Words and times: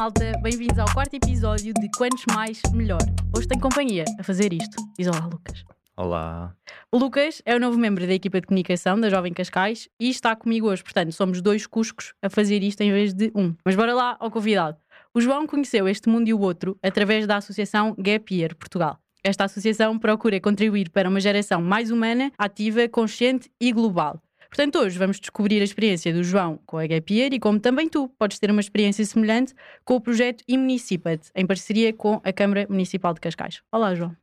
malta, 0.00 0.32
bem-vindos 0.40 0.78
ao 0.78 0.90
quarto 0.94 1.12
episódio 1.12 1.74
de 1.74 1.90
Quantos 1.98 2.24
Mais 2.34 2.62
Melhor. 2.72 3.02
Hoje 3.36 3.46
tenho 3.46 3.60
companhia 3.60 4.06
a 4.18 4.22
fazer 4.22 4.50
isto. 4.50 4.82
Diz 4.98 5.06
olá, 5.06 5.26
Lucas. 5.26 5.62
Olá. 5.94 6.56
O 6.90 6.96
Lucas 6.96 7.42
é 7.44 7.54
o 7.54 7.60
novo 7.60 7.76
membro 7.76 8.06
da 8.06 8.14
equipa 8.14 8.40
de 8.40 8.46
comunicação 8.46 8.98
da 8.98 9.10
Jovem 9.10 9.34
Cascais 9.34 9.90
e 10.00 10.08
está 10.08 10.34
comigo 10.34 10.70
hoje. 10.70 10.82
Portanto, 10.82 11.12
somos 11.12 11.42
dois 11.42 11.66
cuscos 11.66 12.14
a 12.22 12.30
fazer 12.30 12.62
isto 12.62 12.80
em 12.80 12.90
vez 12.90 13.12
de 13.12 13.30
um. 13.34 13.54
Mas 13.62 13.76
bora 13.76 13.92
lá 13.92 14.16
ao 14.18 14.30
convidado. 14.30 14.78
O 15.12 15.20
João 15.20 15.46
conheceu 15.46 15.86
este 15.86 16.08
mundo 16.08 16.28
e 16.28 16.32
o 16.32 16.40
outro 16.40 16.78
através 16.82 17.26
da 17.26 17.36
associação 17.36 17.94
Gap 17.98 18.34
Year 18.34 18.56
Portugal. 18.56 18.98
Esta 19.22 19.44
associação 19.44 19.98
procura 19.98 20.40
contribuir 20.40 20.88
para 20.88 21.10
uma 21.10 21.20
geração 21.20 21.60
mais 21.60 21.90
humana, 21.90 22.32
ativa, 22.38 22.88
consciente 22.88 23.50
e 23.60 23.70
global. 23.70 24.18
Portanto, 24.50 24.80
hoje 24.80 24.98
vamos 24.98 25.20
descobrir 25.20 25.60
a 25.60 25.64
experiência 25.64 26.12
do 26.12 26.24
João 26.24 26.58
com 26.66 26.76
a 26.76 26.84
Gap 26.84 27.14
e 27.14 27.38
como 27.38 27.60
também 27.60 27.88
tu 27.88 28.08
podes 28.18 28.36
ter 28.40 28.50
uma 28.50 28.60
experiência 28.60 29.04
semelhante 29.04 29.54
com 29.84 29.94
o 29.94 30.00
projeto 30.00 30.42
Imunicipat, 30.48 31.30
em 31.36 31.46
parceria 31.46 31.92
com 31.92 32.20
a 32.24 32.32
Câmara 32.32 32.66
Municipal 32.68 33.14
de 33.14 33.20
Cascais. 33.20 33.62
Olá, 33.70 33.94
João. 33.94 34.14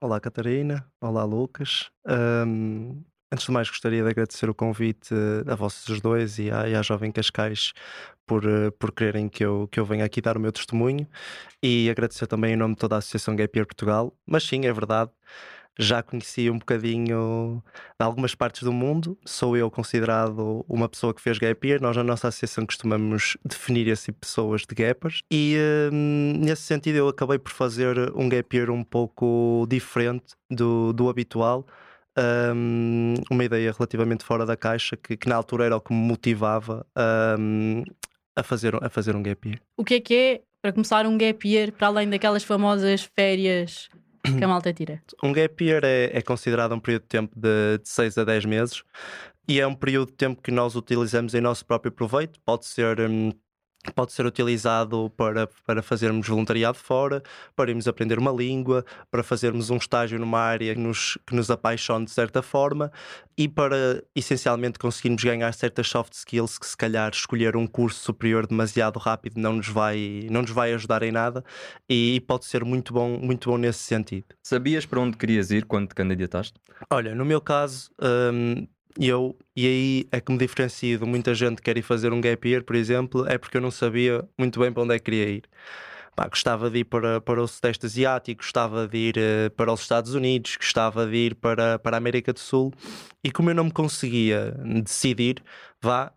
Olá, 0.00 0.18
Catarina. 0.18 0.86
Olá, 1.02 1.24
Lucas. 1.24 1.90
Um, 2.06 3.02
antes 3.30 3.44
de 3.44 3.52
mais, 3.52 3.68
gostaria 3.68 4.02
de 4.02 4.08
agradecer 4.08 4.48
o 4.48 4.54
convite 4.54 5.14
a 5.46 5.54
vocês 5.54 6.00
dois 6.00 6.38
e 6.38 6.50
à, 6.50 6.66
e 6.66 6.74
à 6.74 6.80
Jovem 6.80 7.12
Cascais 7.12 7.74
por, 8.26 8.46
eh, 8.46 8.70
por 8.70 8.90
quererem 8.90 9.28
que 9.28 9.44
eu, 9.44 9.68
que 9.70 9.78
eu 9.78 9.84
venha 9.84 10.06
aqui 10.06 10.22
dar 10.22 10.38
o 10.38 10.40
meu 10.40 10.50
testemunho 10.50 11.06
e 11.62 11.90
agradecer 11.90 12.26
também 12.26 12.54
em 12.54 12.56
nome 12.56 12.74
de 12.74 12.80
toda 12.80 12.94
a 12.94 12.98
Associação 12.98 13.36
Gap 13.36 13.52
Portugal. 13.52 14.16
Mas 14.26 14.44
sim, 14.44 14.64
é 14.64 14.72
verdade, 14.72 15.10
já 15.78 16.02
conheci 16.02 16.48
um 16.48 16.58
bocadinho 16.58 17.62
de 17.98 18.04
algumas 18.04 18.34
partes 18.34 18.62
do 18.62 18.72
mundo. 18.72 19.18
Sou 19.24 19.56
eu 19.56 19.70
considerado 19.70 20.64
uma 20.68 20.88
pessoa 20.88 21.12
que 21.12 21.20
fez 21.20 21.38
gap 21.38 21.66
year. 21.66 21.80
Nós, 21.80 21.96
na 21.96 22.04
nossa 22.04 22.28
associação, 22.28 22.64
costumamos 22.64 23.36
definir 23.44 23.84
de 23.84 24.12
pessoas 24.12 24.62
de 24.62 24.74
gappers. 24.74 25.22
E 25.30 25.56
hum, 25.92 26.34
nesse 26.38 26.62
sentido, 26.62 26.96
eu 26.96 27.08
acabei 27.08 27.38
por 27.38 27.52
fazer 27.52 28.12
um 28.14 28.28
gap 28.28 28.56
year 28.56 28.70
um 28.70 28.84
pouco 28.84 29.66
diferente 29.68 30.34
do, 30.50 30.92
do 30.92 31.08
habitual. 31.08 31.66
Um, 32.16 33.14
uma 33.28 33.44
ideia 33.44 33.72
relativamente 33.72 34.24
fora 34.24 34.46
da 34.46 34.56
caixa 34.56 34.96
que, 34.96 35.16
que, 35.16 35.28
na 35.28 35.34
altura 35.34 35.64
era 35.64 35.76
o 35.76 35.80
que 35.80 35.92
me 35.92 35.98
motivava 35.98 36.86
um, 37.36 37.82
a, 38.36 38.42
fazer, 38.44 38.72
a 38.80 38.88
fazer 38.88 39.16
um 39.16 39.22
gap 39.22 39.48
year. 39.48 39.60
O 39.76 39.84
que 39.84 39.94
é 39.94 40.00
que 40.00 40.14
é, 40.14 40.40
para 40.62 40.72
começar, 40.72 41.06
um 41.06 41.18
gap 41.18 41.48
year, 41.48 41.72
para 41.72 41.88
além 41.88 42.08
daquelas 42.08 42.44
famosas 42.44 43.02
férias 43.02 43.90
que 44.24 44.44
a 44.44 44.48
malta 44.48 44.72
tira? 44.72 45.02
Um 45.22 45.32
gap 45.32 45.64
year 45.64 45.82
é, 45.84 46.10
é 46.12 46.22
considerado 46.22 46.74
um 46.74 46.80
período 46.80 47.02
de 47.02 47.08
tempo 47.08 47.38
de, 47.38 47.78
de 47.78 47.88
6 47.88 48.18
a 48.18 48.24
10 48.24 48.44
meses 48.46 48.82
e 49.46 49.60
é 49.60 49.66
um 49.66 49.74
período 49.74 50.10
de 50.10 50.16
tempo 50.16 50.40
que 50.40 50.50
nós 50.50 50.74
utilizamos 50.74 51.34
em 51.34 51.40
nosso 51.40 51.64
próprio 51.66 51.92
proveito. 51.92 52.40
Pode 52.44 52.66
ser. 52.66 53.00
Hum, 53.00 53.30
pode 53.92 54.12
ser 54.12 54.26
utilizado 54.26 55.10
para, 55.16 55.48
para 55.66 55.82
fazermos 55.82 56.26
voluntariado 56.26 56.78
fora, 56.78 57.22
para 57.54 57.70
irmos 57.70 57.88
aprender 57.88 58.18
uma 58.18 58.30
língua, 58.30 58.84
para 59.10 59.22
fazermos 59.22 59.70
um 59.70 59.76
estágio 59.76 60.18
numa 60.18 60.40
área 60.40 60.74
que 60.74 60.80
nos, 60.80 61.18
que 61.26 61.34
nos 61.34 61.50
apaixone 61.50 62.04
de 62.04 62.10
certa 62.10 62.42
forma 62.42 62.90
e 63.36 63.48
para 63.48 64.02
essencialmente 64.14 64.78
conseguirmos 64.78 65.22
ganhar 65.22 65.52
certas 65.52 65.88
soft 65.88 66.12
skills 66.12 66.58
que 66.58 66.66
se 66.66 66.76
calhar 66.76 67.10
escolher 67.12 67.56
um 67.56 67.66
curso 67.66 68.00
superior 68.00 68.46
demasiado 68.46 68.98
rápido 68.98 69.40
não 69.40 69.54
nos 69.54 69.68
vai, 69.68 70.26
não 70.30 70.42
nos 70.42 70.50
vai 70.50 70.72
ajudar 70.72 71.02
em 71.02 71.12
nada 71.12 71.44
e 71.88 72.22
pode 72.26 72.44
ser 72.46 72.64
muito 72.64 72.92
bom, 72.92 73.18
muito 73.18 73.50
bom 73.50 73.58
nesse 73.58 73.80
sentido. 73.80 74.26
Sabias 74.42 74.86
para 74.86 75.00
onde 75.00 75.16
querias 75.16 75.50
ir 75.50 75.64
quando 75.64 75.88
te 75.88 75.94
candidataste? 75.94 76.58
Olha, 76.90 77.14
no 77.14 77.24
meu 77.24 77.40
caso, 77.40 77.90
hum, 78.32 78.66
e 78.98 79.08
eu, 79.08 79.36
e 79.56 79.66
aí 79.66 80.08
é 80.12 80.20
que 80.20 80.30
me 80.30 80.38
diferencio 80.38 80.98
de 80.98 81.04
muita 81.04 81.34
gente 81.34 81.56
que 81.56 81.62
quer 81.62 81.76
ir 81.76 81.82
fazer 81.82 82.12
um 82.12 82.20
gap 82.20 82.48
year, 82.48 82.62
por 82.62 82.76
exemplo, 82.76 83.26
é 83.28 83.36
porque 83.38 83.56
eu 83.56 83.60
não 83.60 83.70
sabia 83.70 84.26
muito 84.38 84.60
bem 84.60 84.72
para 84.72 84.82
onde 84.82 84.94
é 84.94 84.98
que 84.98 85.04
queria 85.04 85.28
ir. 85.28 85.44
Gostava 86.30 86.70
de 86.70 86.78
ir 86.78 86.84
para, 86.84 87.20
para 87.20 87.42
o 87.42 87.48
Sudeste 87.48 87.86
Asiático, 87.86 88.40
gostava 88.40 88.86
de 88.86 88.96
ir 88.96 89.16
uh, 89.16 89.50
para 89.56 89.72
os 89.72 89.80
Estados 89.80 90.14
Unidos, 90.14 90.56
gostava 90.56 91.06
de 91.06 91.16
ir 91.16 91.34
para, 91.34 91.76
para 91.80 91.96
a 91.96 91.98
América 91.98 92.32
do 92.32 92.38
Sul, 92.38 92.72
e 93.22 93.32
como 93.32 93.50
eu 93.50 93.54
não 93.54 93.64
me 93.64 93.72
conseguia 93.72 94.52
decidir, 94.84 95.42
vá, 95.82 96.12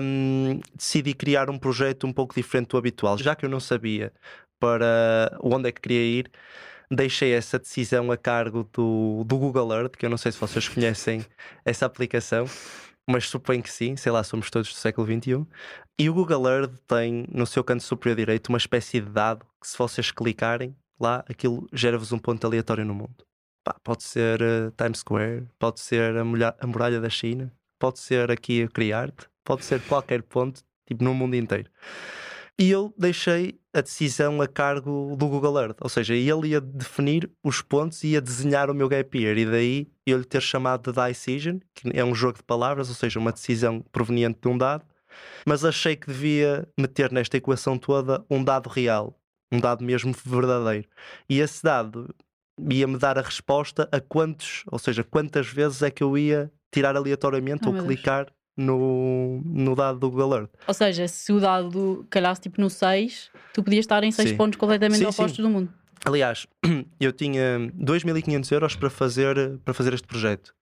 um, 0.00 0.60
decidi 0.76 1.14
criar 1.14 1.50
um 1.50 1.58
projeto 1.58 2.06
um 2.06 2.12
pouco 2.12 2.34
diferente 2.34 2.68
do 2.68 2.78
habitual, 2.78 3.18
já 3.18 3.34
que 3.34 3.44
eu 3.44 3.50
não 3.50 3.58
sabia 3.58 4.12
para 4.60 5.36
onde 5.40 5.68
é 5.68 5.72
que 5.72 5.80
queria 5.80 6.20
ir 6.20 6.30
deixei 6.94 7.32
essa 7.32 7.58
decisão 7.58 8.12
a 8.12 8.16
cargo 8.16 8.68
do, 8.72 9.24
do 9.24 9.38
Google 9.38 9.72
Earth, 9.72 9.96
que 9.96 10.04
eu 10.04 10.10
não 10.10 10.18
sei 10.18 10.30
se 10.30 10.38
vocês 10.38 10.68
conhecem 10.68 11.24
essa 11.64 11.86
aplicação, 11.86 12.46
mas 13.08 13.28
suponho 13.28 13.62
que 13.62 13.70
sim, 13.70 13.96
sei 13.96 14.12
lá, 14.12 14.22
somos 14.22 14.50
todos 14.50 14.68
do 14.68 14.76
século 14.76 15.06
XXI. 15.06 15.46
E 15.98 16.08
o 16.08 16.14
Google 16.14 16.48
Earth 16.48 16.72
tem 16.86 17.26
no 17.32 17.46
seu 17.46 17.64
canto 17.64 17.82
superior 17.82 18.16
direito 18.16 18.48
uma 18.48 18.58
espécie 18.58 19.00
de 19.00 19.08
dado 19.08 19.46
que, 19.60 19.68
se 19.68 19.76
vocês 19.76 20.10
clicarem 20.10 20.76
lá, 21.00 21.24
aquilo 21.28 21.66
gera-vos 21.72 22.12
um 22.12 22.18
ponto 22.18 22.46
aleatório 22.46 22.84
no 22.84 22.94
mundo. 22.94 23.24
Pá, 23.64 23.76
pode 23.82 24.02
ser 24.02 24.40
uh, 24.42 24.72
Times 24.76 24.98
Square, 24.98 25.48
pode 25.58 25.80
ser 25.80 26.16
a, 26.16 26.22
a 26.60 26.66
muralha 26.66 27.00
da 27.00 27.08
China, 27.08 27.52
pode 27.78 28.00
ser 28.00 28.30
aqui 28.30 28.62
a 28.62 28.68
Criarte, 28.68 29.28
pode 29.44 29.64
ser 29.64 29.80
qualquer 29.82 30.22
ponto, 30.22 30.62
tipo 30.86 31.02
no 31.02 31.14
mundo 31.14 31.36
inteiro. 31.36 31.70
E 32.62 32.70
eu 32.70 32.94
deixei 32.96 33.58
a 33.74 33.80
decisão 33.80 34.40
a 34.40 34.46
cargo 34.46 35.16
do 35.16 35.26
Google 35.26 35.60
Earth, 35.60 35.78
ou 35.80 35.88
seja, 35.88 36.14
ele 36.14 36.50
ia 36.50 36.60
definir 36.60 37.28
os 37.42 37.60
pontos 37.60 38.04
e 38.04 38.10
ia 38.10 38.20
desenhar 38.20 38.70
o 38.70 38.74
meu 38.74 38.88
gap 38.88 39.18
year, 39.18 39.36
e 39.36 39.44
daí 39.44 39.88
eu 40.06 40.18
lhe 40.18 40.24
ter 40.24 40.40
chamado 40.40 40.92
de 40.92 40.96
Decision, 40.96 41.58
que 41.74 41.90
é 41.92 42.04
um 42.04 42.14
jogo 42.14 42.38
de 42.38 42.44
palavras, 42.44 42.88
ou 42.88 42.94
seja, 42.94 43.18
uma 43.18 43.32
decisão 43.32 43.84
proveniente 43.90 44.38
de 44.40 44.46
um 44.46 44.56
dado, 44.56 44.84
mas 45.44 45.64
achei 45.64 45.96
que 45.96 46.06
devia 46.06 46.68
meter 46.78 47.10
nesta 47.10 47.36
equação 47.36 47.76
toda 47.76 48.24
um 48.30 48.44
dado 48.44 48.68
real, 48.68 49.20
um 49.50 49.58
dado 49.58 49.82
mesmo 49.82 50.14
verdadeiro. 50.24 50.88
E 51.28 51.40
esse 51.40 51.64
dado 51.64 52.14
ia-me 52.70 52.96
dar 52.96 53.18
a 53.18 53.22
resposta 53.22 53.88
a 53.90 54.00
quantos, 54.00 54.62
ou 54.70 54.78
seja, 54.78 55.02
quantas 55.02 55.48
vezes 55.48 55.82
é 55.82 55.90
que 55.90 56.04
eu 56.04 56.16
ia 56.16 56.48
tirar 56.70 56.94
aleatoriamente 56.94 57.66
oh, 57.66 57.72
ou 57.72 57.82
clicar 57.82 58.32
no, 58.56 59.40
no 59.44 59.74
dado 59.74 59.98
do 59.98 60.10
Google 60.10 60.34
Earth. 60.36 60.50
Ou 60.66 60.74
seja, 60.74 61.08
se 61.08 61.32
o 61.32 61.40
dado 61.40 62.06
calhasse 62.10 62.40
tipo 62.40 62.60
no 62.60 62.68
6, 62.68 63.30
tu 63.52 63.62
podias 63.62 63.84
estar 63.84 64.04
em 64.04 64.10
6 64.10 64.32
pontos 64.32 64.58
completamente 64.58 64.98
sim, 64.98 65.06
opostos 65.06 65.36
sim. 65.36 65.42
do 65.42 65.50
mundo. 65.50 65.72
Aliás, 66.04 66.46
eu 67.00 67.12
tinha 67.12 67.58
2.500 67.78 68.52
euros 68.52 68.76
para 68.76 68.90
fazer, 68.90 69.58
para 69.64 69.72
fazer 69.72 69.94
este 69.94 70.06
projeto. 70.06 70.54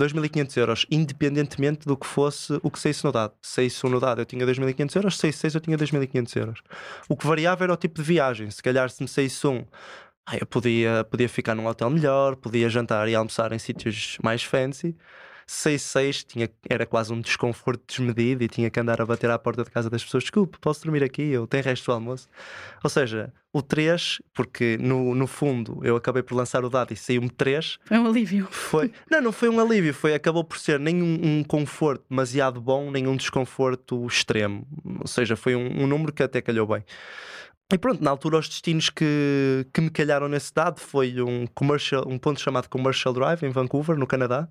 2.500 0.00 0.56
euros, 0.56 0.86
independentemente 0.90 1.86
do 1.86 1.96
que 1.96 2.06
fosse 2.06 2.58
o 2.62 2.70
que 2.70 2.78
saísse 2.78 3.04
no 3.04 3.12
dado. 3.12 3.34
Se 3.42 3.54
saísse 3.54 3.86
no 3.86 4.00
dado 4.00 4.20
eu 4.20 4.24
tinha 4.24 4.46
2.500 4.46 4.96
euros, 4.96 5.14
se 5.14 5.20
saísse 5.20 5.38
6 5.38 5.54
eu 5.56 5.60
tinha 5.60 5.76
2.500 5.76 6.36
euros. 6.36 6.62
O 7.08 7.16
que 7.16 7.26
variava 7.26 7.64
era 7.64 7.72
o 7.72 7.76
tipo 7.76 7.96
de 7.96 8.02
viagem. 8.02 8.50
Se 8.50 8.62
calhar 8.62 8.88
se 8.88 9.02
me 9.02 9.08
saísse 9.08 9.46
um, 9.46 9.64
eu 10.38 10.46
podia, 10.46 11.04
podia 11.04 11.28
ficar 11.28 11.54
num 11.54 11.66
hotel 11.66 11.90
melhor, 11.90 12.36
podia 12.36 12.68
jantar 12.68 13.08
e 13.08 13.14
almoçar 13.14 13.52
em 13.52 13.58
sítios 13.58 14.16
mais 14.22 14.42
fancy. 14.42 14.96
6-6 15.50 16.24
tinha, 16.24 16.48
era 16.68 16.86
quase 16.86 17.12
um 17.12 17.20
desconforto 17.20 17.82
desmedido 17.84 18.44
e 18.44 18.48
tinha 18.48 18.70
que 18.70 18.78
andar 18.78 19.00
a 19.00 19.04
bater 19.04 19.28
à 19.30 19.38
porta 19.38 19.64
de 19.64 19.70
casa 19.70 19.90
das 19.90 20.04
pessoas. 20.04 20.22
Desculpe, 20.22 20.58
posso 20.60 20.84
dormir 20.84 21.02
aqui? 21.02 21.22
Eu 21.22 21.44
tenho 21.44 21.64
resto 21.64 21.86
do 21.86 21.92
almoço. 21.92 22.28
Ou 22.84 22.88
seja, 22.88 23.32
o 23.52 23.60
3, 23.60 24.22
porque 24.32 24.78
no, 24.80 25.12
no 25.12 25.26
fundo 25.26 25.80
eu 25.82 25.96
acabei 25.96 26.22
por 26.22 26.36
lançar 26.36 26.64
o 26.64 26.70
dado 26.70 26.92
e 26.92 26.96
saiu-me 26.96 27.28
3. 27.28 27.78
Foi 27.84 27.98
um 27.98 28.06
alívio. 28.06 28.46
Foi, 28.48 28.92
não, 29.10 29.20
não 29.20 29.32
foi 29.32 29.48
um 29.48 29.58
alívio, 29.58 29.92
foi, 29.92 30.14
acabou 30.14 30.44
por 30.44 30.56
ser 30.56 30.78
nem 30.78 31.02
um, 31.02 31.38
um 31.38 31.42
conforto 31.44 32.04
demasiado 32.08 32.60
bom, 32.60 32.88
nem 32.88 33.08
um 33.08 33.16
desconforto 33.16 34.06
extremo. 34.06 34.64
Ou 35.00 35.08
seja, 35.08 35.34
foi 35.34 35.56
um, 35.56 35.82
um 35.82 35.86
número 35.88 36.12
que 36.12 36.22
até 36.22 36.40
calhou 36.40 36.64
bem. 36.64 36.84
E 37.72 37.78
pronto, 37.78 38.02
na 38.02 38.10
altura 38.10 38.38
os 38.38 38.48
destinos 38.48 38.88
que, 38.88 39.66
que 39.72 39.80
me 39.80 39.90
calharam 39.90 40.28
nesse 40.28 40.54
dado 40.54 40.80
foi 40.80 41.20
um, 41.20 41.46
commercial, 41.48 42.04
um 42.06 42.18
ponto 42.18 42.40
chamado 42.40 42.68
Commercial 42.68 43.12
Drive 43.12 43.42
em 43.44 43.50
Vancouver, 43.50 43.96
no 43.96 44.06
Canadá 44.06 44.48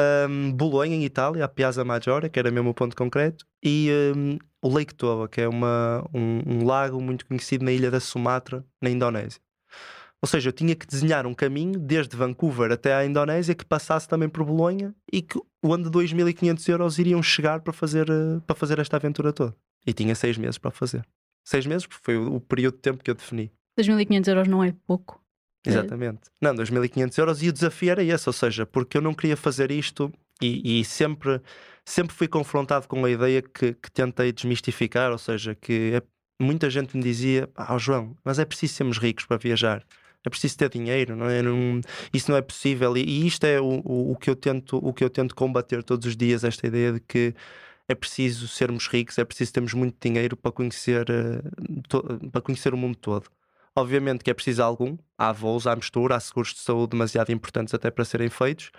um, 0.00 0.52
Bolonha, 0.52 0.94
em 0.94 1.04
Itália, 1.04 1.44
a 1.44 1.48
Piazza 1.48 1.84
Maggiore, 1.84 2.28
que 2.28 2.38
era 2.38 2.50
mesmo 2.50 2.70
o 2.70 2.74
ponto 2.74 2.96
concreto, 2.96 3.46
e 3.62 3.90
um, 4.16 4.38
o 4.62 4.68
Lake 4.68 4.94
Toba, 4.94 5.28
que 5.28 5.40
é 5.40 5.48
uma, 5.48 6.04
um, 6.12 6.42
um, 6.46 6.64
lago 6.64 7.00
muito 7.00 7.26
conhecido 7.26 7.64
na 7.64 7.72
ilha 7.72 7.90
da 7.90 8.00
Sumatra, 8.00 8.64
na 8.80 8.90
Indonésia. 8.90 9.40
Ou 10.22 10.28
seja, 10.28 10.48
eu 10.48 10.52
tinha 10.52 10.74
que 10.74 10.86
desenhar 10.86 11.26
um 11.26 11.34
caminho 11.34 11.78
desde 11.78 12.16
Vancouver 12.16 12.72
até 12.72 12.94
a 12.94 13.04
Indonésia 13.04 13.54
que 13.54 13.64
passasse 13.64 14.08
também 14.08 14.28
por 14.28 14.44
Bolonha 14.44 14.94
e 15.12 15.20
que 15.22 15.38
onde 15.62 15.90
2.500 15.90 16.68
euros 16.68 16.98
iriam 16.98 17.22
chegar 17.22 17.60
para 17.60 17.72
fazer, 17.72 18.10
uh, 18.10 18.40
para 18.40 18.56
fazer 18.56 18.78
esta 18.78 18.96
aventura 18.96 19.32
toda. 19.32 19.54
E 19.86 19.92
tinha 19.92 20.14
seis 20.14 20.36
meses 20.36 20.58
para 20.58 20.70
fazer. 20.70 21.06
Seis 21.44 21.64
meses, 21.66 21.86
porque 21.86 22.02
foi 22.02 22.16
o, 22.16 22.36
o 22.36 22.40
período 22.40 22.74
de 22.74 22.80
tempo 22.80 23.04
que 23.04 23.10
eu 23.10 23.14
defini. 23.14 23.52
2.500 23.78 24.28
euros 24.28 24.48
não 24.48 24.64
é 24.64 24.74
pouco. 24.86 25.22
Exatamente. 25.66 26.20
Não, 26.40 26.54
2.500 26.54 27.18
euros 27.18 27.42
e 27.42 27.48
o 27.48 27.52
desafio 27.52 27.90
era 27.90 28.02
esse, 28.02 28.28
ou 28.28 28.32
seja, 28.32 28.66
porque 28.66 28.96
eu 28.96 29.02
não 29.02 29.14
queria 29.14 29.36
fazer 29.36 29.70
isto 29.70 30.12
e, 30.40 30.80
e 30.80 30.84
sempre, 30.84 31.40
sempre 31.84 32.14
fui 32.14 32.28
confrontado 32.28 32.86
com 32.86 33.04
a 33.04 33.10
ideia 33.10 33.42
que, 33.42 33.74
que 33.74 33.90
tentei 33.90 34.32
desmistificar, 34.32 35.12
ou 35.12 35.18
seja, 35.18 35.54
que 35.54 35.94
é, 35.94 36.02
muita 36.42 36.68
gente 36.70 36.96
me 36.96 37.02
dizia, 37.02 37.48
ah 37.56 37.74
oh, 37.74 37.78
João, 37.78 38.16
mas 38.24 38.38
é 38.38 38.44
preciso 38.44 38.74
sermos 38.74 38.98
ricos 38.98 39.24
para 39.24 39.36
viajar. 39.36 39.84
É 40.24 40.28
preciso 40.28 40.58
ter 40.58 40.68
dinheiro, 40.68 41.14
não 41.14 41.30
é? 41.30 41.40
Não, 41.40 41.80
isso 42.12 42.30
não 42.30 42.36
é 42.36 42.42
possível. 42.42 42.96
E, 42.96 43.00
e 43.00 43.26
isto 43.28 43.44
é 43.44 43.60
o, 43.60 43.80
o, 43.84 44.12
o, 44.12 44.16
que 44.16 44.28
eu 44.28 44.34
tento, 44.34 44.76
o 44.76 44.92
que 44.92 45.04
eu 45.04 45.08
tento 45.08 45.36
combater 45.36 45.84
todos 45.84 46.04
os 46.04 46.16
dias, 46.16 46.42
esta 46.42 46.66
ideia 46.66 46.92
de 46.94 47.00
que 47.00 47.32
é 47.88 47.94
preciso 47.94 48.48
sermos 48.48 48.88
ricos, 48.88 49.18
é 49.18 49.24
preciso 49.24 49.52
termos 49.52 49.72
muito 49.72 49.96
dinheiro 50.00 50.36
para 50.36 50.50
conhecer, 50.50 51.06
uh, 51.08 52.30
para 52.30 52.40
conhecer 52.40 52.74
o 52.74 52.76
mundo 52.76 52.96
todo. 52.96 53.30
Obviamente 53.76 54.24
que 54.24 54.30
é 54.30 54.34
preciso 54.34 54.62
algum, 54.62 54.96
há 55.18 55.32
voos, 55.32 55.66
há 55.66 55.76
mistura, 55.76 56.16
há 56.16 56.20
seguros 56.20 56.54
de 56.54 56.60
saúde 56.60 56.92
demasiado 56.92 57.30
importantes 57.30 57.74
até 57.74 57.90
para 57.90 58.04
serem 58.04 58.30
feitos, 58.30 58.70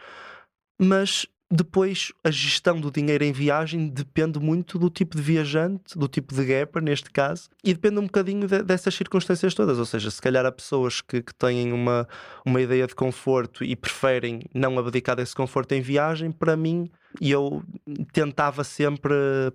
mas 0.79 1.27
depois, 1.49 2.11
a 2.25 2.29
gestão 2.29 2.79
do 2.79 2.91
dinheiro 2.91 3.23
em 3.23 3.31
viagem 3.31 3.88
depende 3.88 4.38
muito 4.38 4.77
do 4.77 4.89
tipo 4.89 5.15
de 5.15 5.23
viajante, 5.23 5.97
do 5.97 6.05
tipo 6.05 6.35
de 6.35 6.44
gapper, 6.44 6.83
neste 6.83 7.09
caso, 7.09 7.49
e 7.63 7.73
depende 7.73 7.99
um 7.99 8.03
bocadinho 8.03 8.45
de, 8.45 8.61
dessas 8.63 8.94
circunstâncias 8.94 9.53
todas. 9.53 9.79
Ou 9.79 9.85
seja, 9.85 10.11
se 10.11 10.21
calhar 10.21 10.45
há 10.45 10.51
pessoas 10.51 11.00
que, 11.00 11.21
que 11.21 11.33
têm 11.33 11.71
uma, 11.71 12.05
uma 12.45 12.59
ideia 12.59 12.85
de 12.85 12.93
conforto 12.93 13.63
e 13.63 13.77
preferem 13.77 14.41
não 14.53 14.77
abdicar 14.77 15.15
desse 15.15 15.33
conforto 15.33 15.71
em 15.71 15.79
viagem, 15.79 16.33
para 16.33 16.57
mim, 16.57 16.91
eu 17.21 17.63
tentava 18.11 18.63
sempre 18.63 19.13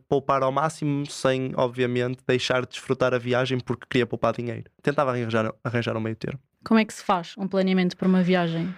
poupar 0.08 0.42
ao 0.42 0.52
máximo, 0.52 1.06
sem, 1.06 1.52
obviamente, 1.56 2.22
deixar 2.26 2.62
de 2.62 2.68
desfrutar 2.70 3.14
a 3.14 3.18
viagem 3.18 3.58
porque 3.58 3.86
queria 3.88 4.06
poupar 4.06 4.34
dinheiro. 4.34 4.70
Tentava 4.82 5.10
arranjar, 5.10 5.52
arranjar 5.62 5.96
um 5.96 6.00
meio 6.00 6.16
termo. 6.16 6.40
Como 6.64 6.78
é 6.78 6.84
que 6.84 6.94
se 6.94 7.02
faz 7.02 7.34
um 7.36 7.48
planeamento 7.48 7.96
para 7.96 8.08
uma 8.08 8.22
viagem? 8.22 8.72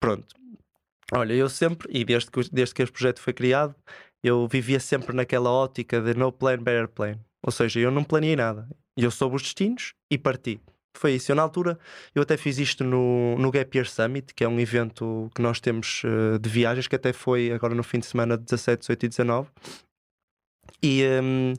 Pronto, 0.00 0.34
Olha, 1.12 1.32
eu 1.32 1.48
sempre, 1.48 1.88
e 1.92 2.04
desde 2.04 2.30
que, 2.30 2.40
desde 2.50 2.74
que 2.74 2.82
este 2.82 2.92
projeto 2.92 3.20
foi 3.20 3.32
criado, 3.32 3.74
eu 4.22 4.48
vivia 4.48 4.80
sempre 4.80 5.14
naquela 5.14 5.50
ótica 5.50 6.00
de 6.00 6.14
no 6.14 6.32
plan, 6.32 6.58
better 6.58 6.88
plan. 6.88 7.18
Ou 7.42 7.52
seja, 7.52 7.78
eu 7.78 7.92
não 7.92 8.02
planeei 8.02 8.34
nada. 8.34 8.68
Eu 8.96 9.10
soube 9.10 9.36
os 9.36 9.42
destinos 9.42 9.94
e 10.10 10.18
parti. 10.18 10.60
Foi 10.96 11.12
isso. 11.12 11.30
Eu, 11.30 11.36
na 11.36 11.42
altura, 11.42 11.78
eu 12.14 12.22
até 12.22 12.36
fiz 12.36 12.58
isto 12.58 12.82
no, 12.82 13.36
no 13.38 13.50
Gap 13.50 13.76
Year 13.76 13.88
Summit, 13.88 14.34
que 14.34 14.42
é 14.42 14.48
um 14.48 14.58
evento 14.58 15.30
que 15.34 15.42
nós 15.42 15.60
temos 15.60 16.02
uh, 16.04 16.38
de 16.38 16.48
viagens, 16.48 16.88
que 16.88 16.96
até 16.96 17.12
foi 17.12 17.52
agora 17.52 17.74
no 17.74 17.82
fim 17.82 17.98
de 17.98 18.06
semana 18.06 18.36
17, 18.36 18.80
18 18.80 19.04
e 19.04 19.08
19. 19.08 19.48
E. 20.82 21.04
Um, 21.22 21.54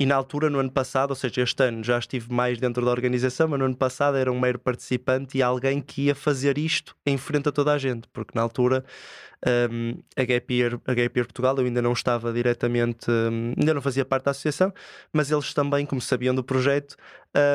e 0.00 0.06
na 0.06 0.14
altura, 0.14 0.48
no 0.48 0.60
ano 0.60 0.70
passado, 0.70 1.10
ou 1.10 1.16
seja, 1.16 1.42
este 1.42 1.60
ano 1.64 1.82
já 1.82 1.98
estive 1.98 2.32
mais 2.32 2.58
dentro 2.58 2.84
da 2.84 2.90
organização, 2.90 3.48
mas 3.48 3.58
no 3.58 3.64
ano 3.64 3.76
passado 3.76 4.16
era 4.16 4.30
um 4.30 4.38
mero 4.38 4.58
participante 4.58 5.36
e 5.38 5.42
alguém 5.42 5.80
que 5.80 6.02
ia 6.02 6.14
fazer 6.14 6.56
isto 6.56 6.94
em 7.04 7.18
frente 7.18 7.48
a 7.48 7.52
toda 7.52 7.72
a 7.72 7.78
gente, 7.78 8.06
porque 8.12 8.30
na 8.32 8.42
altura 8.42 8.84
um, 9.72 9.98
a, 10.16 10.24
Gap 10.24 10.54
Year, 10.54 10.80
a 10.86 10.94
Gap 10.94 11.18
Year 11.18 11.26
Portugal 11.26 11.56
eu 11.58 11.64
ainda 11.64 11.82
não 11.82 11.92
estava 11.92 12.32
diretamente, 12.32 13.10
um, 13.10 13.54
ainda 13.58 13.74
não 13.74 13.82
fazia 13.82 14.04
parte 14.04 14.26
da 14.26 14.30
associação, 14.30 14.72
mas 15.12 15.32
eles 15.32 15.52
também, 15.52 15.84
como 15.84 16.00
sabiam 16.00 16.32
do 16.32 16.44
projeto, 16.44 16.96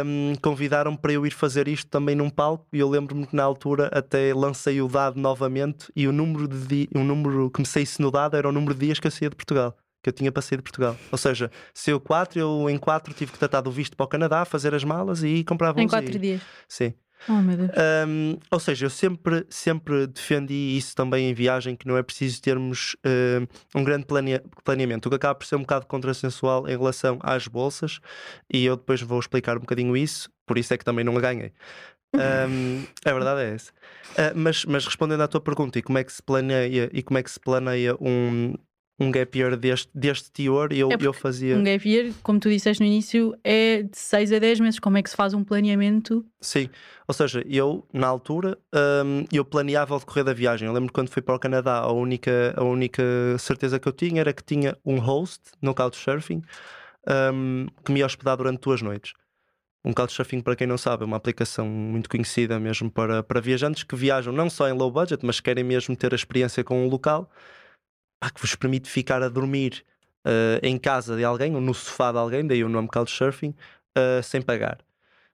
um, 0.06 0.34
convidaram 0.42 0.98
para 0.98 1.14
eu 1.14 1.26
ir 1.26 1.32
fazer 1.32 1.70
isto 1.70 1.90
também 1.90 2.14
num 2.14 2.30
palco 2.30 2.68
e 2.74 2.80
eu 2.80 2.90
lembro-me 2.90 3.26
que 3.26 3.36
na 3.36 3.44
altura 3.44 3.90
até 3.94 4.34
lancei 4.34 4.82
o 4.82 4.90
dado 4.90 5.18
novamente 5.18 5.90
e 5.96 6.10
o 6.10 6.12
número, 6.12 6.46
de, 6.48 6.90
o 6.94 7.00
número 7.00 7.50
que 7.50 7.62
me 7.62 7.66
saísse 7.66 8.02
no 8.02 8.12
dado 8.12 8.36
era 8.36 8.50
o 8.50 8.52
número 8.52 8.74
de 8.74 8.86
dias 8.88 9.00
que 9.00 9.08
eu 9.08 9.12
saía 9.12 9.30
de 9.30 9.36
Portugal 9.38 9.78
que 10.04 10.10
eu 10.10 10.14
tinha 10.14 10.32
para 10.32 10.42
sair 10.42 10.58
de 10.58 10.64
Portugal. 10.64 10.98
Ou 11.10 11.18
seja, 11.18 11.50
se 11.74 11.90
eu 11.90 12.00
quatro, 12.00 12.38
eu 12.38 12.70
em 12.70 12.78
quatro 12.78 13.14
tive 13.14 13.32
que 13.32 13.40
tratar 13.40 13.62
do 13.62 13.72
visto 13.72 13.96
para 13.96 14.04
o 14.04 14.08
Canadá, 14.08 14.44
fazer 14.44 14.76
as 14.76 14.84
malas 14.84 15.24
e 15.24 15.44
comprar 15.46 15.72
voos. 15.72 15.82
Em 15.82 15.88
quatro 15.88 16.16
e... 16.16 16.20
dias? 16.20 16.42
Sim. 16.68 16.94
Oh, 17.30 17.42
meu 17.42 17.56
Deus. 17.56 17.72
Um, 18.06 18.38
ou 18.52 18.60
seja, 18.60 18.86
eu 18.86 18.90
sempre, 18.90 19.46
sempre 19.50 20.08
defendi 20.08 20.76
isso 20.78 20.94
também 20.94 21.30
em 21.30 21.34
viagem, 21.34 21.74
que 21.74 21.88
não 21.88 21.98
é 21.98 22.04
preciso 22.04 22.42
termos 22.42 22.96
uh, 22.96 23.48
um 23.74 23.82
grande 23.82 24.06
planeamento, 24.06 25.06
o 25.06 25.10
que 25.10 25.16
acaba 25.16 25.34
por 25.34 25.46
ser 25.46 25.56
um 25.56 25.62
bocado 25.62 25.86
contrassensual 25.86 26.68
em 26.68 26.78
relação 26.78 27.20
às 27.24 27.48
bolsas, 27.48 28.02
e 28.52 28.66
eu 28.66 28.76
depois 28.76 29.02
vou 29.02 29.22
explicar 29.22 29.56
um 29.56 29.62
bocadinho 29.62 29.96
isso, 29.96 30.30
por 30.46 30.58
isso 30.58 30.74
é 30.74 30.78
que 30.78 30.84
também 30.84 31.06
não 31.06 31.18
a 31.18 31.22
ganhei. 31.22 31.54
Um, 32.14 32.84
a 33.06 33.14
verdade 33.14 33.42
é 33.42 33.54
essa. 33.56 33.72
Uh, 33.72 34.36
mas, 34.36 34.66
mas 34.66 34.86
respondendo 34.86 35.22
à 35.22 35.28
tua 35.28 35.40
pergunta, 35.40 35.80
e 35.80 35.82
como 35.82 35.98
é 35.98 36.04
que 36.04 36.12
se 36.12 36.22
planeia 36.22 36.90
e 36.92 37.02
como 37.02 37.18
é 37.18 37.24
que 37.24 37.32
se 37.32 37.40
planeia 37.40 37.96
um, 38.02 38.54
um 39.00 39.12
gap 39.12 39.38
year 39.38 39.58
deste, 39.58 39.90
deste 39.94 40.32
teor 40.32 40.72
eu, 40.72 40.92
é 40.92 40.98
eu 41.00 41.14
fazia. 41.14 41.58
Um 41.58 41.64
gap 41.64 41.88
year, 41.88 42.14
como 42.22 42.40
tu 42.40 42.50
disseste 42.50 42.82
no 42.82 42.88
início, 42.88 43.36
é 43.44 43.84
de 43.84 43.98
6 43.98 44.34
a 44.34 44.40
10 44.40 44.60
meses. 44.60 44.80
Como 44.80 44.98
é 44.98 45.04
que 45.04 45.10
se 45.10 45.16
faz 45.16 45.34
um 45.34 45.44
planeamento? 45.44 46.26
Sim, 46.40 46.70
ou 47.08 47.14
seja, 47.14 47.44
eu 47.48 47.88
na 47.92 48.08
altura 48.08 48.58
um, 49.06 49.26
eu 49.32 49.44
planeava 49.44 49.96
o 49.96 50.00
decorrer 50.00 50.24
da 50.24 50.34
viagem. 50.34 50.68
Eu 50.68 50.74
lembro 50.74 50.94
quando 50.94 51.10
fui 51.10 51.22
para 51.22 51.36
o 51.36 51.40
Canadá, 51.40 51.80
a 51.80 51.92
única, 51.92 52.54
a 52.56 52.64
única 52.64 53.04
certeza 53.40 53.80
que 53.80 53.88
eu 53.88 53.94
tinha 53.94 54.22
era 54.22 54.34
que 54.34 54.44
tinha 54.44 54.78
um 54.86 55.00
host 55.00 55.42
no 55.62 55.74
Couchsurfing 55.74 56.42
um, 57.34 57.68
que 57.84 57.92
me 57.92 58.00
ia 58.00 58.06
hospedar 58.06 58.38
durante 58.38 58.62
duas 58.62 58.82
noites. 58.82 59.14
Um 59.86 59.92
Couchsurfing, 59.92 60.40
para 60.40 60.56
quem 60.56 60.66
não 60.66 60.78
sabe, 60.78 61.04
é 61.04 61.06
uma 61.06 61.18
aplicação 61.18 61.68
muito 61.68 62.10
conhecida 62.10 62.58
mesmo 62.58 62.90
para, 62.90 63.22
para 63.22 63.42
viajantes 63.42 63.84
que 63.84 63.96
viajam 63.98 64.32
não 64.32 64.50
só 64.50 64.70
em 64.70 64.72
low 64.72 64.90
budget, 64.90 65.26
mas 65.26 65.42
querem 65.42 65.64
mesmo 65.64 65.94
ter 65.96 66.14
a 66.14 66.16
experiência 66.16 66.64
com 66.64 66.86
um 66.86 66.88
local 66.88 67.30
ah, 68.24 68.30
que 68.30 68.40
vos 68.40 68.56
permite 68.56 68.90
ficar 68.90 69.22
a 69.22 69.28
dormir 69.28 69.84
uh, 70.26 70.60
em 70.64 70.78
casa 70.78 71.18
de 71.18 71.26
alguém 71.26 71.54
ou 71.56 71.60
no 71.60 71.74
sofá 71.74 72.10
de 72.10 72.18
alguém, 72.18 72.48
daí 72.48 72.64
o 72.64 72.70
nome 72.70 72.88
Couchsurfing, 72.88 73.50
uh, 73.50 74.24
sem 74.24 74.42
pagar. 74.42 74.78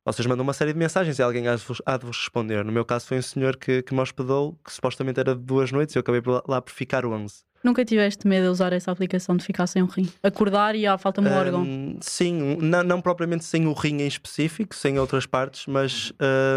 Vocês 0.04 0.26
mandam 0.26 0.42
uma 0.42 0.54
série 0.54 0.74
de 0.74 0.80
mensagens 0.80 1.20
e 1.20 1.22
alguém 1.22 1.48
há 1.48 1.56
de 1.56 1.64
vos, 1.64 1.80
há 1.86 1.98
de 1.98 2.06
vos 2.08 2.18
responder. 2.18 2.66
No 2.66 2.72
meu 2.72 2.84
caso 2.84 3.06
foi 3.06 3.20
um 3.20 3.22
senhor 3.22 3.58
que, 3.58 3.84
que 3.84 3.94
me 3.94 4.02
hospedou, 4.02 4.58
que 4.66 4.74
supostamente 4.74 5.20
era 5.20 5.36
de 5.36 5.42
duas 5.42 5.72
noites, 5.72 5.94
e 5.94 6.00
eu 6.00 6.02
acabei 6.02 6.20
por, 6.20 6.44
lá 6.48 6.60
por 6.60 6.72
ficar 6.72 7.06
11. 7.06 7.44
Nunca 7.64 7.86
tiveste 7.86 8.26
medo 8.28 8.46
de 8.46 8.50
usar 8.50 8.74
essa 8.74 8.92
aplicação 8.92 9.38
de 9.38 9.46
ficar 9.46 9.68
sem 9.68 9.84
um 9.84 9.86
rim? 9.86 10.10
Acordar 10.24 10.74
e 10.74 10.88
ah, 10.88 10.98
falta-me 10.98 11.30
um, 11.30 11.32
um 11.32 11.36
órgão? 11.36 11.98
Sim, 12.02 12.58
não, 12.60 12.82
não, 12.82 13.02
propriamente 13.02 13.46
sem 13.46 13.68
o 13.68 13.74
rim 13.74 14.02
em 14.02 14.08
específico, 14.08 14.74
sem 14.74 14.98
outras 14.98 15.28
partes, 15.28 15.68
mas 15.68 16.12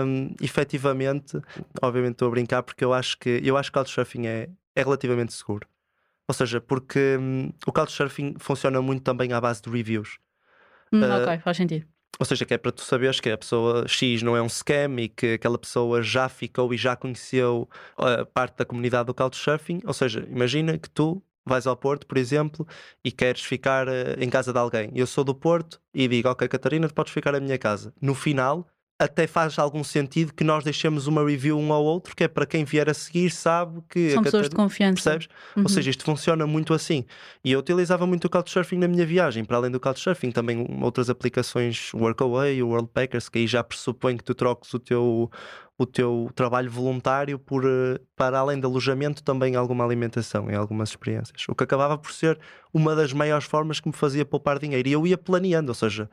um, 0.06 0.30
efetivamente, 0.40 1.38
obviamente 1.82 2.12
estou 2.12 2.28
a 2.28 2.30
brincar 2.30 2.62
porque 2.62 2.82
eu 2.82 2.94
acho 2.94 3.18
que 3.18 3.42
eu 3.44 3.58
acho 3.58 3.70
que 3.70 3.78
o 3.78 3.82
Couchsurfing 3.82 4.26
é, 4.26 4.48
é 4.74 4.82
relativamente 4.82 5.34
seguro. 5.34 5.66
Ou 6.28 6.34
seja, 6.34 6.60
porque 6.60 7.16
hum, 7.18 7.52
o 7.66 7.72
Couchsurfing 7.72 8.36
funciona 8.38 8.80
muito 8.80 9.02
também 9.02 9.32
à 9.32 9.40
base 9.40 9.60
de 9.62 9.70
reviews. 9.70 10.18
Hum, 10.92 11.02
uh, 11.02 11.22
ok, 11.22 11.38
faz 11.40 11.56
sentido. 11.56 11.86
Ou 12.18 12.26
seja, 12.26 12.44
que 12.44 12.54
é 12.54 12.58
para 12.58 12.70
tu 12.70 12.82
saberes 12.82 13.20
que 13.20 13.30
a 13.30 13.38
pessoa 13.38 13.88
X 13.88 14.22
não 14.22 14.36
é 14.36 14.42
um 14.42 14.48
scam 14.48 15.00
e 15.00 15.08
que 15.08 15.34
aquela 15.34 15.58
pessoa 15.58 16.02
já 16.02 16.28
ficou 16.28 16.72
e 16.72 16.76
já 16.76 16.94
conheceu 16.94 17.68
a 17.96 18.24
parte 18.24 18.58
da 18.58 18.64
comunidade 18.64 19.06
do 19.06 19.14
Couchsurfing. 19.14 19.80
Ou 19.84 19.92
seja, 19.92 20.24
imagina 20.30 20.78
que 20.78 20.88
tu 20.88 21.22
vais 21.44 21.66
ao 21.66 21.76
Porto, 21.76 22.06
por 22.06 22.18
exemplo, 22.18 22.66
e 23.04 23.10
queres 23.10 23.42
ficar 23.42 23.88
uh, 23.88 23.92
em 24.18 24.30
casa 24.30 24.52
de 24.52 24.58
alguém. 24.58 24.90
Eu 24.94 25.06
sou 25.06 25.24
do 25.24 25.34
Porto 25.34 25.80
e 25.92 26.06
digo, 26.06 26.28
ok, 26.28 26.46
Catarina, 26.46 26.86
tu 26.86 26.94
podes 26.94 27.12
ficar 27.12 27.32
na 27.32 27.40
minha 27.40 27.58
casa. 27.58 27.92
No 28.00 28.14
final, 28.14 28.68
até 29.02 29.26
faz 29.26 29.58
algum 29.58 29.82
sentido 29.82 30.32
que 30.32 30.44
nós 30.44 30.62
deixemos 30.62 31.06
uma 31.06 31.24
review 31.24 31.58
um 31.58 31.72
ao 31.72 31.84
outro, 31.84 32.14
que 32.14 32.24
é 32.24 32.28
para 32.28 32.46
quem 32.46 32.64
vier 32.64 32.88
a 32.88 32.94
seguir 32.94 33.30
sabe 33.30 33.82
que. 33.88 34.10
São 34.10 34.22
pessoas 34.22 34.48
de 34.48 34.54
confiança. 34.54 34.94
Percebes? 34.94 35.28
Uhum. 35.56 35.64
Ou 35.64 35.68
seja, 35.68 35.90
isto 35.90 36.04
funciona 36.04 36.46
muito 36.46 36.72
assim. 36.72 37.04
E 37.44 37.52
eu 37.52 37.58
utilizava 37.58 38.06
muito 38.06 38.26
o 38.26 38.30
Couchsurfing 38.30 38.78
na 38.78 38.86
minha 38.86 39.04
viagem. 39.04 39.44
Para 39.44 39.56
além 39.56 39.70
do 39.70 39.80
Couchsurfing, 39.80 40.30
também 40.30 40.66
outras 40.80 41.10
aplicações, 41.10 41.92
Workaway, 41.92 42.62
o 42.62 42.68
Worldpackers, 42.68 43.28
que 43.28 43.40
aí 43.40 43.46
já 43.46 43.64
pressupõe 43.64 44.16
que 44.16 44.24
tu 44.24 44.34
troques 44.34 44.72
o 44.72 44.78
teu, 44.78 45.30
o 45.76 45.86
teu 45.86 46.30
trabalho 46.34 46.70
voluntário 46.70 47.38
por, 47.38 47.64
eh, 47.64 47.98
para 48.14 48.38
além 48.38 48.60
de 48.60 48.66
alojamento, 48.66 49.22
também 49.22 49.56
alguma 49.56 49.84
alimentação 49.84 50.50
em 50.50 50.54
algumas 50.54 50.90
experiências. 50.90 51.44
O 51.48 51.54
que 51.54 51.64
acabava 51.64 51.98
por 51.98 52.12
ser 52.12 52.38
uma 52.72 52.94
das 52.94 53.12
maiores 53.12 53.46
formas 53.46 53.80
que 53.80 53.88
me 53.88 53.94
fazia 53.94 54.24
poupar 54.24 54.58
dinheiro. 54.58 54.88
E 54.88 54.92
eu 54.92 55.06
ia 55.06 55.18
planeando, 55.18 55.70
ou 55.70 55.74
seja 55.74 56.08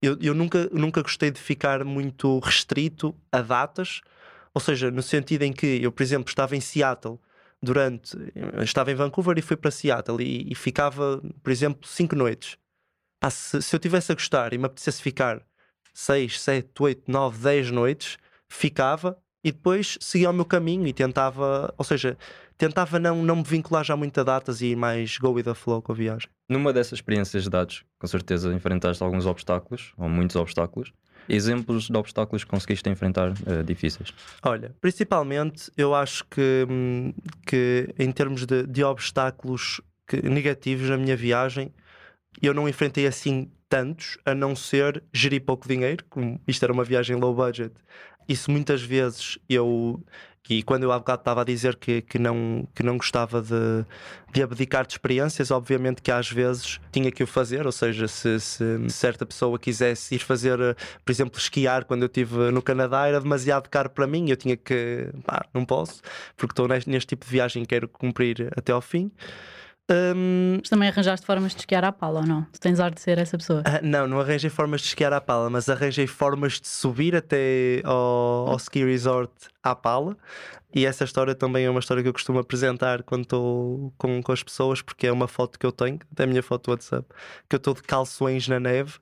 eu, 0.00 0.16
eu 0.20 0.34
nunca, 0.34 0.68
nunca 0.72 1.02
gostei 1.02 1.30
de 1.30 1.40
ficar 1.40 1.84
muito 1.84 2.38
restrito 2.38 3.14
a 3.32 3.40
datas, 3.40 4.00
ou 4.54 4.60
seja, 4.60 4.90
no 4.90 5.02
sentido 5.02 5.42
em 5.42 5.52
que 5.52 5.82
eu, 5.82 5.92
por 5.92 6.02
exemplo, 6.02 6.28
estava 6.28 6.56
em 6.56 6.60
Seattle 6.60 7.18
durante. 7.62 8.16
Estava 8.62 8.90
em 8.92 8.94
Vancouver 8.94 9.38
e 9.38 9.42
fui 9.42 9.56
para 9.56 9.70
Seattle 9.70 10.22
e, 10.22 10.50
e 10.50 10.54
ficava, 10.54 11.22
por 11.42 11.50
exemplo, 11.50 11.86
cinco 11.88 12.14
noites. 12.14 12.56
Ah, 13.20 13.30
se, 13.30 13.60
se, 13.62 13.74
eu 13.74 13.80
tivesse 13.80 14.12
a 14.12 14.14
gostar 14.14 14.52
e 14.52 14.58
me 14.58 14.66
apetecesse 14.66 15.02
ficar 15.02 15.42
6, 15.94 16.40
7, 16.40 16.70
8, 16.78 17.10
9, 17.10 17.38
10 17.38 17.70
noites, 17.70 18.18
ficava 18.48 19.18
e 19.42 19.52
depois 19.52 19.96
seguia 20.00 20.30
o 20.30 20.32
meu 20.32 20.44
caminho 20.44 20.86
e 20.86 20.92
tentava, 20.92 21.72
ou 21.78 21.84
seja, 21.84 22.18
tentava 22.58 22.98
não, 22.98 23.22
não 23.22 23.36
me 23.36 23.42
vincular 23.44 23.84
já 23.84 23.96
muito 23.96 24.20
a 24.20 24.24
datas 24.24 24.60
e 24.60 24.66
ir 24.66 24.76
mais 24.76 25.16
go 25.18 25.30
with 25.30 25.44
the 25.44 25.54
flow 25.54 25.80
com 25.80 25.92
a 25.92 25.94
viagem. 25.94 26.28
Numa 26.48 26.72
dessas 26.72 26.94
experiências 26.94 27.42
de 27.42 27.50
dados, 27.50 27.84
com 27.98 28.06
certeza 28.06 28.52
enfrentaste 28.54 29.02
alguns 29.02 29.26
obstáculos, 29.26 29.92
ou 29.96 30.08
muitos 30.08 30.36
obstáculos. 30.36 30.92
Exemplos 31.28 31.88
de 31.88 31.96
obstáculos 31.96 32.44
que 32.44 32.50
conseguiste 32.50 32.88
enfrentar 32.88 33.30
uh, 33.30 33.64
difíceis? 33.64 34.12
Olha, 34.44 34.72
principalmente 34.80 35.72
eu 35.76 35.92
acho 35.92 36.24
que, 36.26 36.64
hum, 36.70 37.12
que 37.44 37.92
em 37.98 38.12
termos 38.12 38.46
de, 38.46 38.64
de 38.64 38.84
obstáculos 38.84 39.80
que, 40.06 40.22
negativos 40.22 40.88
na 40.88 40.96
minha 40.96 41.16
viagem, 41.16 41.74
eu 42.40 42.54
não 42.54 42.68
enfrentei 42.68 43.08
assim 43.08 43.50
tantos, 43.68 44.16
a 44.24 44.34
não 44.34 44.54
ser 44.54 45.02
gerir 45.12 45.44
pouco 45.44 45.66
dinheiro, 45.66 46.04
como 46.08 46.40
isto 46.46 46.62
era 46.62 46.72
uma 46.72 46.84
viagem 46.84 47.16
low 47.16 47.34
budget. 47.34 47.74
Isso 48.28 48.50
muitas 48.50 48.82
vezes 48.82 49.38
eu, 49.48 50.00
e 50.48 50.62
quando 50.62 50.84
eu 50.84 50.92
há 50.92 50.98
bocado 50.98 51.20
estava 51.20 51.40
a 51.42 51.44
dizer 51.44 51.76
que, 51.76 52.02
que, 52.02 52.18
não, 52.18 52.66
que 52.74 52.82
não 52.82 52.96
gostava 52.96 53.42
de, 53.42 53.84
de 54.32 54.42
abdicar 54.42 54.86
de 54.86 54.92
experiências, 54.92 55.50
obviamente 55.50 56.00
que 56.02 56.10
às 56.10 56.30
vezes 56.30 56.80
tinha 56.92 57.10
que 57.10 57.22
o 57.22 57.26
fazer, 57.26 57.66
ou 57.66 57.72
seja, 57.72 58.06
se, 58.06 58.38
se 58.40 58.90
certa 58.90 59.26
pessoa 59.26 59.58
quisesse 59.58 60.14
ir 60.14 60.18
fazer, 60.18 60.58
por 61.04 61.12
exemplo, 61.12 61.38
esquiar 61.38 61.84
quando 61.84 62.02
eu 62.02 62.06
estive 62.06 62.50
no 62.50 62.62
Canadá, 62.62 63.06
era 63.06 63.20
demasiado 63.20 63.68
caro 63.68 63.90
para 63.90 64.06
mim, 64.06 64.30
eu 64.30 64.36
tinha 64.36 64.56
que, 64.56 65.08
pá, 65.24 65.44
não 65.52 65.64
posso, 65.64 66.00
porque 66.36 66.52
estou 66.52 66.68
neste, 66.68 66.88
neste 66.90 67.08
tipo 67.08 67.24
de 67.24 67.30
viagem 67.30 67.62
e 67.62 67.66
quero 67.66 67.88
cumprir 67.88 68.52
até 68.56 68.72
ao 68.72 68.80
fim. 68.80 69.10
Hum, 69.90 70.56
Mas 70.60 70.68
também 70.68 70.88
arranjaste 70.88 71.24
formas 71.24 71.52
de 71.52 71.58
esquiar 71.60 71.84
à 71.84 71.92
pala, 71.92 72.20
ou 72.20 72.26
não? 72.26 72.42
Tu 72.52 72.58
tens 72.60 72.80
ar 72.80 72.90
de 72.92 73.00
ser 73.00 73.18
essa 73.18 73.38
pessoa. 73.38 73.62
ah, 73.64 73.80
não, 73.82 74.06
não 74.08 74.18
arranjei 74.20 74.50
formas 74.50 74.80
de 74.80 74.88
esquiar 74.88 75.12
à 75.12 75.20
pala, 75.20 75.48
mas 75.48 75.68
arranjei 75.68 76.06
formas 76.08 76.60
de 76.60 76.66
subir 76.66 77.14
até 77.14 77.82
ao, 77.84 78.48
ao 78.48 78.56
ski 78.56 78.84
resort 78.84 79.32
à 79.62 79.74
pala. 79.76 80.16
E 80.74 80.84
essa 80.84 81.04
história 81.04 81.34
também 81.34 81.64
é 81.64 81.70
uma 81.70 81.80
história 81.80 82.02
que 82.02 82.08
eu 82.08 82.12
costumo 82.12 82.38
apresentar 82.40 83.02
quando 83.04 83.22
estou 83.22 83.92
com, 83.96 84.20
com 84.22 84.32
as 84.32 84.42
pessoas, 84.42 84.82
porque 84.82 85.06
é 85.06 85.12
uma 85.12 85.28
foto 85.28 85.58
que 85.58 85.64
eu 85.64 85.72
tenho, 85.72 85.98
até 86.12 86.24
a 86.24 86.26
minha 86.26 86.42
foto 86.42 86.64
do 86.64 86.70
WhatsApp, 86.72 87.06
que 87.48 87.54
eu 87.54 87.58
estou 87.58 87.72
de 87.72 87.82
calções 87.82 88.46
na 88.48 88.58
neve, 88.60 88.94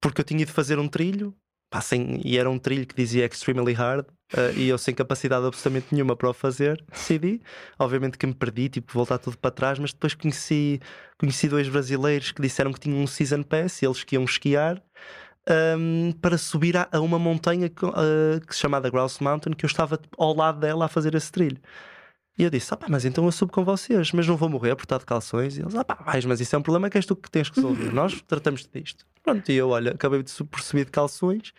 porque 0.00 0.20
eu 0.22 0.24
tinha 0.24 0.42
ido 0.42 0.50
fazer 0.52 0.78
um 0.78 0.88
trilho, 0.88 1.34
pá, 1.70 1.80
sem- 1.80 2.20
e 2.24 2.36
era 2.38 2.50
um 2.50 2.58
trilho 2.58 2.86
que 2.86 2.96
dizia 2.96 3.26
extremely 3.26 3.72
hard, 3.74 4.06
ah, 4.32 4.50
e 4.56 4.68
eu 4.68 4.78
sem 4.78 4.94
capacidade 4.94 5.46
absolutamente 5.46 5.88
nenhuma 5.92 6.16
para 6.16 6.30
o 6.30 6.32
fazer, 6.34 6.82
decidi. 6.90 7.40
Obviamente 7.78 8.18
que 8.18 8.26
me 8.26 8.34
perdi, 8.34 8.68
tipo, 8.68 8.92
voltar 8.92 9.18
tudo 9.18 9.38
para 9.38 9.50
trás, 9.50 9.78
mas 9.78 9.92
depois 9.92 10.14
conheci, 10.14 10.80
conheci 11.18 11.48
dois 11.48 11.68
brasileiros 11.68 12.32
que 12.32 12.42
disseram 12.42 12.72
que 12.72 12.80
tinham 12.80 12.98
um 13.00 13.06
season 13.06 13.42
pass 13.42 13.82
e 13.82 13.86
eles 13.86 14.02
que 14.04 14.14
iam 14.16 14.24
esquiar. 14.24 14.82
ahm, 15.48 16.12
para 16.22 16.38
subir 16.38 16.76
a, 16.76 16.88
a 16.92 17.00
uma 17.00 17.18
montanha 17.18 17.68
que, 17.68 17.84
ah, 17.86 18.40
que 18.46 18.54
se 18.54 18.60
chamada 18.60 18.90
Grouse 18.90 19.22
Mountain, 19.22 19.52
que 19.54 19.64
eu 19.64 19.68
estava 19.68 20.00
ao 20.18 20.34
lado 20.34 20.60
dela 20.60 20.86
a 20.86 20.88
fazer 20.88 21.14
esse 21.14 21.30
trilho. 21.32 21.58
E 22.38 22.42
eu 22.42 22.50
disse: 22.50 22.72
ah, 22.74 22.76
pá, 22.76 22.86
mas 22.88 23.04
então 23.04 23.24
eu 23.24 23.32
subo 23.32 23.52
com 23.52 23.64
vocês, 23.64 24.12
mas 24.12 24.26
não 24.26 24.36
vou 24.36 24.48
morrer 24.48 24.74
por 24.76 24.84
estar 24.84 24.98
de 24.98 25.06
calções. 25.06 25.56
E 25.56 25.62
eles: 25.62 25.74
ah, 25.74 25.84
pá, 25.84 25.94
vais, 26.04 26.24
mas 26.24 26.40
isso 26.40 26.54
é 26.56 26.58
um 26.58 26.62
problema 26.62 26.90
que 26.90 26.98
és 26.98 27.06
tu 27.06 27.14
que 27.16 27.30
tens 27.30 27.48
que 27.50 27.56
resolver. 27.56 27.90
Nós 27.94 28.20
tratamos 28.22 28.66
disto. 28.72 29.06
Pronto, 29.22 29.50
e 29.50 29.54
eu, 29.54 29.68
olha, 29.70 29.92
acabei 29.92 30.22
de 30.22 30.30
subir 30.30 30.84
de 30.84 30.90
calções. 30.90 31.52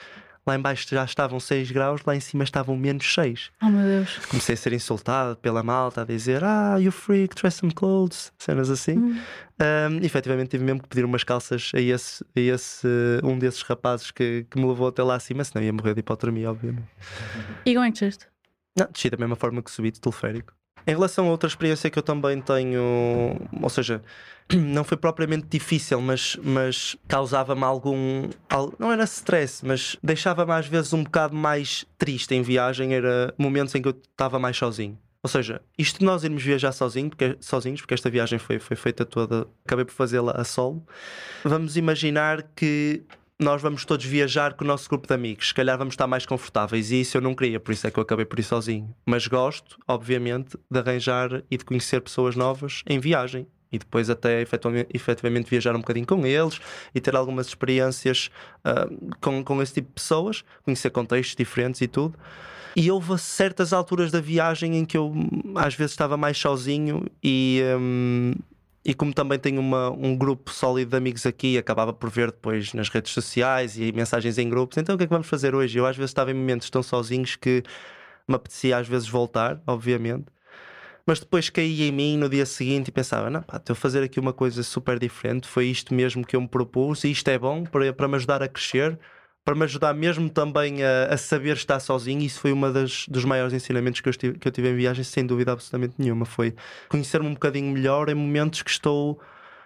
Lá 0.47 0.55
em 0.55 0.59
baixo 0.59 0.85
já 0.87 1.03
estavam 1.03 1.39
6 1.39 1.71
graus, 1.71 2.01
lá 2.05 2.15
em 2.15 2.19
cima 2.19 2.43
estavam 2.43 2.77
menos 2.77 3.11
6. 3.11 3.51
Oh 3.63 3.65
meu 3.65 3.81
Deus. 3.81 4.17
Comecei 4.27 4.53
a 4.53 4.57
ser 4.57 4.73
insultado 4.73 5.35
pela 5.37 5.63
malta, 5.63 6.03
a 6.03 6.05
dizer: 6.05 6.43
Ah, 6.43 6.77
you 6.79 6.91
freak, 6.91 7.33
try 7.33 7.49
some 7.49 7.73
clothes, 7.73 8.31
cenas 8.37 8.69
assim. 8.69 8.97
Hum. 8.97 9.19
Um, 9.59 10.05
efetivamente 10.05 10.49
tive 10.49 10.63
mesmo 10.63 10.83
que 10.83 10.89
pedir 10.89 11.05
umas 11.05 11.23
calças 11.23 11.71
a 11.73 11.79
esse, 11.79 12.23
a 12.35 12.39
esse 12.39 12.87
um 13.23 13.39
desses 13.39 13.61
rapazes 13.63 14.11
que, 14.11 14.45
que 14.51 14.59
me 14.59 14.67
levou 14.67 14.87
até 14.87 15.01
lá 15.01 15.15
acima, 15.15 15.43
senão 15.43 15.63
ia 15.63 15.73
morrer 15.73 15.93
de 15.93 16.01
hipotermia, 16.01 16.51
obviamente. 16.51 16.87
E 17.65 17.73
como 17.73 17.85
é 17.85 17.87
que 17.87 17.93
desceste? 17.93 18.27
Não, 18.77 18.87
desci 18.91 19.09
da 19.09 19.17
mesma 19.17 19.35
forma 19.35 19.63
que 19.63 19.71
subi 19.71 19.89
de 19.89 19.99
teleférico. 19.99 20.53
Em 20.85 20.91
relação 20.91 21.27
a 21.27 21.31
outra 21.31 21.47
experiência 21.47 21.89
que 21.89 21.97
eu 21.97 22.03
também 22.03 22.39
tenho, 22.41 23.39
ou 23.59 23.69
seja, 23.69 24.03
não 24.53 24.83
foi 24.83 24.97
propriamente 24.97 25.47
difícil, 25.49 25.99
mas, 26.01 26.37
mas 26.43 26.95
causava-me 27.07 27.63
algum. 27.63 28.29
al- 28.49 28.73
Não 28.79 28.91
era 28.91 29.03
stress, 29.05 29.65
mas 29.65 29.97
deixava-me 30.03 30.51
às 30.51 30.67
vezes 30.67 30.93
um 30.93 31.03
bocado 31.03 31.35
mais 31.35 31.85
triste 31.97 32.33
em 32.35 32.41
viagem. 32.41 32.93
Era 32.93 33.33
momentos 33.37 33.73
em 33.75 33.81
que 33.81 33.87
eu 33.87 33.95
estava 34.11 34.37
mais 34.39 34.55
sozinho. 34.57 34.97
Ou 35.23 35.27
seja, 35.29 35.59
isto 35.75 35.97
de 35.99 36.05
nós 36.05 36.23
irmos 36.23 36.43
viajar 36.43 36.71
sozinho, 36.71 37.09
porque, 37.09 37.35
sozinhos, 37.39 37.81
porque 37.81 37.95
esta 37.95 38.11
viagem 38.11 38.37
foi, 38.37 38.59
foi 38.59 38.75
feita 38.77 39.03
toda, 39.03 39.47
acabei 39.65 39.83
por 39.83 39.93
fazê-la 39.93 40.33
a 40.33 40.43
solo. 40.43 40.85
Vamos 41.43 41.75
imaginar 41.77 42.43
que 42.55 43.01
nós 43.39 43.59
vamos 43.59 43.83
todos 43.85 44.05
viajar 44.05 44.53
com 44.53 44.63
o 44.63 44.67
nosso 44.67 44.87
grupo 44.87 45.07
de 45.07 45.13
amigos. 45.15 45.47
Se 45.47 45.53
calhar 45.55 45.77
vamos 45.79 45.93
estar 45.93 46.05
mais 46.05 46.27
confortáveis 46.27 46.91
e 46.91 47.01
isso 47.01 47.17
eu 47.17 47.21
não 47.21 47.33
queria, 47.33 47.59
por 47.59 47.71
isso 47.71 47.87
é 47.87 47.91
que 47.91 47.97
eu 47.97 48.03
acabei 48.03 48.23
por 48.23 48.37
ir 48.39 48.43
sozinho. 48.43 48.95
Mas 49.03 49.25
gosto, 49.25 49.77
obviamente, 49.87 50.57
de 50.69 50.79
arranjar 50.79 51.43
e 51.49 51.57
de 51.57 51.65
conhecer 51.65 52.01
pessoas 52.01 52.35
novas 52.35 52.83
em 52.87 52.99
viagem. 52.99 53.47
E 53.75 53.79
depois 53.79 54.09
até 54.09 54.41
efetivamente 54.93 55.49
viajar 55.49 55.75
um 55.75 55.79
bocadinho 55.79 56.05
com 56.07 56.25
eles 56.25 56.59
e 56.93 57.01
ter 57.01 57.15
algumas 57.15 57.47
experiências 57.47 58.29
ah, 58.63 58.87
com, 59.21 59.43
com 59.43 59.61
esse 59.61 59.73
tipo 59.73 59.87
de 59.89 59.93
pessoas, 59.95 60.43
conhecer 60.63 60.89
contextos 60.89 61.35
diferentes 61.35 61.81
e 61.81 61.87
tudo. 61.87 62.17
E 62.75 62.91
houve 62.91 63.17
certas 63.17 63.71
alturas 63.71 64.11
da 64.11 64.19
viagem 64.19 64.77
em 64.77 64.85
que 64.85 64.97
eu 64.97 65.13
às 65.55 65.73
vezes 65.75 65.91
estava 65.93 66.17
mais 66.17 66.37
sozinho 66.37 67.05
e, 67.23 67.61
hum, 67.79 68.33
e 68.83 68.93
como 68.93 69.13
também 69.13 69.39
tenho 69.39 69.61
uma- 69.61 69.89
um 69.91 70.15
grupo 70.15 70.51
sólido 70.51 70.91
de 70.91 70.97
amigos 70.97 71.25
aqui, 71.25 71.57
acabava 71.57 71.93
por 71.93 72.09
ver 72.09 72.31
depois 72.31 72.73
nas 72.73 72.89
redes 72.89 73.13
sociais 73.13 73.77
e 73.77 73.91
mensagens 73.93 74.37
em 74.37 74.49
grupos. 74.49 74.77
Então 74.77 74.95
o 74.95 74.97
que 74.97 75.05
é 75.05 75.07
que 75.07 75.13
vamos 75.13 75.27
fazer 75.27 75.55
hoje? 75.55 75.77
Eu 75.79 75.85
às 75.85 75.95
vezes 75.95 76.11
estava 76.11 76.31
em 76.31 76.33
momentos 76.33 76.69
tão 76.69 76.83
sozinhos 76.83 77.35
que 77.37 77.63
me 78.27 78.35
apetecia 78.35 78.77
às 78.77 78.87
vezes 78.87 79.07
voltar, 79.07 79.61
obviamente. 79.65 80.25
Mas 81.05 81.19
depois 81.19 81.49
caía 81.49 81.87
em 81.87 81.91
mim 81.91 82.17
no 82.17 82.27
dia 82.27 82.45
seguinte 82.45 82.87
e 82.87 82.91
pensava: 82.91 83.29
não, 83.29 83.41
pá, 83.43 83.57
estou 83.57 83.73
a 83.73 83.75
fazer 83.75 84.03
aqui 84.03 84.19
uma 84.19 84.33
coisa 84.33 84.63
super 84.63 84.97
diferente. 84.97 85.47
Foi 85.47 85.67
isto 85.67 85.93
mesmo 85.93 86.25
que 86.25 86.35
eu 86.35 86.41
me 86.41 86.47
propus 86.47 87.03
e 87.03 87.11
isto 87.11 87.27
é 87.27 87.37
bom 87.37 87.63
para, 87.63 87.93
para 87.93 88.07
me 88.07 88.15
ajudar 88.15 88.41
a 88.41 88.47
crescer, 88.47 88.97
para 89.43 89.53
me 89.53 89.63
ajudar 89.63 89.93
mesmo 89.93 90.29
também 90.29 90.83
a, 90.83 91.13
a 91.13 91.17
saber 91.17 91.55
estar 91.55 91.79
sozinho. 91.79 92.21
Isso 92.21 92.39
foi 92.39 92.53
das 92.71 93.05
dos 93.07 93.23
maiores 93.23 93.53
ensinamentos 93.53 94.01
que 94.01 94.09
eu, 94.09 94.13
tive, 94.13 94.39
que 94.39 94.47
eu 94.47 94.51
tive 94.51 94.69
em 94.69 94.75
viagem, 94.75 95.03
sem 95.03 95.25
dúvida 95.25 95.51
absolutamente 95.51 95.93
nenhuma. 95.99 96.25
Foi 96.25 96.55
conhecer-me 96.89 97.27
um 97.27 97.33
bocadinho 97.33 97.71
melhor 97.71 98.09
em 98.09 98.15
momentos 98.15 98.63
que 98.63 98.71
estou 98.71 99.21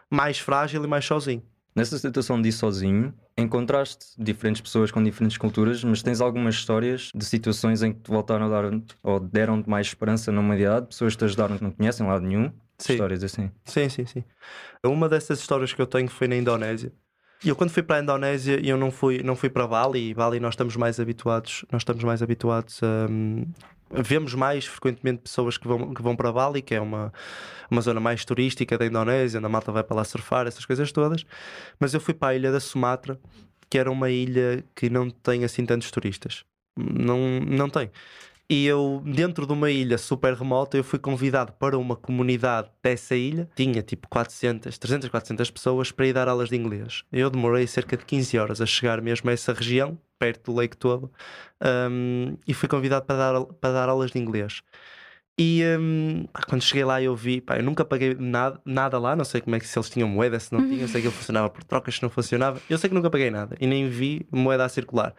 mais 0.09 0.39
frágil 0.39 0.83
e 0.83 0.87
mais 0.87 1.05
sozinho. 1.05 1.41
Nessa 1.73 1.97
situação 1.97 2.41
de 2.41 2.49
ir 2.49 2.51
sozinho, 2.51 3.13
encontraste 3.39 4.05
diferentes 4.17 4.61
pessoas 4.61 4.91
com 4.91 5.03
diferentes 5.03 5.37
culturas, 5.37 5.83
mas 5.83 6.03
tens 6.03 6.21
algumas 6.21 6.55
histórias 6.55 7.11
de 7.13 7.25
situações 7.25 7.81
em 7.81 7.93
que 7.93 7.99
te 8.01 8.09
voltaram 8.09 8.45
a 8.45 8.49
dar 8.49 8.71
ou 9.03 9.19
deram-te 9.19 9.69
mais 9.69 9.87
esperança 9.87 10.31
na 10.31 10.39
humanidade, 10.39 10.87
pessoas 10.87 11.13
que 11.13 11.19
te 11.19 11.25
ajudaram 11.25 11.57
que 11.57 11.63
não 11.63 11.71
conhecem 11.71 12.05
lado 12.05 12.25
nenhum, 12.25 12.51
Sim. 12.77 12.93
histórias 12.93 13.23
assim. 13.23 13.51
Sim, 13.65 13.89
sim, 13.89 14.05
sim. 14.05 14.23
Uma 14.83 15.09
dessas 15.09 15.39
histórias 15.39 15.73
que 15.73 15.81
eu 15.81 15.87
tenho 15.87 16.09
foi 16.09 16.27
na 16.27 16.35
Indonésia. 16.35 16.91
E 17.43 17.47
eu 17.47 17.55
quando 17.55 17.69
fui 17.69 17.81
para 17.81 17.97
a 17.97 18.01
Indonésia, 18.01 18.59
eu 18.61 18.77
não 18.77 18.91
fui, 18.91 19.23
não 19.23 19.35
fui 19.35 19.49
para 19.49 19.65
Bali, 19.65 20.09
e 20.09 20.13
Bali 20.13 20.39
nós 20.39 20.53
estamos 20.53 20.75
mais 20.75 20.99
habituados, 20.99 21.63
nós 21.71 21.81
estamos 21.81 22.03
mais 22.03 22.21
habituados 22.21 22.81
a 22.83 23.09
hum, 23.09 23.45
vemos 23.91 24.33
mais 24.33 24.65
frequentemente 24.65 25.21
pessoas 25.23 25.57
que 25.57 25.67
vão, 25.67 25.93
que 25.93 26.01
vão 26.01 26.15
para 26.15 26.31
Bali, 26.31 26.61
que 26.61 26.75
é 26.75 26.81
uma, 26.81 27.11
uma 27.69 27.81
zona 27.81 27.99
mais 27.99 28.23
turística 28.25 28.77
da 28.77 28.85
Indonésia, 28.85 29.37
onde 29.37 29.45
a 29.45 29.49
malta 29.49 29.71
vai 29.71 29.83
para 29.83 29.97
lá 29.97 30.03
surfar, 30.03 30.47
essas 30.47 30.65
coisas 30.65 30.91
todas. 30.91 31.25
Mas 31.79 31.93
eu 31.93 31.99
fui 31.99 32.13
para 32.13 32.29
a 32.29 32.35
ilha 32.35 32.51
da 32.51 32.59
Sumatra, 32.59 33.19
que 33.69 33.77
era 33.77 33.91
uma 33.91 34.09
ilha 34.09 34.63
que 34.75 34.89
não 34.89 35.09
tem 35.09 35.43
assim 35.43 35.65
tantos 35.65 35.91
turistas. 35.91 36.43
Não, 36.77 37.39
não 37.41 37.69
tem. 37.69 37.91
E 38.51 38.65
eu, 38.65 39.03
dentro 39.05 39.45
de 39.45 39.53
uma 39.53 39.69
ilha 39.69 39.95
super 39.99 40.33
remota, 40.33 40.75
eu 40.75 40.83
fui 40.83 40.97
convidado 40.97 41.53
para 41.53 41.77
uma 41.77 41.95
comunidade 41.95 42.67
dessa 42.81 43.15
ilha. 43.15 43.47
Tinha 43.55 43.83
tipo 43.83 44.07
400, 44.09 44.75
300, 44.75 45.07
400 45.07 45.51
pessoas 45.51 45.91
para 45.91 46.07
ir 46.07 46.13
dar 46.13 46.27
aulas 46.27 46.49
de 46.49 46.55
inglês. 46.55 47.03
Eu 47.11 47.29
demorei 47.29 47.67
cerca 47.67 47.95
de 47.95 48.03
15 48.05 48.39
horas 48.39 48.59
a 48.59 48.65
chegar 48.65 49.01
mesmo 49.03 49.29
a 49.29 49.33
essa 49.33 49.53
região, 49.53 49.95
perto 50.17 50.51
do 50.51 50.57
lake 50.57 50.75
todo, 50.75 51.11
um, 51.91 52.35
e 52.47 52.53
fui 52.55 52.67
convidado 52.67 53.05
para 53.05 53.17
dar, 53.17 53.45
para 53.45 53.71
dar 53.71 53.87
aulas 53.87 54.09
de 54.09 54.17
inglês. 54.17 54.63
E 55.37 55.61
um, 55.79 56.25
quando 56.47 56.63
cheguei 56.63 56.83
lá 56.83 57.01
eu 57.01 57.15
vi, 57.15 57.39
pá, 57.39 57.57
eu 57.57 57.63
nunca 57.63 57.85
paguei 57.85 58.15
nada, 58.15 58.59
nada 58.65 58.97
lá, 58.97 59.15
não 59.15 59.23
sei 59.23 59.41
como 59.41 59.55
é 59.55 59.59
que 59.59 59.67
se 59.67 59.77
eles 59.77 59.89
tinham 59.91 60.09
moeda, 60.09 60.39
se 60.39 60.51
não 60.51 60.67
tinham, 60.67 60.87
sei 60.87 61.01
que 61.01 61.07
ele 61.07 61.15
funcionava 61.15 61.49
por 61.51 61.63
trocas, 61.63 61.95
se 61.95 62.01
não 62.01 62.09
funcionava. 62.09 62.59
Eu 62.67 62.79
sei 62.79 62.89
que 62.89 62.95
nunca 62.95 63.11
paguei 63.11 63.29
nada 63.29 63.55
e 63.61 63.67
nem 63.67 63.87
vi 63.87 64.25
moeda 64.31 64.65
a 64.65 64.69
circular. 64.69 65.13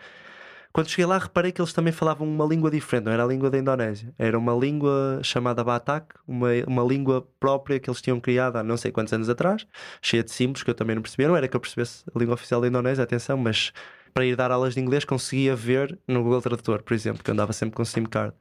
Quando 0.73 0.89
cheguei 0.89 1.07
lá, 1.07 1.19
reparei 1.19 1.51
que 1.51 1.61
eles 1.61 1.73
também 1.73 1.93
falavam 1.93 2.29
uma 2.29 2.45
língua 2.45 2.71
diferente, 2.71 3.05
não 3.05 3.13
era 3.13 3.25
a 3.25 3.27
língua 3.27 3.51
da 3.51 3.59
Indonésia, 3.59 4.15
era 4.17 4.39
uma 4.39 4.55
língua 4.55 5.19
chamada 5.23 5.65
Batak, 5.65 6.15
uma, 6.29 6.49
uma 6.67 6.85
língua 6.85 7.27
própria 7.41 7.81
que 7.81 7.91
eles 7.91 8.01
tinham 8.01 8.21
criado 8.21 8.57
há 8.57 8.63
não 8.63 8.77
sei 8.77 8.93
quantos 8.93 9.13
anos 9.13 9.29
atrás, 9.29 9.67
cheia 10.01 10.23
de 10.23 10.31
símbolos 10.31 10.63
que 10.63 10.71
eu 10.71 10.75
também 10.75 10.95
não 10.95 11.03
percebia. 11.03 11.27
Não 11.27 11.37
era 11.37 11.49
que 11.49 11.57
eu 11.57 11.61
percebesse 11.61 12.05
a 12.15 12.17
língua 12.17 12.35
oficial 12.35 12.61
da 12.61 12.69
Indonésia, 12.69 13.03
atenção, 13.03 13.37
mas 13.37 13.73
para 14.15 14.25
ir 14.25 14.37
dar 14.37 14.51
aulas 14.53 14.75
de 14.75 14.81
inglês 14.81 15.05
conseguia 15.05 15.57
ver 15.57 15.99
no 16.07 16.23
Google 16.23 16.41
Tradutor, 16.41 16.83
por 16.83 16.95
exemplo, 16.95 17.23
que 17.23 17.31
eu 17.31 17.33
andava 17.33 17.53
sempre 17.53 17.75
com 17.75 17.85
SIM 17.85 18.05
card. 18.05 18.35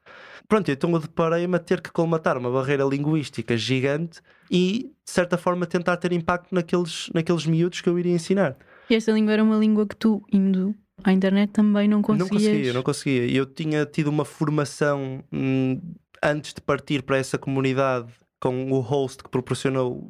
Pronto, 0.48 0.70
então 0.70 0.92
eu 0.92 1.00
deparei-me 1.00 1.56
a 1.56 1.60
ter 1.60 1.82
que 1.82 1.92
colmatar 1.92 2.38
uma 2.38 2.52
barreira 2.52 2.84
linguística 2.84 3.58
gigante 3.58 4.20
e, 4.50 4.92
de 5.04 5.12
certa 5.12 5.38
forma, 5.38 5.66
tentar 5.66 5.98
ter 5.98 6.12
impacto 6.12 6.54
naqueles, 6.54 7.10
naqueles 7.14 7.46
miúdos 7.46 7.82
que 7.82 7.90
eu 7.90 7.98
iria 7.98 8.14
ensinar. 8.14 8.56
E 8.90 8.96
esta 8.96 9.12
língua 9.12 9.34
era 9.34 9.44
uma 9.44 9.58
língua 9.58 9.86
que 9.88 9.96
tu, 9.96 10.24
indo 10.32 10.76
à 11.04 11.12
internet, 11.12 11.52
também 11.52 11.88
não 11.88 12.02
conseguias. 12.02 12.32
Não 12.32 12.38
conseguia, 12.38 12.74
não 12.74 12.84
conseguia. 12.84 13.32
Eu 13.32 13.46
tinha 13.46 13.86
tido 13.86 14.08
uma 14.08 14.26
formação 14.26 15.24
hum, 15.32 15.80
antes 16.24 16.54
de 16.54 16.62
partir 16.62 17.04
para 17.04 17.18
essa 17.18 17.38
comunidade 17.38 18.12
com 18.40 18.72
o 18.72 18.80
host 18.80 19.22
que 19.24 19.30
proporcionou 19.30 20.08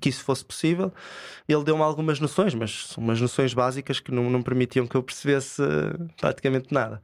que 0.00 0.08
isso 0.08 0.24
fosse 0.24 0.44
possível. 0.44 0.92
Ele 1.48 1.62
deu-me 1.62 1.82
algumas 1.82 2.18
noções, 2.18 2.54
mas 2.54 2.88
são 2.88 3.02
umas 3.02 3.20
noções 3.20 3.54
básicas 3.54 4.00
que 4.00 4.10
não, 4.10 4.28
não 4.28 4.42
permitiam 4.42 4.86
que 4.86 4.96
eu 4.96 5.02
percebesse 5.02 5.62
eh, 5.62 6.08
praticamente 6.20 6.74
nada. 6.74 7.00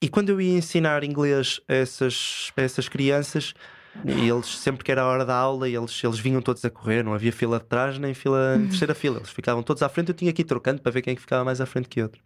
E 0.00 0.08
quando 0.08 0.30
eu 0.30 0.40
ia 0.40 0.56
ensinar 0.56 1.04
inglês 1.04 1.60
a 1.68 1.74
essas, 1.74 2.50
a 2.56 2.62
essas 2.62 2.88
crianças, 2.88 3.52
e 4.04 4.28
eles 4.28 4.46
sempre 4.46 4.84
que 4.84 4.92
era 4.92 5.02
a 5.02 5.06
hora 5.06 5.24
da 5.24 5.34
aula, 5.34 5.68
eles, 5.68 6.02
eles 6.02 6.18
vinham 6.18 6.42
todos 6.42 6.64
a 6.64 6.70
correr, 6.70 7.02
não 7.02 7.14
havia 7.14 7.32
fila 7.32 7.58
de 7.58 7.64
trás 7.64 7.98
nem 7.98 8.14
fila 8.14 8.58
terceira 8.68 8.94
fila, 8.94 9.18
eles 9.18 9.30
ficavam 9.30 9.62
todos 9.62 9.82
à 9.82 9.88
frente, 9.88 10.08
eu 10.10 10.14
tinha 10.14 10.32
que 10.32 10.42
ir 10.42 10.44
trocando 10.44 10.80
para 10.80 10.92
ver 10.92 11.02
quem 11.02 11.14
é 11.14 11.16
ficava 11.16 11.44
mais 11.44 11.60
à 11.60 11.66
frente 11.66 11.88
que 11.88 12.02
outro. 12.02 12.22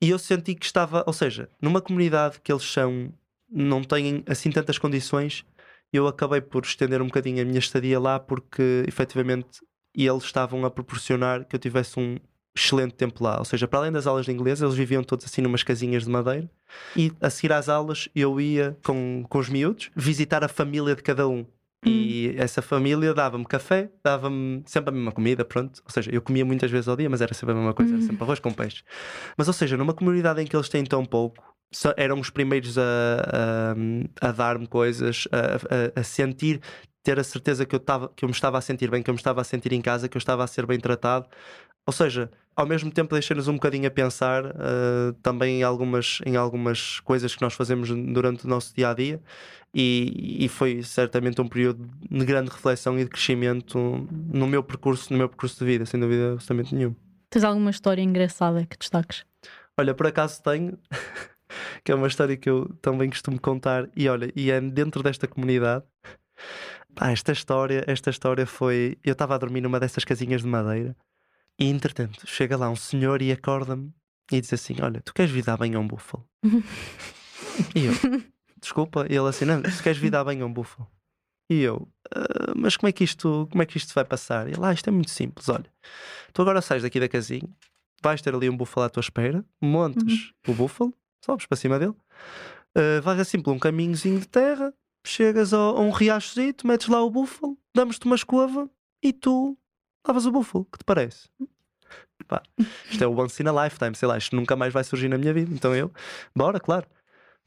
E 0.00 0.10
eu 0.10 0.18
senti 0.18 0.54
que 0.54 0.66
estava, 0.66 1.02
ou 1.06 1.12
seja, 1.12 1.48
numa 1.60 1.80
comunidade 1.80 2.40
que 2.42 2.52
eles 2.52 2.64
são, 2.64 3.12
não 3.50 3.82
têm 3.82 4.22
assim 4.26 4.50
tantas 4.50 4.78
condições, 4.78 5.44
eu 5.92 6.06
acabei 6.06 6.40
por 6.40 6.64
estender 6.64 7.00
um 7.00 7.06
bocadinho 7.06 7.42
a 7.42 7.44
minha 7.44 7.58
estadia 7.58 7.98
lá 7.98 8.18
porque 8.20 8.84
efetivamente 8.86 9.60
eles 9.94 10.24
estavam 10.24 10.64
a 10.64 10.70
proporcionar 10.70 11.46
que 11.46 11.56
eu 11.56 11.60
tivesse 11.60 11.98
um 11.98 12.18
excelente 12.56 12.94
tempo 12.94 13.22
lá. 13.22 13.38
Ou 13.38 13.44
seja, 13.44 13.68
para 13.68 13.80
além 13.80 13.92
das 13.92 14.06
aulas 14.06 14.24
de 14.26 14.32
inglês, 14.32 14.62
eles 14.62 14.74
viviam 14.74 15.02
todos 15.04 15.24
assim 15.26 15.42
numas 15.42 15.62
casinhas 15.62 16.04
de 16.04 16.10
madeira 16.10 16.50
e 16.96 17.12
a 17.20 17.28
seguir 17.30 17.52
às 17.52 17.68
aulas 17.68 18.08
eu 18.14 18.40
ia 18.40 18.76
com, 18.84 19.24
com 19.28 19.38
os 19.38 19.48
miúdos 19.48 19.90
visitar 19.94 20.42
a 20.42 20.48
família 20.48 20.94
de 20.96 21.02
cada 21.02 21.28
um. 21.28 21.44
E 21.88 22.34
essa 22.36 22.60
família 22.60 23.14
dava-me 23.14 23.44
café, 23.44 23.88
dava-me 24.02 24.60
sempre 24.66 24.90
a 24.90 24.92
mesma 24.92 25.12
comida, 25.12 25.44
pronto. 25.44 25.80
Ou 25.84 25.90
seja, 25.90 26.10
eu 26.12 26.20
comia 26.20 26.44
muitas 26.44 26.68
vezes 26.68 26.88
ao 26.88 26.96
dia, 26.96 27.08
mas 27.08 27.20
era 27.20 27.32
sempre 27.32 27.52
a 27.52 27.56
mesma 27.56 27.72
coisa, 27.74 27.92
era 27.92 28.00
Uhum. 28.00 28.06
sempre 28.08 28.24
arroz 28.24 28.40
com 28.40 28.52
peixe. 28.52 28.82
Mas, 29.36 29.46
ou 29.46 29.54
seja, 29.54 29.76
numa 29.76 29.94
comunidade 29.94 30.42
em 30.42 30.46
que 30.46 30.56
eles 30.56 30.68
têm 30.68 30.82
tão 30.84 31.04
pouco, 31.04 31.44
eram 31.96 32.18
os 32.18 32.28
primeiros 32.28 32.76
a, 32.76 32.82
a, 34.20 34.28
a 34.28 34.32
dar-me 34.32 34.66
coisas, 34.66 35.28
a, 35.30 35.96
a- 35.98 36.00
a 36.00 36.02
sentir, 36.02 36.60
ter 37.02 37.20
a 37.20 37.24
certeza 37.24 37.64
que 37.64 37.74
eu, 37.76 37.78
tava, 37.80 38.10
que 38.16 38.24
eu 38.24 38.28
me 38.28 38.34
estava 38.34 38.58
a 38.58 38.60
sentir 38.60 38.90
bem, 38.90 39.00
que 39.02 39.08
eu 39.10 39.14
me 39.14 39.20
estava 39.20 39.40
a 39.40 39.44
sentir 39.44 39.72
em 39.72 39.80
casa, 39.80 40.08
que 40.08 40.16
eu 40.16 40.18
estava 40.18 40.42
a 40.42 40.46
ser 40.46 40.66
bem 40.66 40.80
tratado. 40.80 41.26
Ou 41.86 41.92
seja, 41.92 42.30
ao 42.56 42.66
mesmo 42.66 42.90
tempo 42.90 43.14
deixa-nos 43.14 43.46
um 43.46 43.54
bocadinho 43.54 43.86
a 43.86 43.90
pensar 43.90 44.44
ah, 44.46 45.14
também 45.22 45.60
em 45.60 45.62
algumas, 45.62 46.18
em 46.26 46.36
algumas 46.36 46.98
coisas 47.00 47.34
que 47.34 47.42
nós 47.42 47.54
fazemos 47.54 47.88
durante 47.88 48.44
o 48.44 48.48
nosso 48.48 48.74
dia 48.74 48.90
a 48.90 48.94
dia. 48.94 49.20
E, 49.74 50.44
e 50.44 50.48
foi 50.48 50.82
certamente 50.82 51.38
um 51.38 51.46
período 51.46 51.86
de 52.10 52.24
grande 52.24 52.50
reflexão 52.50 52.98
e 52.98 53.04
de 53.04 53.10
crescimento 53.10 53.78
no 54.10 54.46
meu 54.46 54.62
percurso, 54.62 55.12
no 55.12 55.18
meu 55.18 55.28
percurso 55.28 55.58
de 55.58 55.64
vida, 55.66 55.84
sem 55.84 56.00
dúvida 56.00 56.32
absolutamente 56.32 56.74
nenhuma. 56.74 56.96
Tens 57.28 57.44
alguma 57.44 57.70
história 57.70 58.00
engraçada 58.00 58.64
que 58.64 58.78
destaques? 58.78 59.26
Olha, 59.78 59.92
por 59.92 60.06
acaso 60.06 60.42
tenho, 60.42 60.78
que 61.84 61.92
é 61.92 61.94
uma 61.94 62.06
história 62.06 62.36
que 62.38 62.48
eu 62.48 62.74
também 62.80 63.10
costumo 63.10 63.38
contar, 63.38 63.86
e 63.94 64.08
olha, 64.08 64.32
e 64.34 64.50
é 64.50 64.58
dentro 64.62 65.02
desta 65.02 65.28
comunidade. 65.28 65.84
Pá, 66.94 67.10
esta 67.10 67.32
história, 67.32 67.84
esta 67.86 68.08
história 68.08 68.46
foi. 68.46 68.96
Eu 69.04 69.12
estava 69.12 69.34
a 69.34 69.38
dormir 69.38 69.60
numa 69.60 69.78
dessas 69.78 70.04
casinhas 70.04 70.40
de 70.40 70.48
madeira, 70.48 70.96
e 71.58 71.66
entretanto 71.68 72.26
chega 72.26 72.56
lá 72.56 72.68
um 72.70 72.76
senhor 72.76 73.22
e 73.22 73.32
acorda-me 73.32 73.92
e 74.30 74.40
diz 74.40 74.52
assim: 74.52 74.76
Olha, 74.82 75.00
tu 75.00 75.14
queres 75.14 75.30
vir 75.30 75.44
dar 75.44 75.56
bem 75.56 75.74
a 75.74 75.78
um 75.80 75.86
búfalo? 75.86 76.26
e 77.74 77.84
eu, 77.86 77.92
desculpa, 78.60 79.06
e 79.08 79.14
ele 79.16 79.28
assim: 79.28 79.44
Não, 79.44 79.62
tu 79.62 79.82
queres 79.82 79.98
vir 79.98 80.10
dar 80.10 80.24
bem 80.24 80.40
a 80.40 80.46
um 80.46 80.52
búfalo? 80.52 80.88
E 81.48 81.60
eu, 81.62 81.88
"Ah, 82.14 82.52
mas 82.56 82.76
como 82.76 82.88
é 82.88 82.92
que 82.92 83.04
isto, 83.04 83.46
como 83.50 83.62
é 83.62 83.66
que 83.66 83.76
isto 83.76 83.94
vai 83.94 84.04
passar? 84.04 84.48
E 84.48 84.52
ele, 84.52 84.64
ah, 84.64 84.72
isto 84.72 84.88
é 84.88 84.90
muito 84.90 85.10
simples, 85.10 85.48
olha, 85.48 85.66
tu 86.32 86.42
agora 86.42 86.60
sais 86.60 86.82
daqui 86.82 86.98
da 86.98 87.08
casinha, 87.08 87.48
vais 88.02 88.20
ter 88.20 88.34
ali 88.34 88.50
um 88.50 88.56
búfalo 88.56 88.84
à 88.86 88.90
tua 88.90 89.00
espera, 89.00 89.44
montes 89.62 90.32
o 90.48 90.52
búfalo, 90.52 90.92
sobes 91.24 91.46
para 91.46 91.56
cima 91.56 91.78
dele, 91.78 91.94
uh, 92.76 93.00
vais 93.02 93.20
assim 93.20 93.40
por 93.40 93.52
um 93.52 93.58
caminhozinho 93.60 94.18
de 94.18 94.26
terra, 94.26 94.74
chegas 95.06 95.52
ao- 95.54 95.76
a 95.76 95.80
um 95.80 95.90
riachozito, 95.90 96.66
metes 96.66 96.88
lá 96.88 97.00
o 97.00 97.10
búfalo, 97.10 97.56
damos-te 97.72 98.04
uma 98.06 98.16
escova 98.16 98.68
e 99.00 99.12
tu 99.12 99.56
lavas 100.08 100.26
o 100.26 100.32
búfalo, 100.32 100.64
que 100.64 100.78
te 100.78 100.84
parece? 100.84 101.28
Pá, 102.28 102.42
isto 102.90 103.02
é 103.04 103.06
o 103.06 103.16
once 103.16 103.42
in 103.42 103.46
a 103.48 103.64
lifetime, 103.64 103.94
sei 103.94 104.08
lá, 104.08 104.18
isto 104.18 104.34
nunca 104.34 104.56
mais 104.56 104.72
vai 104.72 104.82
surgir 104.82 105.08
na 105.08 105.16
minha 105.18 105.32
vida. 105.32 105.52
Então 105.54 105.74
eu, 105.74 105.92
bora, 106.34 106.58
claro. 106.58 106.86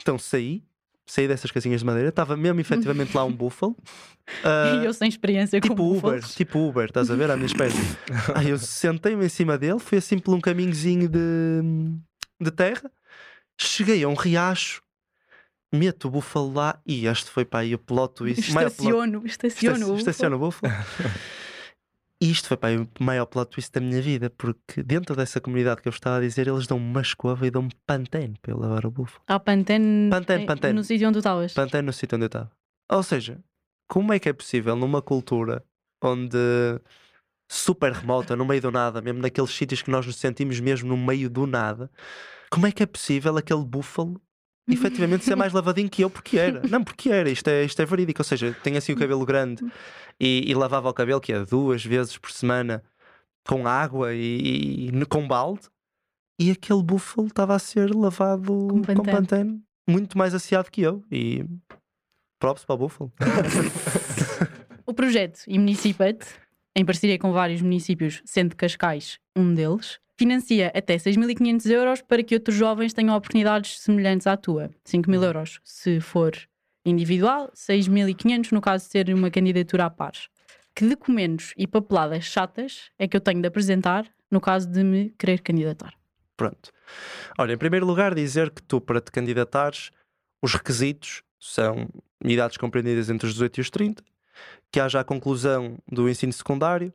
Então 0.01 0.17
saí, 0.17 0.63
saí 1.05 1.27
dessas 1.27 1.51
casinhas 1.51 1.81
de 1.81 1.85
madeira, 1.85 2.09
estava 2.09 2.37
mesmo 2.37 2.59
efetivamente 2.61 3.13
lá 3.15 3.25
um 3.25 3.31
búfalo. 3.31 3.75
ah, 4.45 4.79
E 4.81 4.85
eu 4.85 4.93
sem 4.93 5.09
experiência 5.09 5.59
Tipo 5.59 5.75
com 5.75 5.83
Uber, 5.83 6.01
búfalos. 6.15 6.35
tipo 6.35 6.59
Uber, 6.69 6.85
estás 6.85 7.09
a 7.11 7.15
ver? 7.15 7.29
À 7.29 7.35
minha 7.35 7.47
espera. 7.47 7.71
Aí 8.35 8.49
eu 8.49 8.57
sentei-me 8.59 9.25
em 9.25 9.29
cima 9.29 9.57
dele, 9.57 9.79
fui 9.79 9.97
assim 9.97 10.17
por 10.19 10.33
um 10.33 10.39
caminhozinho 10.39 11.09
de, 11.09 11.61
de 12.39 12.51
terra, 12.51 12.89
cheguei 13.59 14.01
a 14.03 14.07
um 14.07 14.13
riacho, 14.13 14.81
meto 15.73 16.07
o 16.07 16.11
búfalo 16.11 16.53
lá 16.53 16.79
e 16.85 17.05
este 17.05 17.29
foi 17.29 17.43
para 17.43 17.59
aí 17.61 17.75
o 17.75 17.79
plot 17.79 18.13
twist. 18.15 18.53
plot- 18.53 18.65
Estaciono, 18.65 19.23
estaciono. 19.25 19.75
Esta- 19.83 19.95
Estaciona 19.97 20.35
o 20.37 20.39
búfalo. 20.39 20.71
E 22.21 22.29
isto 22.29 22.49
foi 22.49 22.57
para 22.57 22.81
o 22.81 22.87
maior 22.99 23.25
plot 23.25 23.49
twist 23.51 23.71
da 23.71 23.79
minha 23.79 24.01
vida, 24.01 24.29
porque 24.29 24.83
dentro 24.83 25.15
dessa 25.15 25.39
comunidade 25.39 25.81
que 25.81 25.87
eu 25.87 25.91
estava 25.91 26.17
a 26.17 26.19
dizer, 26.19 26.47
eles 26.49 26.67
dão-me 26.67 26.85
uma 26.85 27.01
escova 27.01 27.47
e 27.47 27.51
dão-me 27.51 27.71
pantene 27.87 28.37
para 28.41 28.51
eu 28.51 28.59
lavar 28.59 28.85
o 28.85 28.91
búfalo. 28.91 29.23
Ah, 29.25 29.39
Pantene, 29.39 30.09
Pantene, 30.09 30.45
Pantene. 30.45 30.73
no 30.73 30.83
sítio 30.83 31.07
onde 31.07 31.15
tu 31.15 31.19
estavas. 31.19 31.53
Pantene 31.53 31.85
no 31.85 31.93
sítio 31.93 32.17
onde 32.17 32.25
eu 32.25 32.27
estava. 32.27 32.51
Ou 32.91 33.03
seja, 33.03 33.39
como 33.87 34.11
é 34.11 34.19
que 34.19 34.27
é 34.27 34.33
possível 34.33 34.75
numa 34.75 35.01
cultura 35.01 35.63
onde 36.03 36.37
super 37.49 37.93
remota, 37.93 38.35
no 38.35 38.45
meio 38.45 38.61
do 38.61 38.71
nada, 38.71 39.01
mesmo 39.01 39.21
naqueles 39.21 39.51
sítios 39.51 39.81
que 39.81 39.89
nós 39.89 40.05
nos 40.05 40.17
sentimos 40.17 40.59
mesmo 40.59 40.89
no 40.89 40.97
meio 40.97 41.29
do 41.29 41.47
nada, 41.47 41.89
como 42.51 42.67
é 42.67 42.71
que 42.71 42.83
é 42.83 42.85
possível 42.85 43.37
aquele 43.37 43.63
búfalo 43.63 44.21
efetivamente 44.69 45.25
ser 45.25 45.35
mais 45.35 45.53
lavadinho 45.53 45.89
que 45.89 46.03
eu 46.03 46.09
porque 46.09 46.37
era? 46.37 46.61
Não, 46.67 46.83
porque 46.83 47.09
era, 47.09 47.29
isto 47.29 47.47
é, 47.47 47.63
isto 47.63 47.81
é 47.81 47.85
verídico. 47.85 48.21
Ou 48.21 48.25
seja, 48.25 48.55
tenho 48.63 48.77
assim 48.77 48.93
o 48.93 48.97
cabelo 48.97 49.25
grande 49.25 49.63
e, 50.19 50.43
e 50.49 50.53
lavava 50.53 50.89
o 50.89 50.93
cabelo 50.93 51.21
que 51.21 51.33
é 51.33 51.45
duas 51.45 51.83
vezes 51.83 52.17
por 52.17 52.31
semana 52.31 52.83
com 53.47 53.67
água 53.67 54.13
e, 54.13 54.89
e 54.89 55.05
com 55.05 55.27
balde. 55.27 55.61
E 56.39 56.51
aquele 56.51 56.81
búfalo 56.83 57.27
estava 57.27 57.55
a 57.55 57.59
ser 57.59 57.93
lavado 57.93 58.45
Com 58.45 58.67
com 58.67 58.81
Pantene. 58.81 59.11
pantene, 59.11 59.61
muito 59.89 60.17
mais 60.17 60.33
aciado 60.33 60.71
que 60.71 60.81
eu. 60.81 61.03
E 61.11 61.43
props 62.39 62.63
para 62.63 62.75
o 62.75 62.77
búfalo. 62.77 63.11
O 64.85 64.93
projeto 64.93 65.41
Imunicipate, 65.47 66.25
em 66.75 66.85
parceria 66.85 67.19
com 67.19 67.31
vários 67.31 67.61
municípios, 67.61 68.21
sendo 68.25 68.55
Cascais 68.55 69.19
um 69.35 69.53
deles, 69.53 69.99
financia 70.19 70.69
até 70.75 70.97
6.500 70.97 71.71
euros 71.71 72.01
para 72.01 72.21
que 72.21 72.35
outros 72.35 72.57
jovens 72.57 72.91
tenham 72.91 73.15
oportunidades 73.15 73.79
semelhantes 73.79 74.27
à 74.27 74.35
tua. 74.35 74.69
5.000 74.85 75.23
euros 75.23 75.61
se 75.63 76.01
for 76.01 76.33
individual, 76.85 77.49
6.500 77.55 78.51
no 78.51 78.59
caso 78.59 78.83
de 78.83 78.91
ser 78.91 79.09
uma 79.13 79.31
candidatura 79.31 79.85
à 79.85 79.89
pares. 79.89 80.27
Que 80.75 80.85
documentos 80.85 81.53
e 81.57 81.65
papeladas 81.65 82.25
chatas 82.25 82.91
é 82.99 83.07
que 83.07 83.15
eu 83.15 83.21
tenho 83.21 83.41
de 83.41 83.47
apresentar 83.47 84.05
no 84.29 84.41
caso 84.41 84.69
de 84.69 84.83
me 84.83 85.09
querer 85.17 85.39
candidatar? 85.41 85.93
Pronto. 86.35 86.69
Olha, 87.37 87.53
em 87.53 87.57
primeiro 87.57 87.85
lugar, 87.85 88.13
dizer 88.13 88.49
que 88.51 88.61
tu, 88.61 88.81
para 88.81 88.99
te 88.99 89.11
candidatares, 89.11 89.89
os 90.41 90.53
requisitos 90.53 91.23
são 91.39 91.87
idades 92.23 92.57
compreendidas 92.57 93.09
entre 93.09 93.25
os 93.25 93.33
18 93.33 93.57
e 93.57 93.61
os 93.61 93.69
30, 93.69 94.03
que 94.69 94.79
haja 94.81 94.99
a 94.99 95.03
conclusão 95.03 95.77
do 95.87 96.09
ensino 96.09 96.33
secundário 96.33 96.93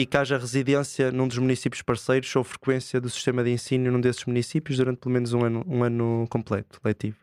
e 0.00 0.06
que 0.06 0.16
haja 0.16 0.38
residência 0.38 1.12
num 1.12 1.28
dos 1.28 1.36
municípios 1.36 1.82
parceiros 1.82 2.34
ou 2.34 2.42
frequência 2.42 2.98
do 2.98 3.10
sistema 3.10 3.44
de 3.44 3.50
ensino 3.50 3.92
num 3.92 4.00
desses 4.00 4.24
municípios 4.24 4.78
durante 4.78 4.98
pelo 4.98 5.12
menos 5.12 5.34
um 5.34 5.44
ano, 5.44 5.62
um 5.68 5.84
ano 5.84 6.26
completo, 6.30 6.80
letivo. 6.82 7.18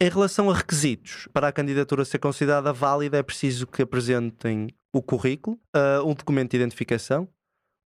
Em 0.00 0.10
relação 0.10 0.50
a 0.50 0.54
requisitos, 0.54 1.28
para 1.32 1.46
a 1.46 1.52
candidatura 1.52 2.04
ser 2.04 2.18
considerada 2.18 2.72
válida, 2.72 3.18
é 3.18 3.22
preciso 3.22 3.68
que 3.68 3.82
apresentem 3.82 4.66
o 4.92 5.00
currículo, 5.00 5.60
ah, 5.72 6.02
um 6.04 6.12
documento 6.12 6.50
de 6.50 6.56
identificação, 6.56 7.28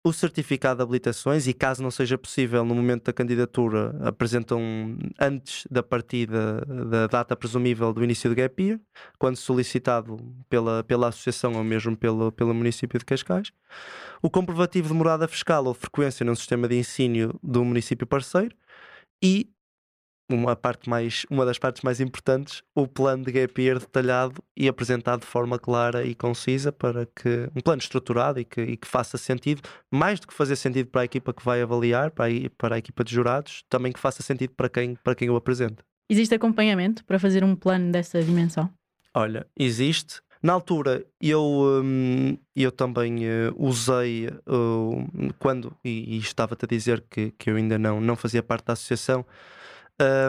o 0.03 0.13
certificado 0.13 0.79
de 0.79 0.83
habilitações 0.83 1.47
e, 1.47 1.53
caso 1.53 1.83
não 1.83 1.91
seja 1.91 2.17
possível 2.17 2.65
no 2.65 2.75
momento 2.75 3.05
da 3.05 3.13
candidatura, 3.13 3.95
apresentam 4.03 4.97
antes 5.19 5.67
da 5.71 5.83
partida 5.83 6.65
da 6.87 7.07
data 7.07 7.37
presumível 7.37 7.93
do 7.93 8.03
início 8.03 8.31
do 8.31 8.35
gap 8.35 8.63
year, 8.63 8.81
quando 9.19 9.37
solicitado 9.37 10.17
pela, 10.49 10.83
pela 10.85 11.09
associação 11.09 11.53
ou 11.55 11.63
mesmo 11.63 11.95
pelo, 11.97 12.33
pelo 12.33 12.55
município 12.55 12.99
de 12.99 13.05
Cascais. 13.05 13.53
O 14.23 14.31
comprovativo 14.31 14.89
de 14.89 14.95
morada 14.95 15.29
fiscal 15.29 15.67
ou 15.67 15.75
frequência 15.75 16.25
no 16.25 16.35
sistema 16.35 16.67
de 16.67 16.77
ensino 16.79 17.39
do 17.43 17.63
município 17.63 18.07
parceiro 18.07 18.57
e 19.23 19.51
uma, 20.35 20.57
parte 20.57 20.89
mais, 20.89 21.27
uma 21.31 21.45
das 21.45 21.59
partes 21.59 21.83
mais 21.83 22.01
importantes, 22.01 22.63
o 22.75 22.87
plano 22.87 23.25
de 23.25 23.33
gap 23.33 23.61
year 23.61 23.79
detalhado 23.79 24.43
e 24.57 24.69
apresentado 24.69 25.21
de 25.21 25.27
forma 25.27 25.59
clara 25.59 26.05
e 26.05 26.15
concisa 26.15 26.73
para 26.73 27.07
que 27.07 27.49
um 27.55 27.61
plano 27.61 27.81
estruturado 27.81 28.41
e 28.41 28.45
que, 28.45 28.61
e 28.61 28.77
que 28.77 28.87
faça 28.87 29.19
sentido, 29.19 29.63
mais 29.91 30.21
do 30.21 30.27
que 30.27 30.35
fazer 30.35 30.57
sentido 30.57 30.89
para 30.89 31.03
a 31.03 31.05
equipa 31.05 31.33
que 31.33 31.45
vai 31.45 31.61
avaliar, 31.61 32.11
para 32.11 32.27
a, 32.27 32.51
para 32.57 32.75
a 32.77 32.79
equipa 32.79 33.05
de 33.05 33.15
jurados, 33.15 33.65
também 33.69 33.93
que 33.93 34.01
faça 34.01 34.23
sentido 34.23 34.55
para 34.55 34.69
quem, 34.69 34.95
para 34.97 35.15
quem 35.15 35.31
o 35.31 35.37
apresenta. 35.37 35.85
Existe 36.09 36.35
acompanhamento 36.35 37.05
para 37.05 37.19
fazer 37.19 37.45
um 37.45 37.55
plano 37.55 37.93
dessa 37.93 38.23
dimensão? 38.23 38.69
Olha, 39.15 39.47
existe. 39.59 40.21
Na 40.43 40.55
altura, 40.55 41.05
eu, 41.21 41.43
hum, 41.85 42.37
eu 42.57 42.73
também 42.73 43.27
eh, 43.27 43.53
usei, 43.57 44.27
uh, 44.27 45.35
quando, 45.39 45.77
e, 45.85 46.17
e 46.17 46.19
estava-te 46.19 46.65
a 46.65 46.69
dizer 46.69 47.05
que, 47.11 47.31
que 47.33 47.51
eu 47.51 47.57
ainda 47.57 47.79
não, 47.79 48.01
não 48.01 48.17
fazia 48.17 48.43
parte 48.43 48.65
da 48.65 48.73
associação, 48.73 49.25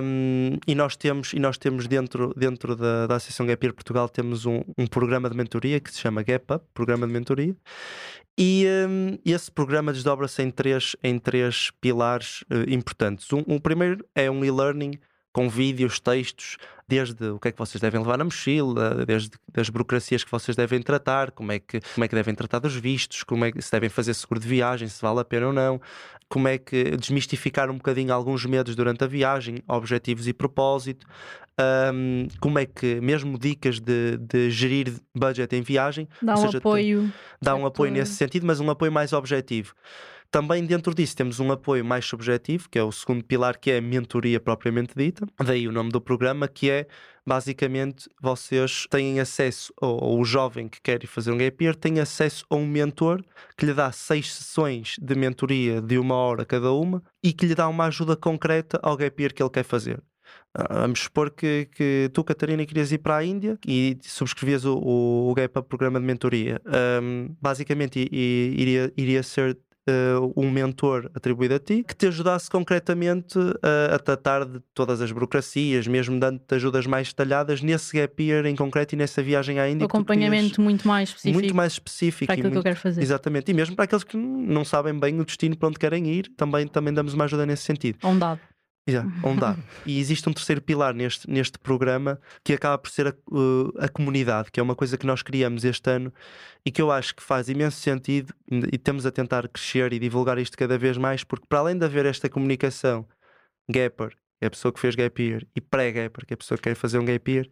hum, 0.04 0.58
e 0.68 0.76
nós 0.76 0.96
temos, 0.96 1.34
e 1.34 1.40
nós 1.40 1.58
temos 1.58 1.88
dentro, 1.88 2.34
dentro 2.36 2.76
da, 2.76 3.08
da 3.08 3.16
Associação 3.16 3.46
Gap 3.46 3.66
Year 3.66 3.74
Portugal, 3.74 4.10
temos 4.10 4.46
um, 4.46 4.62
um 4.78 4.86
programa 4.88 5.30
de 5.30 5.36
mentoria 5.36 5.80
que 5.80 5.92
se 5.92 6.00
chama 6.00 6.24
Gap 6.24 6.54
Up, 6.54 6.66
Programa 6.74 7.08
de 7.08 7.14
Mentoria, 7.14 7.56
e 8.38 8.66
hum, 8.88 9.18
esse 9.26 9.52
programa 9.52 9.92
desdobra-se 9.94 10.42
em 10.42 10.50
três, 10.52 10.96
em 11.04 11.20
três 11.20 11.72
pilares 11.82 12.44
eh, 12.50 12.74
importantes. 12.74 13.32
Um, 13.32 13.44
o 13.48 13.60
primeiro 13.60 14.06
é 14.16 14.32
um 14.32 14.44
e-learning 14.44 14.94
com 15.34 15.50
vídeos, 15.50 16.00
textos, 16.00 16.58
desde 16.92 17.30
o 17.30 17.40
que 17.40 17.48
é 17.48 17.52
que 17.54 17.58
vocês 17.58 17.80
devem 17.80 18.02
levar 18.02 18.18
na 18.18 18.26
mochila, 18.26 19.06
desde 19.06 19.32
as 19.56 19.70
burocracias 19.70 20.26
que 20.26 20.30
vocês 20.32 20.58
devem 20.58 20.82
tratar, 20.82 21.32
como 21.32 21.54
é 21.54 21.58
que, 21.60 21.80
como 21.96 22.04
é 22.04 22.08
que 22.10 22.14
devem 22.14 22.36
tratar 22.36 22.60
dos 22.60 22.76
vistos, 22.76 23.24
como 23.24 23.46
é 23.46 23.52
que 23.52 23.62
se 23.62 23.72
devem 23.72 23.88
fazer 23.90 24.14
seguro 24.14 24.42
de 24.42 24.48
viagem, 24.48 24.90
se 24.90 25.02
vale 25.02 25.22
a 25.22 25.24
pena 25.24 25.48
ou 25.48 25.54
não, 25.54 25.80
como 26.28 26.50
é 26.50 26.58
que 26.58 26.98
desmistificar 26.98 27.70
um 27.70 27.76
bocadinho 27.76 28.14
alguns 28.14 28.46
medos 28.46 28.76
durante 28.76 29.06
a 29.06 29.08
viagem, 29.08 29.60
objetivos 29.70 30.28
e 30.28 30.34
propósito, 30.34 31.08
hum, 31.94 32.28
como 32.42 32.60
é 32.60 32.66
que, 32.66 33.00
mesmo 33.00 33.40
dicas 33.40 33.80
de, 33.80 34.18
de 34.18 34.52
gerir 34.52 34.94
budget 35.16 35.56
em 35.56 35.62
viagem, 35.62 36.10
Dá 36.22 36.34
um 36.34 36.38
seja, 36.38 36.58
apoio. 36.58 37.10
dá 37.42 37.56
um 37.56 37.66
apoio 37.66 37.92
nesse 37.94 38.16
sentido, 38.16 38.46
mas 38.46 38.60
um 38.60 38.70
apoio 38.70 38.92
mais 38.92 39.14
objetivo. 39.14 39.74
Também 40.32 40.66
dentro 40.66 40.96
disso 40.96 41.14
temos 41.14 41.42
um 41.42 41.52
apoio 41.52 41.84
mais 41.84 42.06
subjetivo, 42.06 42.70
que 42.70 42.80
é 42.80 42.84
o 42.84 42.92
segundo 42.92 43.22
pilar, 43.22 43.60
que 43.60 43.70
é 43.70 43.80
a 43.80 43.82
mentoria 43.82 44.40
propriamente 44.40 44.94
dita. 44.96 45.28
Daí 45.38 45.68
o 45.68 45.74
nome 45.74 45.92
do 45.92 46.00
programa, 46.00 46.48
que 46.48 46.70
é 46.70 46.88
basicamente 47.28 48.10
vocês 48.22 48.88
têm 48.90 49.20
acesso, 49.20 49.74
ou, 49.82 50.02
ou 50.02 50.22
o 50.22 50.24
jovem 50.24 50.70
que 50.70 50.80
quer 50.82 51.04
ir 51.04 51.08
fazer 51.08 51.34
um 51.34 51.38
gap 51.38 51.62
year 51.62 51.76
tem 51.76 52.00
acesso 52.00 52.46
a 52.50 52.56
um 52.56 52.66
mentor 52.66 53.22
que 53.58 53.66
lhe 53.66 53.74
dá 53.74 53.92
seis 53.92 54.34
sessões 54.34 54.96
de 55.02 55.16
mentoria 55.16 55.82
de 55.82 55.98
uma 55.98 56.16
hora 56.16 56.46
cada 56.46 56.72
uma 56.72 57.04
e 57.22 57.34
que 57.34 57.46
lhe 57.46 57.54
dá 57.54 57.68
uma 57.68 57.88
ajuda 57.88 58.16
concreta 58.16 58.80
ao 58.82 58.96
gap 58.96 59.22
year 59.22 59.34
que 59.34 59.44
ele 59.44 59.50
quer 59.50 59.66
fazer. 59.66 60.02
Ah, 60.54 60.82
vamos 60.82 61.02
supor 61.02 61.32
que, 61.32 61.68
que 61.74 62.10
tu, 62.14 62.24
Catarina, 62.24 62.66
querias 62.66 62.90
ir 62.94 63.00
para 63.00 63.18
a 63.18 63.26
Índia 63.26 63.60
e 63.68 63.98
subscrevias 64.02 64.64
o, 64.64 64.78
o, 64.78 65.30
o 65.30 65.34
GAP 65.34 65.62
programa 65.68 66.00
de 66.00 66.06
mentoria. 66.06 66.62
Um, 67.02 67.36
basicamente, 67.42 68.08
iria, 68.10 68.94
iria 68.96 69.24
ser 69.24 69.58
uh, 69.90 70.34
um 70.36 70.50
mentor 70.50 71.10
atribuído 71.14 71.56
a 71.56 71.60
ti 71.60 71.84
que 71.84 71.96
te 71.96 72.08
ajudasse 72.08 72.50
concretamente 72.50 73.38
a, 73.62 73.96
a 73.96 74.00
tratar 74.00 74.46
de 74.46 74.60
todas 74.74 75.02
as 75.02 75.12
burocracias, 75.12 75.88
mesmo 75.88 76.20
dando-te 76.20 76.56
ajudas 76.56 76.86
mais 76.86 77.08
detalhadas 77.08 77.62
nesse 77.62 77.98
gap 77.98 78.24
year 78.24 78.46
em 78.46 78.56
concreto 78.56 78.96
e 78.96 78.98
nessa 78.98 79.22
viagem 79.22 79.60
à 79.60 79.70
Índia. 79.70 79.86
O 79.86 79.88
acompanhamento 79.88 80.62
muito 80.62 80.88
mais 80.88 81.10
específico. 81.10 81.40
Muito 81.40 81.56
mais 81.56 81.74
específico. 81.74 82.26
Para 82.28 82.34
aquilo 82.34 82.50
muito, 82.50 82.54
que 82.54 82.60
eu 82.60 82.72
quero 82.72 82.80
fazer. 82.80 83.02
Exatamente. 83.02 83.52
E 83.52 83.54
mesmo 83.54 83.76
para 83.76 83.86
aqueles 83.86 84.04
que 84.04 84.18
não 84.18 84.64
sabem 84.66 84.98
bem 84.98 85.20
o 85.20 85.26
destino 85.26 85.58
para 85.58 85.70
onde 85.70 85.80
querem 85.80 86.08
ir, 86.08 86.32
também, 86.36 86.68
também 86.68 86.94
damos 86.94 87.14
uma 87.14 87.26
ajuda 87.26 87.46
nesse 87.46 87.64
sentido. 87.64 88.00
Um 88.04 88.18
dado. 88.18 88.40
Yeah, 88.90 89.08
um 89.24 89.36
dado. 89.36 89.64
e 89.86 90.00
existe 90.00 90.28
um 90.28 90.34
terceiro 90.34 90.60
pilar 90.60 90.92
neste, 90.94 91.30
neste 91.30 91.60
programa 91.60 92.20
que 92.44 92.52
acaba 92.54 92.80
por 92.80 92.90
ser 92.90 93.08
a, 93.08 93.14
uh, 93.32 93.72
a 93.78 93.88
comunidade, 93.88 94.50
que 94.52 94.60
é 94.60 94.64
uma 94.64 94.76
coisa 94.76 94.98
que 94.98 95.06
nós 95.06 95.22
criamos 95.22 95.64
este 95.64 95.88
ano 95.88 96.12
e 96.66 96.72
que 96.72 96.82
eu 96.82 96.92
acho 96.92 97.16
que 97.16 97.22
faz 97.22 97.48
imenso 97.48 97.80
sentido 97.80 98.34
e 98.52 98.76
estamos 98.76 99.06
a 99.06 99.12
tentar 99.12 99.48
crescer 99.48 99.94
e 99.94 100.00
divulgar 100.00 100.40
isto 100.40 100.58
cada 100.58 100.80
vez 100.80 100.98
mais, 100.98 101.24
porque 101.24 101.46
para 101.48 101.60
além 101.60 101.78
de 101.78 101.86
haver 101.86 102.08
esta 102.08 102.28
comunicação 102.28 103.08
Gapper, 103.70 104.10
que 104.10 104.46
é 104.46 104.48
a 104.48 104.50
pessoa 104.50 104.74
que 104.74 104.80
fez 104.80 104.96
Gap 104.96 105.22
Year, 105.22 105.46
e 105.56 105.62
pré-Gapper, 105.62 106.26
que 106.26 106.34
é 106.34 106.36
a 106.36 106.38
pessoa 106.38 106.58
que 106.58 106.64
quer 106.64 106.76
fazer 106.76 106.98
um 106.98 107.06
Gap 107.06 107.32
Year, 107.32 107.48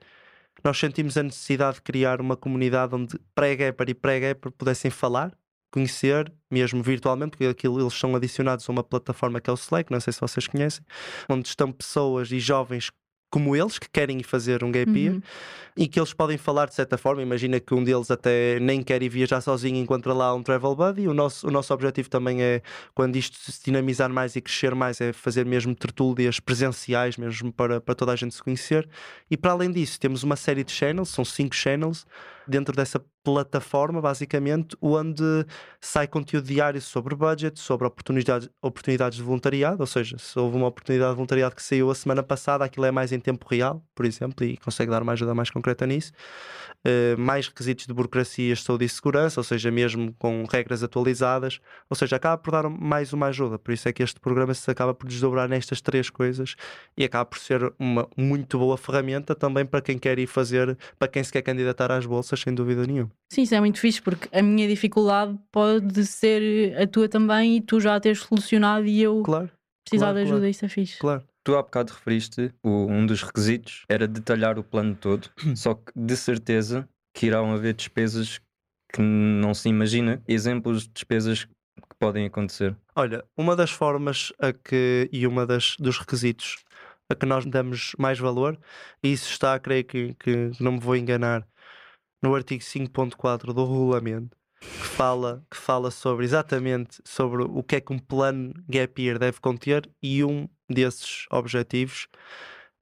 nós 0.63 0.77
sentimos 0.79 1.15
a 1.15 1.23
necessidade 1.23 1.75
de 1.75 1.83
criar 1.83 2.19
uma 2.19 2.35
comunidade 2.35 2.95
onde 2.95 3.19
pré-Gapper 3.35 3.89
e 3.89 3.93
pré-Gapper 3.93 4.51
pudessem 4.51 4.89
falar 4.89 5.31
conhecer, 5.71 6.31
mesmo 6.49 6.81
virtualmente, 6.81 7.31
porque 7.31 7.45
aquilo 7.45 7.79
eles 7.79 7.93
são 7.93 8.15
adicionados 8.15 8.67
a 8.67 8.71
uma 8.71 8.83
plataforma 8.83 9.39
que 9.39 9.49
é 9.49 9.53
o 9.53 9.55
Slack, 9.55 9.91
não 9.91 9.99
sei 9.99 10.13
se 10.13 10.21
vocês 10.21 10.47
conhecem, 10.47 10.83
onde 11.27 11.47
estão 11.47 11.71
pessoas 11.71 12.31
e 12.31 12.39
jovens 12.39 12.91
como 13.29 13.55
eles 13.55 13.77
que 13.77 13.87
querem 13.89 14.21
fazer 14.23 14.63
um 14.63 14.71
gap 14.71 14.91
year 14.91 15.13
uhum. 15.13 15.21
e 15.77 15.87
que 15.87 15.99
eles 15.99 16.13
podem 16.13 16.37
falar 16.37 16.65
de 16.65 16.73
certa 16.73 16.97
forma. 16.97 17.21
Imagina 17.21 17.59
que 17.59 17.73
um 17.73 17.83
deles 17.83 18.09
até 18.09 18.59
nem 18.59 18.81
quer 18.81 19.03
ir 19.03 19.09
viajar 19.09 19.39
sozinho 19.41 19.75
e 19.75 19.79
encontra 19.79 20.13
lá 20.13 20.33
um 20.33 20.41
travel 20.41 20.75
buddy. 20.75 21.07
O 21.07 21.13
nosso, 21.13 21.47
o 21.47 21.51
nosso 21.51 21.73
objetivo 21.73 22.09
também 22.09 22.41
é, 22.41 22.61
quando 22.95 23.15
isto 23.15 23.37
se 23.51 23.63
dinamizar 23.63 24.11
mais 24.11 24.35
e 24.35 24.41
crescer 24.41 24.73
mais, 24.73 24.99
é 24.99 25.13
fazer 25.13 25.45
mesmo 25.45 25.75
tertúlias 25.75 26.39
presenciais, 26.39 27.17
mesmo 27.17 27.53
para, 27.53 27.79
para 27.79 27.93
toda 27.93 28.11
a 28.11 28.15
gente 28.15 28.33
se 28.33 28.41
conhecer. 28.41 28.89
E 29.29 29.37
para 29.37 29.51
além 29.51 29.71
disso, 29.71 29.99
temos 29.99 30.23
uma 30.23 30.35
série 30.35 30.63
de 30.63 30.71
channels, 30.71 31.09
são 31.09 31.23
cinco 31.23 31.55
channels 31.55 32.05
dentro 32.49 32.75
dessa 32.75 33.03
plataforma, 33.23 34.01
basicamente, 34.01 34.75
onde 34.81 35.23
sai 35.79 36.07
conteúdo 36.07 36.45
diário 36.45 36.81
sobre 36.81 37.15
budget, 37.15 37.59
sobre 37.59 37.85
oportunidades, 37.85 38.49
oportunidades 38.61 39.17
de 39.17 39.23
voluntariado, 39.23 39.81
ou 39.81 39.87
seja, 39.87 40.17
se 40.17 40.39
houve 40.39 40.57
uma 40.57 40.67
oportunidade 40.67 41.11
de 41.11 41.15
voluntariado 41.15 41.55
que 41.55 41.61
saiu 41.63 41.91
a 41.91 41.95
semana 41.95 42.23
passada, 42.23 42.65
aquilo 42.65 42.85
é 42.85 42.91
mais 42.91 43.11
em 43.11 43.19
tempo 43.19 43.45
real, 43.49 43.83
por 43.93 44.05
exemplo, 44.05 44.45
e 44.45 44.57
consegue 44.57 44.89
dar 44.89 45.01
uma 45.01 45.11
ajuda 45.13 45.35
mais 45.35 45.49
concreta 45.49 45.85
nisso. 45.85 46.11
Uh, 46.79 47.19
mais 47.19 47.45
requisitos 47.45 47.85
de 47.85 47.93
burocracia, 47.93 48.55
saúde 48.55 48.85
e 48.85 48.89
segurança, 48.89 49.39
ou 49.39 49.43
seja, 49.43 49.69
mesmo 49.69 50.13
com 50.13 50.45
regras 50.49 50.81
atualizadas, 50.81 51.59
ou 51.89 51.95
seja, 51.95 52.15
acaba 52.15 52.37
por 52.37 52.51
dar 52.51 52.69
mais 52.69 53.11
uma 53.11 53.27
ajuda. 53.27 53.59
Por 53.59 53.73
isso 53.73 53.89
é 53.89 53.93
que 53.93 54.01
este 54.01 54.17
programa 54.17 54.53
se 54.53 54.71
acaba 54.71 54.93
por 54.93 55.05
desdobrar 55.05 55.49
nestas 55.49 55.81
três 55.81 56.09
coisas 56.09 56.55
e 56.95 57.03
acaba 57.03 57.25
por 57.25 57.37
ser 57.37 57.73
uma 57.77 58.07
muito 58.15 58.57
boa 58.57 58.77
ferramenta 58.77 59.35
também 59.35 59.65
para 59.65 59.81
quem 59.81 59.97
quer 59.97 60.17
ir 60.19 60.27
fazer, 60.27 60.77
para 60.97 61.09
quem 61.09 61.21
se 61.21 61.33
quer 61.33 61.41
candidatar 61.41 61.91
às 61.91 62.05
bolsas, 62.05 62.38
sem 62.41 62.53
dúvida 62.53 62.85
nenhuma. 62.85 63.11
Sim, 63.31 63.43
isso 63.43 63.55
é 63.55 63.59
muito 63.59 63.79
fixe, 63.79 64.01
porque 64.01 64.27
a 64.35 64.41
minha 64.41 64.67
dificuldade 64.67 65.37
pode 65.51 66.05
ser 66.05 66.79
a 66.81 66.87
tua 66.87 67.07
também 67.07 67.57
e 67.57 67.61
tu 67.61 67.79
já 67.79 67.95
a 67.95 67.99
teres 67.99 68.19
solucionado 68.19 68.85
e 68.85 69.01
eu 69.01 69.21
claro, 69.23 69.49
precisar 69.83 70.07
claro, 70.07 70.17
de 70.17 70.21
ajuda, 70.23 70.39
claro. 70.39 70.51
isso 70.51 70.65
é 70.65 70.69
fixe. 70.69 70.97
Claro 70.99 71.23
tu 71.43 71.55
há 71.55 71.63
bocado 71.63 71.93
referiste, 71.93 72.53
o, 72.61 72.85
um 72.85 73.07
dos 73.07 73.23
requisitos 73.23 73.83
era 73.89 74.07
detalhar 74.07 74.59
o 74.59 74.63
plano 74.63 74.95
todo, 74.95 75.29
só 75.55 75.73
que 75.73 75.91
de 75.95 76.15
certeza 76.15 76.87
que 77.11 77.25
irão 77.25 77.51
haver 77.51 77.73
despesas 77.73 78.39
que 78.93 79.01
não 79.01 79.53
se 79.53 79.69
imagina, 79.69 80.21
exemplos 80.27 80.83
de 80.83 80.89
despesas 80.89 81.45
que 81.45 81.95
podem 81.99 82.25
acontecer. 82.25 82.75
Olha, 82.95 83.23
uma 83.37 83.55
das 83.55 83.71
formas 83.71 84.31
a 84.39 84.51
que 84.53 85.09
e 85.11 85.25
uma 85.25 85.45
das 85.45 85.75
dos 85.79 85.97
requisitos 85.97 86.57
a 87.11 87.15
que 87.15 87.25
nós 87.25 87.45
damos 87.45 87.93
mais 87.97 88.19
valor, 88.19 88.59
e 89.01 89.11
isso 89.11 89.31
está, 89.31 89.59
creio 89.59 89.83
que, 89.83 90.13
que 90.15 90.51
não 90.59 90.73
me 90.73 90.79
vou 90.79 90.95
enganar, 90.95 91.47
no 92.21 92.35
artigo 92.35 92.61
5.4 92.61 93.53
do 93.53 93.65
regulamento, 93.65 94.37
que 94.59 94.67
fala, 94.67 95.45
que 95.49 95.57
fala 95.57 95.89
sobre 95.89 96.25
exatamente 96.25 97.01
sobre 97.05 97.43
o 97.43 97.63
que 97.63 97.77
é 97.77 97.81
que 97.81 97.93
um 97.93 97.99
plano 97.99 98.53
gap 98.67 99.01
year 99.01 99.17
deve 99.17 99.39
conter 99.39 99.89
e 100.01 100.23
um 100.23 100.47
desses 100.69 101.25
objetivos 101.31 102.07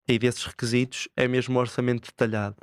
e 0.08 0.17
desses 0.17 0.45
requisitos 0.45 1.08
é 1.15 1.28
mesmo 1.28 1.58
o 1.58 1.62
orçamento 1.62 2.08
detalhado. 2.08 2.58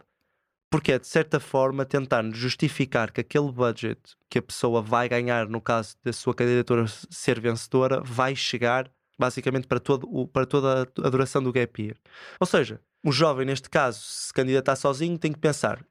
Porque 0.71 0.91
é 0.91 0.99
de 0.99 1.07
certa 1.07 1.39
forma 1.39 1.85
tentar 1.85 2.25
justificar 2.33 3.13
que 3.13 3.21
aquele 3.21 3.53
budget 3.53 4.01
que 4.29 4.39
a 4.39 4.43
pessoa 4.43 4.83
vai 4.83 5.09
ganhar 5.09 5.49
no 5.49 5.61
caso 5.61 5.97
da 6.03 6.13
sua 6.13 6.35
candidatura 6.35 6.87
ser 6.89 7.39
vencedora 7.39 8.01
vai 8.01 8.35
chegar 8.35 8.91
basicamente 9.17 9.69
para, 9.69 9.79
todo 9.79 10.09
o, 10.11 10.27
para 10.27 10.45
toda 10.45 10.83
a 10.83 11.09
duração 11.09 11.41
do 11.41 11.53
gap 11.53 11.81
year. 11.81 11.97
Ou 12.41 12.47
seja, 12.47 12.81
o 13.05 13.13
jovem, 13.13 13.47
neste 13.47 13.71
caso, 13.71 14.01
se 14.01 14.33
candidatar 14.33 14.75
sozinho, 14.75 15.17
tem 15.17 15.33
que 15.33 15.39
pensar: 15.39 15.85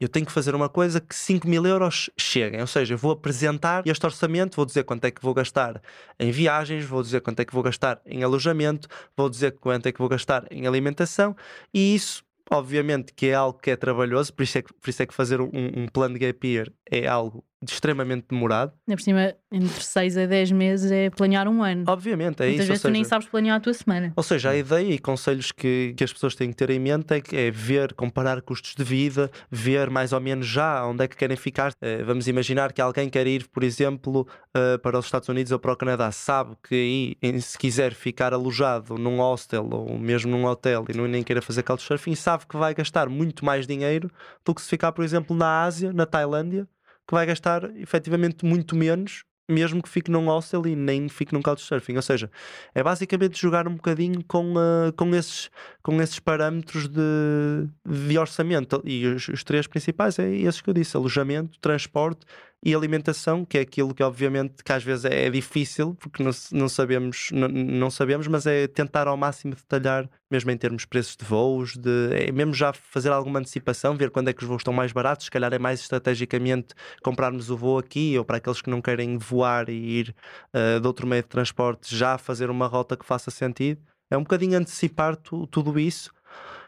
eu 0.00 0.08
tenho 0.08 0.24
que 0.24 0.32
fazer 0.32 0.54
uma 0.54 0.68
coisa 0.68 1.00
que 1.00 1.14
5 1.14 1.46
mil 1.46 1.66
euros 1.66 2.08
cheguem. 2.18 2.60
Ou 2.60 2.66
seja, 2.66 2.94
eu 2.94 2.98
vou 2.98 3.12
apresentar 3.12 3.86
este 3.86 4.04
orçamento, 4.04 4.56
vou 4.56 4.64
dizer 4.64 4.84
quanto 4.84 5.04
é 5.04 5.10
que 5.10 5.22
vou 5.22 5.34
gastar 5.34 5.80
em 6.18 6.30
viagens, 6.30 6.84
vou 6.84 7.02
dizer 7.02 7.20
quanto 7.20 7.40
é 7.40 7.44
que 7.44 7.52
vou 7.52 7.62
gastar 7.62 8.00
em 8.06 8.22
alojamento, 8.22 8.88
vou 9.16 9.28
dizer 9.28 9.52
quanto 9.58 9.86
é 9.86 9.92
que 9.92 9.98
vou 9.98 10.08
gastar 10.08 10.46
em 10.50 10.66
alimentação, 10.66 11.36
e 11.72 11.94
isso, 11.94 12.24
obviamente, 12.50 13.12
que 13.12 13.26
é 13.26 13.34
algo 13.34 13.58
que 13.58 13.70
é 13.70 13.76
trabalhoso, 13.76 14.32
por 14.32 14.42
isso 14.42 14.58
é 14.58 14.62
que, 14.62 14.72
por 14.72 14.90
isso 14.90 15.02
é 15.02 15.06
que 15.06 15.14
fazer 15.14 15.40
um, 15.40 15.50
um 15.52 15.86
plano 15.88 16.18
de 16.18 16.26
gap 16.26 16.48
year 16.48 16.72
é 16.90 17.06
algo 17.06 17.44
extremamente 17.62 18.26
demorado. 18.30 18.72
Ainda 18.88 18.96
por 18.96 19.02
cima, 19.02 19.34
entre 19.52 19.82
6 19.82 20.16
a 20.16 20.26
10 20.26 20.52
meses 20.52 20.90
é 20.90 21.10
planear 21.10 21.46
um 21.46 21.62
ano. 21.62 21.84
Obviamente, 21.86 22.42
é 22.42 22.46
Muitas 22.46 22.64
isso. 22.64 22.68
vezes 22.68 22.82
tu 22.82 22.90
nem 22.90 23.04
sabes 23.04 23.28
planear 23.28 23.56
a 23.56 23.60
tua 23.60 23.74
semana. 23.74 24.12
Ou 24.16 24.22
seja, 24.22 24.50
a 24.50 24.56
ideia 24.56 24.94
e 24.94 24.98
conselhos 24.98 25.52
que, 25.52 25.92
que 25.96 26.02
as 26.02 26.12
pessoas 26.12 26.34
têm 26.34 26.50
que 26.50 26.56
ter 26.56 26.70
em 26.70 26.78
mente 26.78 27.12
é, 27.12 27.46
é 27.46 27.50
ver, 27.50 27.92
comparar 27.92 28.40
custos 28.40 28.74
de 28.74 28.82
vida, 28.82 29.30
ver 29.50 29.90
mais 29.90 30.12
ou 30.12 30.20
menos 30.20 30.46
já 30.46 30.84
onde 30.86 31.04
é 31.04 31.08
que 31.08 31.16
querem 31.16 31.36
ficar. 31.36 31.72
Uh, 31.72 32.04
vamos 32.04 32.26
imaginar 32.28 32.72
que 32.72 32.80
alguém 32.80 33.10
quer 33.10 33.26
ir, 33.26 33.46
por 33.48 33.62
exemplo, 33.62 34.26
uh, 34.56 34.78
para 34.78 34.98
os 34.98 35.04
Estados 35.04 35.28
Unidos 35.28 35.52
ou 35.52 35.58
para 35.58 35.72
o 35.72 35.76
Canadá, 35.76 36.10
sabe 36.10 36.56
que 36.66 37.16
aí, 37.22 37.40
se 37.42 37.58
quiser 37.58 37.92
ficar 37.92 38.32
alojado 38.32 38.96
num 38.96 39.18
hostel 39.18 39.68
ou 39.70 39.98
mesmo 39.98 40.30
num 40.30 40.46
hotel 40.46 40.86
e 40.88 40.96
não, 40.96 41.06
nem 41.06 41.22
queira 41.22 41.42
fazer 41.42 41.62
couchsurfing, 41.62 42.14
sabe 42.14 42.46
que 42.46 42.56
vai 42.56 42.72
gastar 42.74 43.08
muito 43.08 43.44
mais 43.44 43.66
dinheiro 43.66 44.10
do 44.44 44.54
que 44.54 44.62
se 44.62 44.68
ficar, 44.68 44.92
por 44.92 45.04
exemplo, 45.04 45.36
na 45.36 45.62
Ásia, 45.64 45.92
na 45.92 46.06
Tailândia 46.06 46.66
que 47.10 47.14
vai 47.14 47.26
gastar 47.26 47.64
efetivamente 47.76 48.44
muito 48.44 48.76
menos, 48.76 49.24
mesmo 49.48 49.82
que 49.82 49.88
fique 49.88 50.12
num 50.12 50.26
hostel 50.26 50.64
e 50.64 50.76
nem 50.76 51.08
fique 51.08 51.34
num 51.34 51.42
couchsurfing. 51.42 51.96
Ou 51.96 52.02
seja, 52.02 52.30
é 52.72 52.84
basicamente 52.84 53.36
jogar 53.36 53.66
um 53.66 53.74
bocadinho 53.74 54.22
com, 54.28 54.52
uh, 54.52 54.92
com, 54.96 55.12
esses, 55.12 55.50
com 55.82 56.00
esses 56.00 56.20
parâmetros 56.20 56.86
de, 56.86 57.68
de 57.84 58.16
orçamento. 58.16 58.80
E 58.84 59.04
os, 59.08 59.26
os 59.26 59.42
três 59.42 59.66
principais 59.66 60.20
é 60.20 60.30
esses 60.30 60.60
que 60.60 60.70
eu 60.70 60.74
disse: 60.74 60.96
alojamento, 60.96 61.58
transporte 61.58 62.24
e 62.62 62.74
alimentação, 62.74 63.44
que 63.44 63.56
é 63.56 63.62
aquilo 63.62 63.94
que 63.94 64.02
obviamente 64.02 64.62
que 64.62 64.72
às 64.72 64.84
vezes 64.84 65.06
é, 65.06 65.26
é 65.26 65.30
difícil, 65.30 65.94
porque 65.94 66.22
não, 66.22 66.30
não 66.52 66.68
sabemos, 66.68 67.30
não, 67.32 67.48
não, 67.48 67.90
sabemos, 67.90 68.26
mas 68.26 68.46
é 68.46 68.66
tentar 68.66 69.08
ao 69.08 69.16
máximo 69.16 69.54
detalhar, 69.54 70.08
mesmo 70.30 70.50
em 70.50 70.56
termos 70.56 70.82
de 70.82 70.88
preços 70.88 71.16
de 71.16 71.24
voos, 71.24 71.76
de, 71.76 72.10
é 72.12 72.30
mesmo 72.30 72.52
já 72.52 72.72
fazer 72.72 73.10
alguma 73.10 73.38
antecipação, 73.38 73.96
ver 73.96 74.10
quando 74.10 74.28
é 74.28 74.32
que 74.32 74.42
os 74.42 74.48
voos 74.48 74.60
estão 74.60 74.74
mais 74.74 74.92
baratos, 74.92 75.24
se 75.24 75.30
calhar 75.30 75.52
é 75.54 75.58
mais 75.58 75.80
estrategicamente 75.80 76.74
comprarmos 77.02 77.50
o 77.50 77.56
voo 77.56 77.78
aqui, 77.78 78.16
ou 78.18 78.24
para 78.24 78.36
aqueles 78.36 78.60
que 78.60 78.68
não 78.68 78.82
querem 78.82 79.16
voar 79.16 79.70
e 79.70 80.00
ir 80.00 80.14
uh, 80.54 80.78
de 80.80 80.86
outro 80.86 81.06
meio 81.06 81.22
de 81.22 81.28
transporte, 81.28 81.96
já 81.96 82.18
fazer 82.18 82.50
uma 82.50 82.66
rota 82.66 82.96
que 82.96 83.06
faça 83.06 83.30
sentido. 83.30 83.80
É 84.10 84.18
um 84.18 84.22
bocadinho 84.22 84.58
antecipar 84.58 85.16
tu, 85.16 85.46
tudo 85.46 85.78
isso 85.78 86.10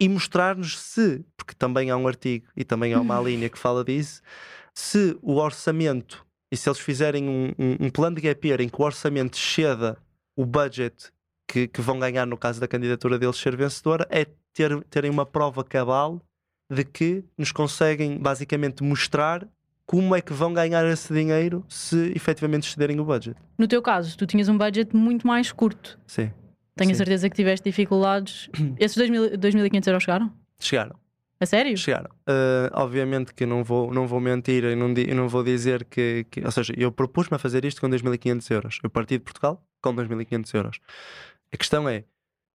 e 0.00 0.08
mostrar-nos 0.08 0.78
se, 0.78 1.24
porque 1.36 1.54
também 1.54 1.90
há 1.90 1.96
um 1.96 2.08
artigo 2.08 2.46
e 2.56 2.64
também 2.64 2.94
há 2.94 3.00
uma 3.00 3.20
linha 3.20 3.48
que 3.48 3.58
fala 3.58 3.84
disso, 3.84 4.22
se 4.74 5.16
o 5.22 5.36
orçamento 5.36 6.26
e 6.50 6.56
se 6.56 6.68
eles 6.68 6.78
fizerem 6.78 7.28
um, 7.28 7.46
um, 7.58 7.86
um 7.86 7.90
plano 7.90 8.16
de 8.16 8.22
gap 8.22 8.46
year 8.46 8.60
em 8.60 8.68
que 8.68 8.80
o 8.80 8.84
orçamento 8.84 9.36
ceda 9.36 9.96
o 10.36 10.44
budget 10.44 11.10
que, 11.46 11.66
que, 11.68 11.80
vão 11.80 11.98
ganhar 11.98 12.26
no 12.26 12.36
caso 12.36 12.60
da 12.60 12.68
candidatura 12.68 13.18
deles 13.18 13.36
ser 13.36 13.56
vencedora, 13.56 14.06
é 14.10 14.26
ter, 14.52 14.82
terem 14.84 15.10
uma 15.10 15.26
prova 15.26 15.62
cabal 15.62 16.20
de 16.70 16.84
que 16.84 17.24
nos 17.36 17.52
conseguem 17.52 18.18
basicamente 18.18 18.82
mostrar 18.82 19.46
como 19.84 20.14
é 20.16 20.22
que 20.22 20.32
vão 20.32 20.54
ganhar 20.54 20.86
esse 20.86 21.12
dinheiro 21.12 21.64
se 21.68 22.12
efetivamente 22.16 22.66
excederem 22.66 22.98
o 22.98 23.04
budget. 23.04 23.36
No 23.58 23.68
teu 23.68 23.82
caso, 23.82 24.16
tu 24.16 24.26
tinhas 24.26 24.48
um 24.48 24.56
budget 24.56 24.96
muito 24.96 25.26
mais 25.26 25.52
curto. 25.52 25.98
Sim. 26.06 26.30
Tenho 26.74 26.90
a 26.90 26.94
Sim. 26.94 26.98
certeza 26.98 27.28
que 27.28 27.36
tiveste 27.36 27.68
dificuldades. 27.68 28.48
Esses 28.80 28.96
2.000 28.96 29.36
2.500 29.36 29.86
euros 29.88 30.02
chegaram? 30.02 30.32
Chegaram. 30.58 31.01
A 31.42 31.46
sério? 31.46 31.76
Chegaram. 31.76 32.08
Uh, 32.28 32.70
obviamente 32.72 33.34
que 33.34 33.44
não 33.44 33.64
vou, 33.64 33.92
não 33.92 34.06
vou 34.06 34.20
mentir 34.20 34.62
e 34.62 34.76
não, 34.76 34.86
não 34.88 35.28
vou 35.28 35.42
dizer 35.42 35.84
que, 35.86 36.24
que- 36.30 36.40
Ou 36.44 36.52
seja, 36.52 36.72
eu 36.76 36.92
propus-me 36.92 37.34
a 37.34 37.38
fazer 37.38 37.64
isto 37.64 37.80
com 37.80 37.88
2.500 37.90 38.48
euros. 38.52 38.78
Eu 38.80 38.88
parti 38.88 39.14
de 39.18 39.24
Portugal 39.24 39.60
com 39.82 39.92
2.500 39.92 40.54
euros. 40.54 40.78
A 41.52 41.56
questão 41.56 41.88
é, 41.88 42.04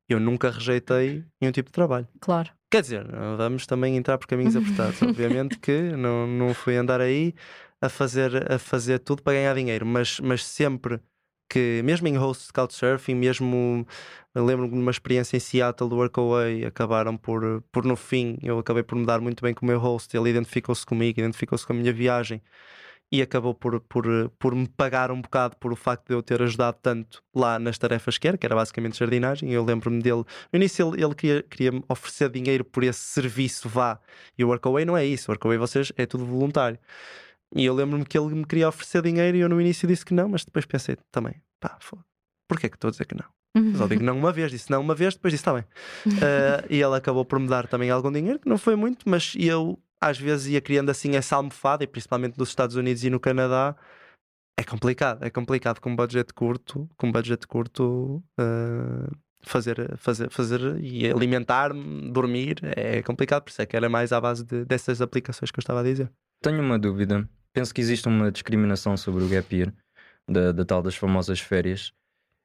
eu 0.08 0.20
nunca 0.20 0.50
rejeitei 0.52 1.24
nenhum 1.40 1.50
tipo 1.50 1.68
de 1.68 1.72
trabalho. 1.72 2.06
Claro. 2.20 2.48
Quer 2.70 2.82
dizer, 2.82 3.04
vamos 3.36 3.66
também 3.66 3.96
entrar 3.96 4.18
por 4.18 4.28
caminhos 4.28 4.54
apertados. 4.54 5.02
Obviamente 5.02 5.58
que 5.58 5.82
não, 5.96 6.24
não 6.28 6.54
fui 6.54 6.76
andar 6.76 7.00
aí 7.00 7.34
a 7.82 7.88
fazer, 7.88 8.52
a 8.52 8.56
fazer 8.58 9.00
tudo 9.00 9.20
para 9.20 9.32
ganhar 9.32 9.54
dinheiro, 9.56 9.84
mas, 9.84 10.20
mas 10.20 10.44
sempre 10.46 11.00
que, 11.48 11.80
mesmo 11.84 12.08
em 12.08 12.16
host 12.16 12.46
de 12.46 12.52
Couchsurfing, 12.52 13.14
mesmo 13.14 13.86
lembro-me 14.34 14.72
de 14.72 14.78
uma 14.78 14.90
experiência 14.90 15.36
em 15.36 15.40
Seattle 15.40 15.88
do 15.88 15.96
Workaway, 15.96 16.64
acabaram 16.64 17.16
por, 17.16 17.62
por 17.72 17.84
no 17.84 17.96
fim, 17.96 18.38
eu 18.42 18.58
acabei 18.58 18.82
por 18.82 18.96
me 18.96 19.06
dar 19.06 19.20
muito 19.20 19.42
bem 19.42 19.54
com 19.54 19.64
o 19.64 19.68
meu 19.68 19.78
host, 19.78 20.16
ele 20.16 20.30
identificou-se 20.30 20.84
comigo, 20.84 21.20
identificou-se 21.20 21.66
com 21.66 21.72
a 21.72 21.76
minha 21.76 21.92
viagem 21.92 22.42
e 23.10 23.22
acabou 23.22 23.54
por, 23.54 23.80
por, 23.80 24.04
por 24.38 24.54
me 24.54 24.66
pagar 24.68 25.10
um 25.10 25.20
bocado 25.20 25.56
por 25.56 25.72
o 25.72 25.76
facto 25.76 26.08
de 26.08 26.14
eu 26.14 26.22
ter 26.22 26.42
ajudado 26.42 26.78
tanto 26.82 27.22
lá 27.34 27.58
nas 27.58 27.78
tarefas 27.78 28.18
que 28.18 28.26
era, 28.26 28.36
que 28.36 28.44
era 28.44 28.54
basicamente 28.54 28.98
jardinagem. 28.98 29.52
Eu 29.52 29.64
lembro-me 29.64 30.02
dele, 30.02 30.24
no 30.52 30.56
início 30.56 30.92
ele, 30.92 31.04
ele 31.04 31.14
queria, 31.14 31.42
queria 31.42 31.72
me 31.72 31.84
oferecer 31.88 32.28
dinheiro 32.30 32.64
por 32.64 32.82
esse 32.82 33.00
serviço, 33.00 33.68
vá. 33.68 34.00
E 34.36 34.44
o 34.44 34.48
Workaway 34.48 34.84
não 34.84 34.96
é 34.96 35.04
isso, 35.04 35.30
o 35.30 35.32
Workaway 35.32 35.58
vocês 35.58 35.92
é 35.96 36.04
tudo 36.04 36.24
voluntário. 36.26 36.78
E 37.54 37.64
eu 37.64 37.74
lembro-me 37.74 38.04
que 38.04 38.18
ele 38.18 38.34
me 38.34 38.44
queria 38.44 38.68
oferecer 38.68 39.02
dinheiro 39.02 39.36
e 39.36 39.40
eu 39.40 39.48
no 39.48 39.60
início 39.60 39.86
disse 39.86 40.04
que 40.04 40.12
não, 40.14 40.28
mas 40.28 40.44
depois 40.44 40.66
pensei 40.66 40.96
também, 41.12 41.34
pá, 41.60 41.76
foda, 41.80 42.04
porquê 42.48 42.68
que 42.68 42.76
estou 42.76 42.88
a 42.88 42.90
dizer 42.90 43.06
que 43.06 43.14
não? 43.14 43.24
Só 43.76 43.86
digo 43.86 44.02
não 44.02 44.18
uma 44.18 44.32
vez, 44.32 44.50
disse 44.50 44.70
não 44.70 44.80
uma 44.82 44.94
vez, 44.94 45.14
depois 45.14 45.32
disse 45.32 45.40
está 45.42 45.54
bem. 45.54 45.62
Uh, 46.06 46.66
e 46.68 46.82
ele 46.82 46.94
acabou 46.96 47.24
por 47.24 47.38
me 47.38 47.48
dar 47.48 47.66
também 47.66 47.88
algum 47.90 48.12
dinheiro, 48.12 48.38
que 48.38 48.48
não 48.48 48.58
foi 48.58 48.76
muito, 48.76 49.08
mas 49.08 49.34
eu 49.38 49.78
às 49.98 50.18
vezes 50.18 50.48
ia 50.48 50.60
criando 50.60 50.90
assim 50.90 51.16
essa 51.16 51.36
almofada, 51.36 51.82
e 51.82 51.86
principalmente 51.86 52.38
nos 52.38 52.50
Estados 52.50 52.76
Unidos 52.76 53.02
e 53.02 53.08
no 53.08 53.18
Canadá, 53.18 53.74
é 54.58 54.64
complicado, 54.64 55.24
é 55.24 55.30
complicado 55.30 55.80
com 55.80 55.90
um 55.90 55.96
budget 55.96 56.34
curto, 56.34 56.88
com 56.98 57.06
um 57.08 57.12
budget 57.12 57.46
curto 57.46 58.22
uh, 58.38 59.10
fazer, 59.42 59.96
fazer, 59.96 60.30
fazer 60.30 60.60
e 60.82 61.10
alimentar-me, 61.10 62.10
dormir, 62.10 62.58
é 62.62 63.00
complicado, 63.02 63.44
por 63.44 63.50
isso 63.50 63.62
é 63.62 63.66
que 63.66 63.76
era 63.76 63.88
mais 63.88 64.12
à 64.12 64.20
base 64.20 64.44
de- 64.44 64.64
dessas 64.66 65.00
aplicações 65.00 65.50
que 65.50 65.58
eu 65.58 65.62
estava 65.62 65.80
a 65.80 65.82
dizer. 65.82 66.10
Tenho 66.42 66.60
uma 66.60 66.78
dúvida. 66.78 67.28
Penso 67.52 67.74
que 67.74 67.80
existe 67.80 68.06
uma 68.08 68.30
discriminação 68.30 68.96
sobre 68.96 69.24
o 69.24 69.28
gap 69.28 69.54
year, 69.54 69.72
da, 70.28 70.52
da 70.52 70.64
tal 70.64 70.82
das 70.82 70.96
famosas 70.96 71.40
férias, 71.40 71.92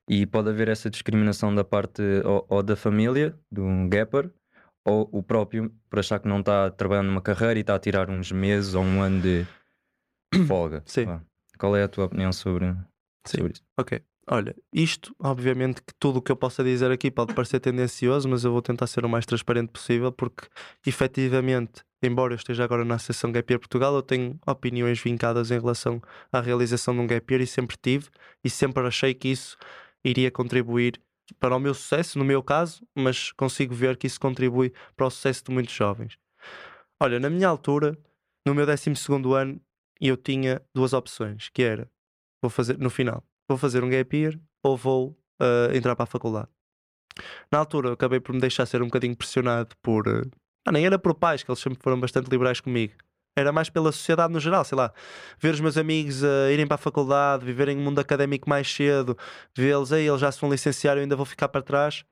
e 0.09 0.25
pode 0.25 0.49
haver 0.49 0.69
essa 0.69 0.89
discriminação 0.89 1.53
da 1.53 1.63
parte 1.63 2.01
ou, 2.25 2.45
ou 2.49 2.63
da 2.63 2.75
família, 2.75 3.37
de 3.51 3.61
um 3.61 3.87
gapper, 3.89 4.31
ou 4.85 5.07
o 5.11 5.21
próprio, 5.21 5.73
por 5.89 5.99
achar 5.99 6.19
que 6.19 6.27
não 6.27 6.39
está 6.39 6.71
trabalhando 6.71 7.07
numa 7.07 7.21
carreira 7.21 7.59
e 7.59 7.61
está 7.61 7.75
a 7.75 7.79
tirar 7.79 8.09
uns 8.09 8.31
meses 8.31 8.73
ou 8.73 8.83
um 8.83 9.01
ano 9.01 9.21
de 9.21 9.45
folga. 10.47 10.81
Sim. 10.85 11.21
Qual 11.57 11.75
é 11.75 11.83
a 11.83 11.87
tua 11.87 12.05
opinião 12.05 12.33
sobre, 12.33 12.73
Sim. 13.25 13.37
sobre 13.37 13.53
isso? 13.53 13.63
Ok. 13.77 14.01
Olha, 14.27 14.55
isto, 14.73 15.15
obviamente, 15.19 15.81
que 15.81 15.93
tudo 15.99 16.19
o 16.19 16.21
que 16.21 16.31
eu 16.31 16.35
possa 16.35 16.63
dizer 16.63 16.91
aqui 16.91 17.11
pode 17.11 17.33
parecer 17.33 17.59
tendencioso, 17.59 18.29
mas 18.29 18.43
eu 18.43 18.51
vou 18.51 18.61
tentar 18.61 18.87
ser 18.87 19.03
o 19.03 19.09
mais 19.09 19.25
transparente 19.25 19.69
possível, 19.69 20.11
porque 20.11 20.47
efetivamente, 20.85 21.83
embora 22.01 22.33
eu 22.33 22.37
esteja 22.37 22.63
agora 22.63 22.83
na 22.83 22.95
Associação 22.95 23.31
Gap 23.31 23.51
Year 23.51 23.59
Portugal, 23.59 23.95
eu 23.95 24.01
tenho 24.01 24.39
opiniões 24.45 24.99
vincadas 24.99 25.51
em 25.51 25.59
relação 25.59 26.01
à 26.31 26.39
realização 26.41 26.93
de 26.93 27.01
um 27.01 27.07
Gap 27.07 27.31
Year 27.31 27.43
e 27.43 27.47
sempre 27.47 27.77
tive, 27.77 28.09
e 28.43 28.49
sempre 28.49 28.85
achei 28.85 29.13
que 29.13 29.29
isso 29.29 29.57
iria 30.03 30.31
contribuir 30.31 30.99
para 31.39 31.55
o 31.55 31.59
meu 31.59 31.73
sucesso, 31.73 32.19
no 32.19 32.25
meu 32.25 32.43
caso, 32.43 32.85
mas 32.95 33.31
consigo 33.31 33.73
ver 33.73 33.97
que 33.97 34.07
isso 34.07 34.19
contribui 34.19 34.73
para 34.95 35.07
o 35.07 35.09
sucesso 35.09 35.43
de 35.45 35.51
muitos 35.51 35.73
jovens. 35.73 36.17
Olha, 37.01 37.19
na 37.19 37.29
minha 37.29 37.47
altura, 37.47 37.97
no 38.45 38.53
meu 38.53 38.65
12 38.65 38.91
ano, 39.35 39.61
eu 39.99 40.17
tinha 40.17 40.61
duas 40.73 40.93
opções, 40.93 41.49
que 41.49 41.61
era, 41.61 41.89
vou 42.41 42.49
fazer, 42.49 42.77
no 42.77 42.89
final, 42.89 43.23
vou 43.47 43.57
fazer 43.57 43.83
um 43.83 43.89
gap 43.89 44.15
year 44.15 44.39
ou 44.63 44.75
vou 44.75 45.17
ah, 45.39 45.75
entrar 45.75 45.95
para 45.95 46.03
a 46.03 46.07
faculdade. 46.07 46.49
Na 47.51 47.59
altura, 47.59 47.93
acabei 47.93 48.19
por 48.19 48.33
me 48.33 48.39
deixar 48.39 48.65
ser 48.65 48.81
um 48.81 48.85
bocadinho 48.85 49.15
pressionado 49.15 49.75
por. 49.81 50.07
ah, 50.07 50.21
ah, 50.65 50.71
nem 50.71 50.85
era 50.85 50.99
por 50.99 51.13
pais, 51.15 51.43
que 51.43 51.51
eles 51.51 51.59
sempre 51.59 51.79
foram 51.81 51.99
bastante 51.99 52.29
liberais 52.29 52.59
comigo. 52.59 52.93
Era 53.35 53.51
mais 53.51 53.69
pela 53.69 53.91
sociedade 53.91 54.33
no 54.33 54.39
geral, 54.39 54.63
sei 54.65 54.77
lá. 54.77 54.93
Ver 55.39 55.53
os 55.53 55.59
meus 55.59 55.77
amigos 55.77 56.23
a 56.23 56.51
irem 56.51 56.67
para 56.67 56.75
a 56.75 56.77
faculdade, 56.77 57.45
viverem 57.45 57.77
um 57.77 57.81
mundo 57.81 57.99
académico 57.99 58.49
mais 58.49 58.71
cedo, 58.71 59.17
vê-los, 59.55 59.93
aí 59.93 60.07
eles 60.07 60.19
já 60.19 60.31
se 60.31 60.39
vão 60.41 60.51
licenciar, 60.51 60.97
eu 60.97 61.01
ainda 61.03 61.15
vou 61.15 61.25
ficar 61.25 61.47
para 61.47 61.61
trás. 61.61 62.03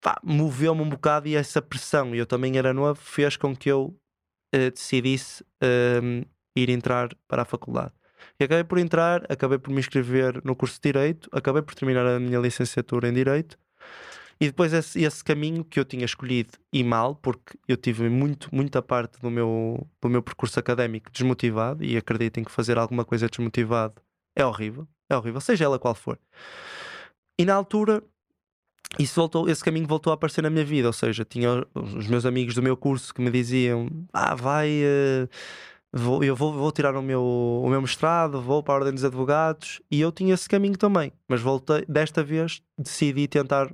Pá, 0.00 0.18
moveu-me 0.22 0.82
um 0.82 0.88
bocado 0.88 1.28
e 1.28 1.36
essa 1.36 1.60
pressão, 1.62 2.14
e 2.14 2.18
eu 2.18 2.26
também 2.26 2.56
era 2.58 2.72
novo, 2.72 3.00
fez 3.00 3.36
com 3.36 3.54
que 3.54 3.70
eu 3.70 3.94
ah, 4.54 4.70
decidisse 4.70 5.44
ah, 5.62 6.26
ir 6.56 6.70
entrar 6.70 7.10
para 7.28 7.42
a 7.42 7.44
faculdade. 7.44 7.92
E 8.40 8.44
acabei 8.44 8.64
por 8.64 8.78
entrar, 8.78 9.24
acabei 9.30 9.58
por 9.58 9.70
me 9.70 9.78
inscrever 9.80 10.42
no 10.44 10.56
curso 10.56 10.76
de 10.76 10.92
Direito, 10.92 11.28
acabei 11.32 11.62
por 11.62 11.74
terminar 11.74 12.06
a 12.06 12.18
minha 12.18 12.38
licenciatura 12.38 13.08
em 13.08 13.12
Direito. 13.12 13.58
E 14.40 14.46
depois 14.46 14.72
esse, 14.72 15.02
esse 15.02 15.24
caminho 15.24 15.64
que 15.64 15.80
eu 15.80 15.84
tinha 15.84 16.04
escolhido 16.04 16.50
e 16.72 16.84
mal, 16.84 17.14
porque 17.14 17.58
eu 17.66 17.76
tive 17.76 18.08
muito, 18.08 18.48
muita 18.54 18.82
parte 18.82 19.18
do 19.20 19.30
meu, 19.30 19.86
do 20.00 20.08
meu 20.08 20.22
percurso 20.22 20.58
académico 20.58 21.10
desmotivado 21.10 21.82
e 21.82 21.96
acreditem 21.96 22.44
que 22.44 22.50
fazer 22.50 22.76
alguma 22.76 23.04
coisa 23.04 23.28
desmotivado 23.28 23.94
é 24.36 24.44
horrível, 24.44 24.86
é 25.08 25.16
horrível, 25.16 25.40
seja 25.40 25.64
ela 25.64 25.78
qual 25.78 25.94
for. 25.94 26.18
E 27.38 27.44
na 27.46 27.54
altura, 27.54 28.02
isso 28.98 29.14
voltou, 29.14 29.48
esse 29.48 29.64
caminho 29.64 29.86
voltou 29.86 30.10
a 30.10 30.14
aparecer 30.14 30.42
na 30.42 30.50
minha 30.50 30.64
vida, 30.64 30.86
ou 30.86 30.92
seja, 30.92 31.24
tinha 31.24 31.66
os 31.74 32.06
meus 32.06 32.26
amigos 32.26 32.54
do 32.54 32.62
meu 32.62 32.76
curso 32.76 33.14
que 33.14 33.22
me 33.22 33.30
diziam: 33.30 33.88
Ah, 34.12 34.34
vai. 34.34 34.68
eh, 34.68 35.28
vou, 35.92 36.22
eu 36.22 36.36
vou, 36.36 36.52
vou 36.52 36.70
tirar 36.70 36.94
o 36.94 37.02
meu, 37.02 37.22
o 37.22 37.68
meu 37.68 37.80
mestrado, 37.80 38.40
vou 38.40 38.62
para 38.62 38.74
a 38.74 38.76
Ordem 38.78 38.94
dos 38.94 39.04
Advogados 39.04 39.80
e 39.90 40.00
eu 40.00 40.12
tinha 40.12 40.34
esse 40.34 40.48
caminho 40.48 40.76
também, 40.76 41.12
mas 41.28 41.40
voltei, 41.40 41.84
desta 41.88 42.22
vez 42.22 42.62
decidi 42.78 43.26
tentar 43.26 43.72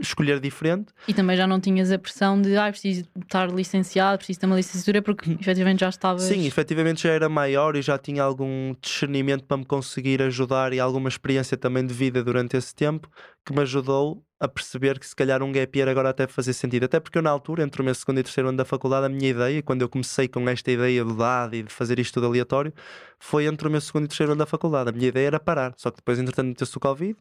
escolher 0.00 0.40
diferente. 0.40 0.92
E 1.08 1.14
também 1.14 1.36
já 1.36 1.46
não 1.46 1.60
tinhas 1.60 1.90
a 1.90 1.98
pressão 1.98 2.40
de 2.40 2.56
ah, 2.56 2.70
preciso 2.70 3.08
estar 3.20 3.50
licenciado, 3.50 4.18
preciso 4.18 4.40
ter 4.40 4.46
uma 4.46 4.56
licenciatura, 4.56 5.02
porque 5.02 5.30
efetivamente 5.32 5.80
já 5.80 5.88
estavas. 5.88 6.22
Sim, 6.22 6.46
efetivamente 6.46 7.02
já 7.02 7.10
era 7.10 7.28
maior 7.28 7.76
e 7.76 7.82
já 7.82 7.98
tinha 7.98 8.22
algum 8.22 8.74
discernimento 8.80 9.44
para 9.44 9.56
me 9.56 9.64
conseguir 9.64 10.22
ajudar 10.22 10.72
e 10.72 10.80
alguma 10.80 11.08
experiência 11.08 11.56
também 11.56 11.86
de 11.86 11.94
vida 11.94 12.22
durante 12.22 12.56
esse 12.56 12.74
tempo 12.74 13.08
que 13.44 13.52
me 13.52 13.60
ajudou 13.60 14.24
a 14.40 14.48
perceber 14.48 14.98
que 14.98 15.06
se 15.06 15.16
calhar 15.16 15.42
um 15.42 15.50
gap 15.50 15.76
year 15.76 15.88
agora 15.88 16.10
até 16.10 16.26
fazia 16.26 16.52
sentido. 16.52 16.84
Até 16.84 17.00
porque 17.00 17.18
eu 17.18 17.22
na 17.22 17.30
altura, 17.30 17.62
entre 17.62 17.80
o 17.80 17.84
meu 17.84 17.94
segundo 17.94 18.18
e 18.18 18.22
terceiro 18.22 18.48
ano 18.48 18.58
da 18.58 18.64
faculdade, 18.64 19.06
a 19.06 19.08
minha 19.08 19.30
ideia, 19.30 19.62
quando 19.62 19.82
eu 19.82 19.88
comecei 19.88 20.28
com 20.28 20.46
esta 20.48 20.70
ideia 20.70 21.04
do 21.04 21.16
dado 21.16 21.54
e 21.54 21.62
de 21.62 21.72
fazer 21.72 21.98
isto 21.98 22.14
tudo 22.14 22.26
aleatório, 22.26 22.72
foi 23.18 23.46
entre 23.46 23.66
o 23.66 23.70
meu 23.70 23.80
segundo 23.80 24.04
e 24.04 24.08
terceiro 24.08 24.32
ano 24.32 24.38
da 24.38 24.46
faculdade. 24.46 24.90
A 24.90 24.92
minha 24.92 25.08
ideia 25.08 25.28
era 25.28 25.40
parar, 25.40 25.72
só 25.76 25.90
que 25.90 25.96
depois 25.96 26.18
entretanto 26.18 26.48
meteu-se 26.48 26.76
o 26.76 26.80
Covid 26.80 27.16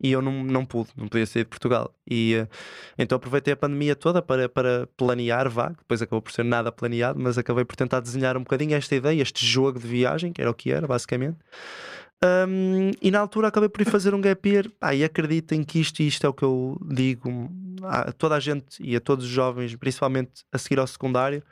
e 0.00 0.12
eu 0.12 0.22
não, 0.22 0.44
não 0.44 0.64
pude, 0.64 0.90
não 0.96 1.08
podia 1.08 1.26
sair 1.26 1.42
de 1.42 1.48
Portugal. 1.48 1.92
E 2.08 2.34
eh, 2.34 2.48
então 2.98 3.16
aproveitei 3.16 3.52
a 3.54 3.56
pandemia 3.56 3.96
toda 3.96 4.22
para, 4.22 4.48
para 4.48 4.88
planear, 4.96 5.48
vá, 5.50 5.68
depois 5.70 6.00
acabou 6.00 6.22
por 6.22 6.32
ser 6.32 6.44
nada 6.44 6.70
planeado, 6.70 7.18
mas 7.20 7.36
acabei 7.36 7.64
por 7.64 7.76
tentar 7.76 8.00
desenhar 8.00 8.36
um 8.36 8.40
bocadinho 8.40 8.74
esta 8.74 8.94
ideia, 8.94 9.20
este 9.20 9.44
jogo 9.44 9.78
de 9.78 9.86
viagem, 9.88 10.32
que 10.32 10.40
era 10.40 10.50
o 10.50 10.54
que 10.54 10.70
era, 10.70 10.86
basicamente. 10.86 11.38
Um, 12.24 12.90
e 13.00 13.10
na 13.10 13.20
altura 13.20 13.48
acabei 13.48 13.68
por 13.68 13.80
ir 13.80 13.84
fazer 13.84 14.14
um 14.14 14.20
gap 14.20 14.48
year. 14.48 14.70
Ah, 14.80 14.94
e 14.94 15.04
acreditem 15.04 15.62
que 15.62 15.80
isto, 15.80 16.02
isto 16.02 16.26
é 16.26 16.28
o 16.28 16.34
que 16.34 16.42
eu 16.42 16.78
digo 16.84 17.50
a 17.82 18.12
toda 18.12 18.34
a 18.34 18.40
gente 18.40 18.82
e 18.82 18.96
a 18.96 19.00
todos 19.00 19.24
os 19.24 19.30
jovens, 19.30 19.74
principalmente 19.76 20.44
a 20.52 20.58
seguir 20.58 20.80
ao 20.80 20.86
secundário, 20.86 21.42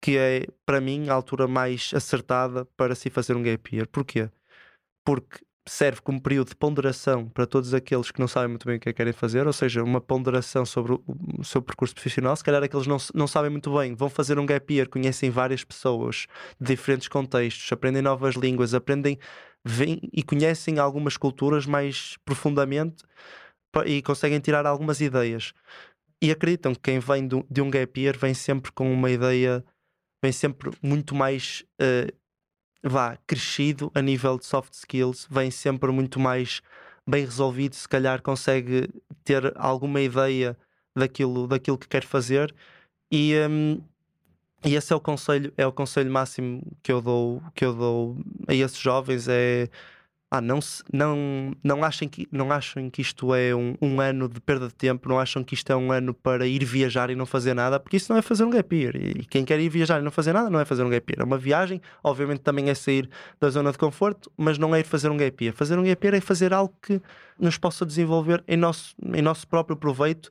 que 0.00 0.16
é 0.16 0.46
para 0.66 0.80
mim 0.80 1.08
a 1.08 1.14
altura 1.14 1.48
mais 1.48 1.90
acertada 1.94 2.64
para 2.76 2.94
se 2.94 3.10
fazer 3.10 3.34
um 3.36 3.42
gap 3.42 3.74
year. 3.74 3.88
Porquê? 3.88 4.30
Porque 5.04 5.40
serve 5.68 6.00
como 6.00 6.20
período 6.20 6.48
de 6.48 6.56
ponderação 6.56 7.28
para 7.28 7.46
todos 7.46 7.74
aqueles 7.74 8.10
que 8.10 8.20
não 8.20 8.28
sabem 8.28 8.48
muito 8.48 8.66
bem 8.66 8.76
o 8.76 8.80
que 8.80 8.88
é 8.88 8.92
que 8.92 8.96
querem 8.96 9.12
fazer, 9.12 9.46
ou 9.46 9.52
seja, 9.52 9.82
uma 9.82 10.00
ponderação 10.00 10.64
sobre 10.64 10.92
o, 10.92 11.02
o 11.38 11.44
seu 11.44 11.60
percurso 11.60 11.94
profissional. 11.94 12.34
Se 12.34 12.42
calhar 12.42 12.62
aqueles 12.62 12.86
não, 12.86 12.96
não 13.14 13.26
sabem 13.26 13.50
muito 13.50 13.76
bem, 13.76 13.94
vão 13.94 14.08
fazer 14.08 14.38
um 14.38 14.46
gap 14.46 14.72
year, 14.72 14.88
conhecem 14.88 15.30
várias 15.30 15.64
pessoas 15.64 16.26
de 16.60 16.68
diferentes 16.68 17.08
contextos, 17.08 17.70
aprendem 17.70 18.02
novas 18.02 18.34
línguas, 18.34 18.74
aprendem 18.74 19.18
e 20.12 20.22
conhecem 20.22 20.78
algumas 20.78 21.16
culturas 21.16 21.66
mais 21.66 22.16
profundamente 22.24 23.04
e 23.84 24.00
conseguem 24.02 24.40
tirar 24.40 24.66
algumas 24.66 25.00
ideias. 25.00 25.52
E 26.22 26.30
acreditam 26.30 26.74
que 26.74 26.80
quem 26.80 26.98
vem 26.98 27.28
de 27.28 27.60
um 27.60 27.70
gap 27.70 28.00
year 28.00 28.18
vem 28.18 28.34
sempre 28.34 28.72
com 28.72 28.92
uma 28.92 29.10
ideia, 29.10 29.64
vem 30.22 30.32
sempre 30.32 30.70
muito 30.82 31.14
mais 31.14 31.64
eh, 31.80 32.12
vá, 32.82 33.16
crescido 33.26 33.90
a 33.94 34.02
nível 34.02 34.38
de 34.38 34.46
soft 34.46 34.72
skills, 34.74 35.26
vem 35.30 35.50
sempre 35.50 35.90
muito 35.92 36.20
mais 36.20 36.60
bem 37.06 37.24
resolvido, 37.24 37.74
se 37.74 37.88
calhar 37.88 38.22
consegue 38.22 38.88
ter 39.24 39.52
alguma 39.56 40.00
ideia 40.00 40.56
daquilo, 40.94 41.46
daquilo 41.46 41.78
que 41.78 41.88
quer 41.88 42.04
fazer. 42.04 42.54
E, 43.10 43.34
hum, 43.48 43.80
e 44.64 44.74
esse 44.74 44.92
é 44.92 44.96
o 44.96 45.00
conselho, 45.00 45.52
é 45.56 45.66
o 45.66 45.72
conselho 45.72 46.10
máximo 46.10 46.62
que 46.82 46.92
eu 46.92 47.00
dou, 47.00 47.42
que 47.54 47.64
eu 47.64 47.74
dou 47.74 48.16
a 48.46 48.54
esses 48.54 48.78
jovens 48.78 49.28
é 49.28 49.68
ah, 50.30 50.42
não, 50.42 50.58
não, 50.92 51.52
não, 51.64 51.82
achem 51.82 52.06
que, 52.06 52.28
não 52.30 52.52
achem 52.52 52.90
que 52.90 53.00
isto 53.00 53.34
é 53.34 53.54
um, 53.54 53.74
um, 53.80 53.98
ano 53.98 54.28
de 54.28 54.38
perda 54.40 54.68
de 54.68 54.74
tempo, 54.74 55.08
não 55.08 55.18
acham 55.18 55.42
que 55.42 55.54
isto 55.54 55.72
é 55.72 55.76
um 55.76 55.90
ano 55.90 56.12
para 56.12 56.46
ir 56.46 56.62
viajar 56.66 57.08
e 57.08 57.14
não 57.14 57.24
fazer 57.24 57.54
nada, 57.54 57.80
porque 57.80 57.96
isso 57.96 58.12
não 58.12 58.18
é 58.18 58.22
fazer 58.22 58.44
um 58.44 58.50
gap 58.50 58.76
year. 58.76 58.94
E 58.94 59.24
quem 59.24 59.42
quer 59.42 59.58
ir 59.58 59.70
viajar 59.70 60.00
e 60.00 60.02
não 60.02 60.10
fazer 60.10 60.34
nada 60.34 60.50
não 60.50 60.60
é 60.60 60.66
fazer 60.66 60.82
um 60.84 60.90
gap 60.90 61.10
year. 61.10 61.22
É 61.22 61.24
uma 61.24 61.38
viagem, 61.38 61.80
obviamente 62.04 62.40
também 62.40 62.68
é 62.68 62.74
sair 62.74 63.08
da 63.40 63.48
zona 63.48 63.72
de 63.72 63.78
conforto, 63.78 64.30
mas 64.36 64.58
não 64.58 64.74
é 64.74 64.80
ir 64.80 64.84
fazer 64.84 65.08
um 65.10 65.16
gap 65.16 65.42
year. 65.42 65.56
Fazer 65.56 65.78
um 65.78 65.82
gap 65.84 66.06
year 66.06 66.16
é 66.16 66.20
fazer 66.20 66.52
algo 66.52 66.74
que 66.82 67.00
nos 67.40 67.56
possa 67.56 67.86
desenvolver 67.86 68.44
em 68.46 68.56
nosso, 68.56 68.94
em 69.14 69.22
nosso 69.22 69.48
próprio 69.48 69.78
proveito 69.78 70.28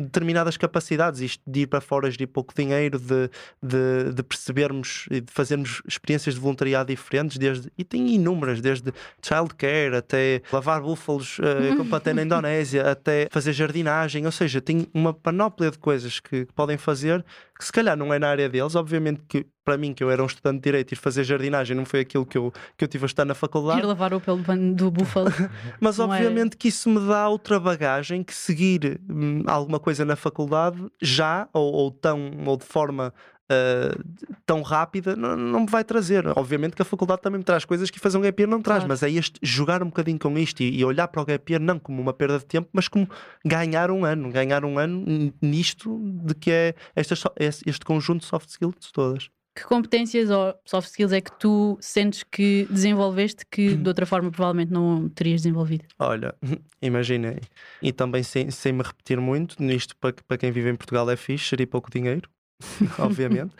determinadas 0.00 0.56
capacidades, 0.56 1.20
isto 1.20 1.42
de 1.46 1.60
ir 1.60 1.66
para 1.66 1.80
fora 1.80 2.10
de 2.10 2.26
pouco 2.26 2.54
dinheiro, 2.54 2.98
de, 2.98 3.30
de, 3.62 4.12
de, 4.14 4.22
percebermos 4.22 5.06
e 5.10 5.20
de 5.20 5.32
fazermos 5.32 5.82
experiências 5.86 6.34
de 6.34 6.40
voluntariado 6.40 6.88
diferentes, 6.88 7.36
desde, 7.38 7.70
e 7.76 7.84
tem 7.84 8.08
inúmeras, 8.14 8.60
desde 8.60 8.92
childcare 9.22 9.96
até 9.96 10.42
lavar 10.52 10.80
búfalos 10.80 11.38
uh, 11.38 11.94
até 11.94 12.12
na 12.12 12.22
Indonésia, 12.22 12.90
até 12.90 13.28
fazer 13.30 13.52
jardinagem, 13.52 14.26
ou 14.26 14.32
seja, 14.32 14.60
tem 14.60 14.86
uma 14.92 15.12
panóplia 15.12 15.70
de 15.70 15.78
coisas 15.78 16.20
que, 16.20 16.46
que 16.46 16.52
podem 16.52 16.76
fazer 16.76 17.24
que 17.60 17.66
se 17.66 17.72
calhar 17.72 17.96
não 17.96 18.12
é 18.12 18.18
na 18.18 18.28
área 18.28 18.48
deles, 18.48 18.74
obviamente 18.74 19.20
que 19.28 19.46
para 19.62 19.76
mim, 19.76 19.92
que 19.92 20.02
eu 20.02 20.10
era 20.10 20.22
um 20.22 20.26
estudante 20.26 20.56
de 20.56 20.62
direito, 20.62 20.92
ir 20.92 20.96
fazer 20.96 21.22
jardinagem 21.22 21.76
não 21.76 21.84
foi 21.84 22.00
aquilo 22.00 22.26
que 22.26 22.36
eu, 22.36 22.52
que 22.76 22.82
eu 22.82 22.88
tive 22.88 23.04
a 23.04 23.06
estar 23.06 23.24
na 23.24 23.34
faculdade. 23.34 23.80
Ir 23.80 23.84
lavar 23.84 24.12
o 24.14 24.20
pelo 24.20 24.42
do 24.74 24.90
búfalo. 24.90 25.30
Mas 25.78 25.98
não 25.98 26.06
obviamente 26.06 26.54
é... 26.54 26.56
que 26.56 26.68
isso 26.68 26.88
me 26.88 27.06
dá 27.06 27.28
outra 27.28 27.60
bagagem 27.60 28.24
que 28.24 28.34
seguir 28.34 29.00
hum, 29.08 29.44
alguma 29.46 29.78
coisa 29.78 30.04
na 30.04 30.16
faculdade 30.16 30.90
já, 31.00 31.46
ou, 31.52 31.72
ou 31.72 31.90
tão, 31.90 32.32
ou 32.46 32.56
de 32.56 32.64
forma 32.64 33.12
Uh, 33.50 34.00
tão 34.46 34.62
rápida 34.62 35.16
não, 35.16 35.36
não 35.36 35.60
me 35.60 35.66
vai 35.66 35.82
trazer. 35.82 36.24
Obviamente 36.36 36.76
que 36.76 36.82
a 36.82 36.84
faculdade 36.84 37.20
também 37.20 37.38
me 37.38 37.44
traz 37.44 37.64
coisas 37.64 37.90
que 37.90 37.98
fazer 37.98 38.16
um 38.16 38.20
gap 38.20 38.40
year 38.40 38.48
não 38.48 38.62
traz, 38.62 38.84
claro. 38.84 38.88
mas 38.88 39.02
é 39.02 39.10
este 39.10 39.40
jogar 39.42 39.82
um 39.82 39.86
bocadinho 39.86 40.20
com 40.20 40.38
isto 40.38 40.62
e, 40.62 40.78
e, 40.78 40.84
olhar 40.84 41.08
para 41.08 41.20
o 41.20 41.24
gap 41.24 41.52
year 41.52 41.60
não 41.60 41.78
como 41.78 42.00
uma 42.00 42.12
perda 42.12 42.38
de 42.38 42.46
tempo, 42.46 42.68
mas 42.72 42.86
como 42.86 43.08
ganhar 43.44 43.90
um 43.90 44.04
ano, 44.04 44.30
ganhar 44.30 44.64
um 44.64 44.78
ano 44.78 45.32
nisto 45.42 46.00
de 46.24 46.34
que 46.34 46.50
é 46.50 46.74
este, 46.94 47.24
este 47.66 47.84
conjunto 47.84 48.20
de 48.20 48.26
soft 48.26 48.48
skills 48.50 48.92
todas. 48.92 49.30
Que 49.54 49.64
competências 49.64 50.30
ou 50.30 50.54
soft 50.64 50.88
skills 50.88 51.12
é 51.12 51.20
que 51.20 51.32
tu 51.38 51.76
sentes 51.80 52.22
que 52.22 52.68
desenvolveste 52.70 53.44
que 53.50 53.74
de 53.74 53.88
outra 53.88 54.06
forma 54.06 54.30
provavelmente 54.30 54.72
não 54.72 55.08
terias 55.08 55.42
desenvolvido? 55.42 55.84
Olha, 55.98 56.34
imaginei. 56.80 57.40
E 57.82 57.92
também 57.92 58.22
sem, 58.22 58.50
sem 58.50 58.72
me 58.72 58.82
repetir 58.82 59.20
muito, 59.20 59.60
nisto 59.60 59.96
para, 59.96 60.14
para 60.26 60.38
quem 60.38 60.52
vive 60.52 60.70
em 60.70 60.76
Portugal 60.76 61.10
é 61.10 61.16
fixe, 61.16 61.48
seria 61.48 61.66
pouco 61.66 61.90
dinheiro. 61.90 62.30
obviamente. 62.98 63.54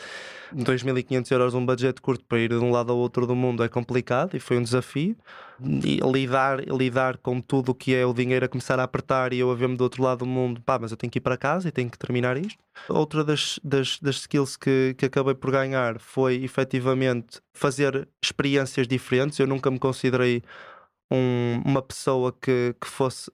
2.500 0.54 1.30
euros 1.30 1.54
um 1.54 1.64
budget 1.64 2.00
curto 2.00 2.24
para 2.24 2.38
ir 2.38 2.48
de 2.48 2.56
um 2.56 2.70
lado 2.70 2.90
ao 2.90 2.98
outro 2.98 3.26
do 3.26 3.36
mundo 3.36 3.62
é 3.62 3.68
complicado 3.68 4.36
e 4.36 4.40
foi 4.40 4.58
um 4.58 4.62
desafio. 4.62 5.16
E 5.62 6.00
lidar, 6.00 6.60
lidar 6.60 7.18
com 7.18 7.40
tudo 7.40 7.70
o 7.70 7.74
que 7.74 7.94
é 7.94 8.04
o 8.04 8.14
dinheiro 8.14 8.46
a 8.46 8.48
começar 8.48 8.80
a 8.80 8.82
apertar 8.82 9.32
e 9.32 9.38
eu 9.38 9.50
a 9.50 9.54
ver-me 9.54 9.76
do 9.76 9.84
outro 9.84 10.02
lado 10.02 10.20
do 10.20 10.26
mundo, 10.26 10.60
pá, 10.60 10.78
mas 10.78 10.90
eu 10.90 10.96
tenho 10.96 11.10
que 11.10 11.18
ir 11.18 11.20
para 11.20 11.36
casa 11.36 11.68
e 11.68 11.70
tenho 11.70 11.90
que 11.90 11.98
terminar 11.98 12.36
isto. 12.36 12.58
Outra 12.88 13.22
das, 13.22 13.60
das, 13.62 13.98
das 14.00 14.16
skills 14.16 14.56
que, 14.56 14.94
que 14.96 15.06
acabei 15.06 15.34
por 15.34 15.50
ganhar 15.50 16.00
foi 16.00 16.42
efetivamente 16.42 17.40
fazer 17.52 18.08
experiências 18.22 18.88
diferentes. 18.88 19.38
Eu 19.38 19.46
nunca 19.46 19.70
me 19.70 19.78
considerei 19.78 20.42
um, 21.10 21.62
uma 21.64 21.82
pessoa 21.82 22.32
que, 22.32 22.74
que 22.80 22.86
fosse 22.88 23.30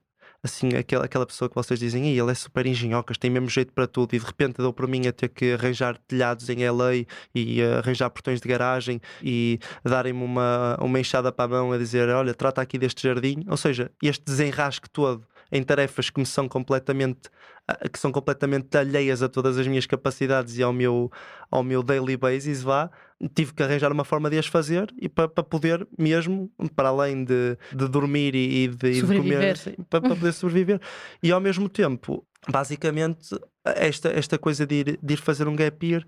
assim, 0.46 0.70
aquela, 0.70 1.04
aquela 1.04 1.26
pessoa 1.26 1.48
que 1.48 1.54
vocês 1.54 1.78
dizem, 1.78 2.08
ele 2.08 2.30
é 2.30 2.34
super 2.34 2.66
engenhocas, 2.66 3.18
tem 3.18 3.30
mesmo 3.30 3.48
jeito 3.48 3.72
para 3.72 3.86
tudo, 3.86 4.14
e 4.14 4.18
de 4.18 4.24
repente 4.24 4.56
deu 4.56 4.72
para 4.72 4.86
mim 4.86 5.06
a 5.06 5.12
ter 5.12 5.28
que 5.28 5.52
arranjar 5.52 5.98
telhados 6.08 6.48
em 6.48 6.68
LA 6.68 7.06
e 7.34 7.62
uh, 7.62 7.78
arranjar 7.78 8.10
portões 8.10 8.40
de 8.40 8.48
garagem 8.48 9.00
e 9.22 9.58
darem-me 9.84 10.22
uma, 10.22 10.76
uma 10.80 10.98
enxada 10.98 11.30
para 11.30 11.44
a 11.44 11.48
mão 11.48 11.72
a 11.72 11.78
dizer: 11.78 12.08
Olha, 12.08 12.34
trata 12.34 12.60
aqui 12.62 12.78
deste 12.78 13.02
jardim. 13.02 13.44
Ou 13.48 13.56
seja, 13.56 13.90
este 14.02 14.24
desenrasque 14.24 14.88
todo 14.90 15.22
em 15.50 15.62
tarefas 15.62 16.10
que 16.10 16.20
me 16.20 16.26
são 16.26 16.48
completamente 16.48 17.30
que 17.92 17.98
são 17.98 18.12
completamente 18.12 18.76
alheias 18.78 19.22
a 19.22 19.28
todas 19.28 19.58
as 19.58 19.66
minhas 19.66 19.86
capacidades 19.86 20.56
e 20.56 20.62
ao 20.62 20.72
meu, 20.72 21.10
ao 21.50 21.64
meu 21.64 21.82
daily 21.82 22.16
basis, 22.16 22.62
vá, 22.62 22.88
tive 23.34 23.52
que 23.52 23.62
arranjar 23.62 23.90
uma 23.90 24.04
forma 24.04 24.30
de 24.30 24.38
as 24.38 24.46
fazer 24.46 24.92
e 25.00 25.08
para, 25.08 25.28
para 25.28 25.42
poder 25.42 25.86
mesmo, 25.98 26.50
para 26.76 26.90
além 26.90 27.24
de, 27.24 27.58
de 27.72 27.88
dormir 27.88 28.34
e, 28.36 28.64
e, 28.64 28.68
de, 28.68 29.00
de, 29.00 29.16
comer, 29.16 29.58
para, 29.90 30.00
para 30.00 30.14
poder 30.14 30.32
sobreviver. 30.32 30.80
E 31.20 31.32
ao 31.32 31.40
mesmo 31.40 31.68
tempo, 31.68 32.24
basicamente, 32.48 33.36
esta, 33.64 34.10
esta 34.10 34.38
coisa 34.38 34.64
de 34.64 34.74
ir, 34.76 34.98
de 35.02 35.14
ir 35.14 35.18
fazer 35.18 35.48
um 35.48 35.56
gap 35.56 35.84
year 35.84 36.06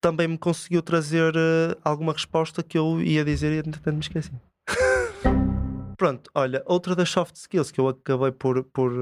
também 0.00 0.28
me 0.28 0.36
conseguiu 0.36 0.82
trazer 0.82 1.34
uh, 1.34 1.78
alguma 1.82 2.12
resposta 2.12 2.62
que 2.62 2.76
eu 2.76 3.00
ia 3.00 3.24
dizer 3.24 3.52
e 3.52 3.58
entretanto 3.58 3.94
me 3.94 4.00
esqueci. 4.00 4.32
Pronto, 5.96 6.30
olha, 6.34 6.62
outra 6.66 6.94
das 6.96 7.10
soft 7.10 7.36
skills 7.36 7.70
que 7.70 7.80
eu 7.80 7.88
acabei 7.88 8.32
por, 8.32 8.64
por, 8.64 8.92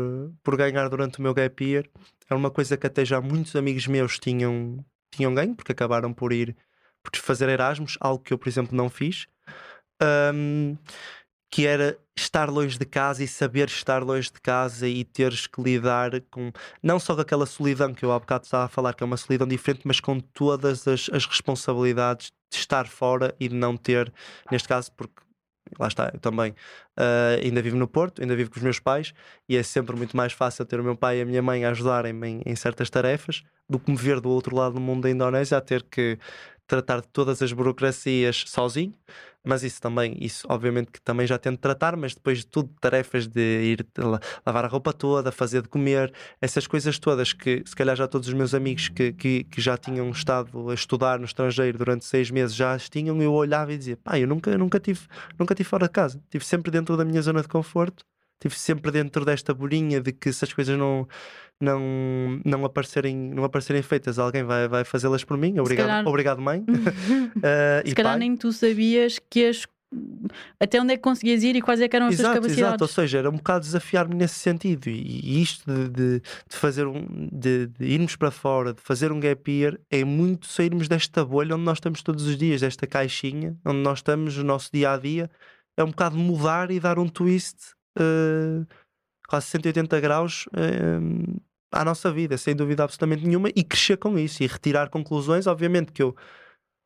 por 0.42 0.56
ganhar 0.56 0.88
durante 0.88 1.18
o 1.18 1.22
meu 1.22 1.32
gap 1.32 1.64
year 1.64 1.88
é 2.28 2.34
uma 2.34 2.50
coisa 2.50 2.76
que 2.76 2.86
até 2.86 3.04
já 3.04 3.20
muitos 3.20 3.56
amigos 3.56 3.86
meus 3.86 4.18
tinham, 4.18 4.84
tinham 5.10 5.34
ganho, 5.34 5.54
porque 5.54 5.72
acabaram 5.72 6.12
por 6.12 6.32
ir 6.32 6.56
por 7.02 7.16
fazer 7.16 7.48
Erasmus, 7.48 7.98
algo 8.00 8.22
que 8.22 8.32
eu, 8.32 8.38
por 8.38 8.48
exemplo, 8.48 8.76
não 8.76 8.88
fiz. 8.88 9.26
Um, 10.02 10.76
que 11.50 11.66
era 11.66 11.98
estar 12.16 12.48
longe 12.48 12.78
de 12.78 12.86
casa 12.86 13.22
e 13.22 13.28
saber 13.28 13.68
estar 13.68 14.02
longe 14.02 14.30
de 14.32 14.40
casa 14.40 14.88
e 14.88 15.04
teres 15.04 15.46
que 15.46 15.60
lidar 15.60 16.20
com 16.30 16.50
não 16.82 16.98
só 16.98 17.12
aquela 17.12 17.44
solidão 17.44 17.92
que 17.92 18.04
eu 18.04 18.10
há 18.10 18.18
bocado 18.18 18.44
estava 18.44 18.64
a 18.64 18.68
falar, 18.68 18.94
que 18.94 19.02
é 19.02 19.06
uma 19.06 19.18
solidão 19.18 19.46
diferente, 19.46 19.82
mas 19.84 20.00
com 20.00 20.18
todas 20.18 20.88
as, 20.88 21.10
as 21.12 21.26
responsabilidades 21.26 22.32
de 22.50 22.56
estar 22.56 22.86
fora 22.88 23.34
e 23.38 23.48
de 23.48 23.54
não 23.54 23.76
ter, 23.76 24.10
neste 24.50 24.66
caso, 24.66 24.90
porque 24.92 25.20
lá 25.78 25.88
está, 25.88 26.10
eu 26.12 26.20
também 26.20 26.50
uh, 26.50 27.42
ainda 27.42 27.62
vivo 27.62 27.76
no 27.76 27.88
Porto, 27.88 28.22
ainda 28.22 28.36
vivo 28.36 28.50
com 28.50 28.56
os 28.56 28.62
meus 28.62 28.78
pais 28.78 29.12
e 29.48 29.56
é 29.56 29.62
sempre 29.62 29.96
muito 29.96 30.16
mais 30.16 30.32
fácil 30.32 30.64
ter 30.64 30.80
o 30.80 30.84
meu 30.84 30.96
pai 30.96 31.18
e 31.18 31.22
a 31.22 31.24
minha 31.24 31.42
mãe 31.42 31.64
a 31.64 31.70
ajudarem-me 31.70 32.28
em, 32.28 32.42
em, 32.46 32.56
certas 32.56 32.90
tarefas 32.90 33.42
do 33.68 33.78
que 33.78 33.90
me 33.90 33.96
ver 33.96 34.20
do 34.20 34.30
outro 34.30 34.54
lado 34.54 34.74
do 34.74 34.80
mundo 34.80 35.02
da 35.02 35.10
Indonésia 35.10 35.58
a 35.58 35.60
ter 35.60 35.82
que 35.82 36.18
tratar 36.72 37.02
de 37.02 37.08
todas 37.08 37.42
as 37.42 37.52
burocracias 37.52 38.44
sozinho 38.46 38.94
mas 39.44 39.62
isso 39.62 39.80
também, 39.80 40.16
isso 40.20 40.46
obviamente 40.48 40.90
que 40.92 41.00
também 41.00 41.26
já 41.26 41.36
tento 41.36 41.58
tratar, 41.58 41.96
mas 41.96 42.14
depois 42.14 42.38
de 42.38 42.46
tudo, 42.46 42.70
tarefas 42.80 43.26
de 43.26 43.40
ir 43.40 43.86
lavar 44.46 44.64
a 44.64 44.68
roupa 44.68 44.92
toda, 44.92 45.32
fazer 45.32 45.62
de 45.62 45.68
comer, 45.68 46.12
essas 46.40 46.66
coisas 46.66 46.98
todas 46.98 47.32
que 47.32 47.62
se 47.66 47.74
calhar 47.74 47.96
já 47.96 48.06
todos 48.06 48.28
os 48.28 48.34
meus 48.34 48.54
amigos 48.54 48.88
que, 48.88 49.12
que, 49.12 49.44
que 49.44 49.60
já 49.60 49.76
tinham 49.76 50.08
estado 50.10 50.70
a 50.70 50.74
estudar 50.74 51.18
no 51.18 51.24
estrangeiro 51.24 51.76
durante 51.76 52.04
seis 52.04 52.30
meses 52.30 52.54
já 52.54 52.72
as 52.72 52.88
tinham, 52.88 53.20
eu 53.20 53.32
olhava 53.32 53.72
e 53.72 53.78
dizia, 53.78 53.96
pá, 53.96 54.18
eu 54.18 54.28
nunca, 54.28 54.56
nunca, 54.56 54.78
tive, 54.78 55.00
nunca 55.38 55.54
tive 55.54 55.68
fora 55.68 55.86
de 55.86 55.92
casa, 55.92 56.18
estive 56.24 56.44
sempre 56.44 56.70
dentro 56.70 56.96
da 56.96 57.04
minha 57.04 57.20
zona 57.20 57.42
de 57.42 57.48
conforto, 57.48 58.04
estive 58.34 58.54
sempre 58.56 58.90
dentro 58.92 59.24
desta 59.24 59.52
bolinha 59.52 60.00
de 60.00 60.12
que 60.12 60.32
se 60.32 60.44
as 60.44 60.52
coisas 60.52 60.78
não 60.78 61.06
não, 61.60 62.40
não, 62.44 62.64
aparecerem, 62.64 63.16
não 63.16 63.44
aparecerem 63.44 63.82
feitas, 63.82 64.18
alguém 64.18 64.42
vai, 64.42 64.68
vai 64.68 64.84
fazê-las 64.84 65.24
por 65.24 65.36
mim. 65.36 65.58
Obrigado, 65.58 65.86
calhar... 65.86 66.06
obrigado 66.06 66.40
mãe. 66.40 66.60
uh, 66.60 67.86
Se 67.88 67.94
calhar 67.94 68.12
pai. 68.12 68.18
nem 68.20 68.36
tu 68.36 68.52
sabias 68.52 69.18
que 69.30 69.46
as 69.46 69.66
até 70.58 70.80
onde 70.80 70.94
é 70.94 70.96
que 70.96 71.02
conseguias 71.02 71.42
ir 71.42 71.56
e 71.56 71.60
quais 71.60 71.80
é 71.80 71.88
que 71.88 71.94
eram 71.94 72.06
as 72.06 72.14
exato, 72.14 72.28
tuas 72.28 72.34
capacidades. 72.36 72.68
Exato, 72.68 72.84
ou 72.84 72.88
seja, 72.88 73.18
era 73.18 73.28
um 73.28 73.36
bocado 73.36 73.60
desafiar-me 73.60 74.14
nesse 74.14 74.36
sentido. 74.36 74.88
E, 74.88 75.20
e 75.22 75.42
isto 75.42 75.70
de, 75.70 75.88
de, 75.88 76.20
de 76.20 76.56
fazer 76.56 76.86
um, 76.86 77.28
de, 77.30 77.66
de, 77.66 77.84
irmos 77.84 78.16
para 78.16 78.30
fora, 78.30 78.72
de 78.72 78.80
fazer 78.80 79.12
um 79.12 79.20
gap 79.20 79.50
year, 79.50 79.78
é 79.90 80.04
muito 80.04 80.46
sairmos 80.46 80.88
desta 80.88 81.24
bolha 81.24 81.54
onde 81.54 81.64
nós 81.64 81.76
estamos 81.76 82.02
todos 82.02 82.26
os 82.26 82.36
dias, 82.36 82.60
desta 82.60 82.86
caixinha, 82.86 83.56
onde 83.64 83.80
nós 83.80 83.98
estamos 83.98 84.36
no 84.36 84.44
nosso 84.44 84.70
dia 84.72 84.92
a 84.92 84.96
dia. 84.96 85.30
É 85.76 85.84
um 85.84 85.88
bocado 85.88 86.16
mudar 86.16 86.70
e 86.70 86.80
dar 86.80 86.98
um 86.98 87.08
twist 87.08 87.58
uh, 87.98 88.66
quase 89.32 89.46
180 89.46 89.98
graus 89.98 90.46
uh, 90.48 91.40
à 91.72 91.82
nossa 91.82 92.12
vida, 92.12 92.36
sem 92.36 92.54
dúvida 92.54 92.84
absolutamente 92.84 93.26
nenhuma, 93.26 93.48
e 93.56 93.64
crescer 93.64 93.96
com 93.96 94.18
isso 94.18 94.42
e 94.42 94.46
retirar 94.46 94.90
conclusões. 94.90 95.46
Obviamente 95.46 95.90
que 95.90 96.02
eu 96.02 96.14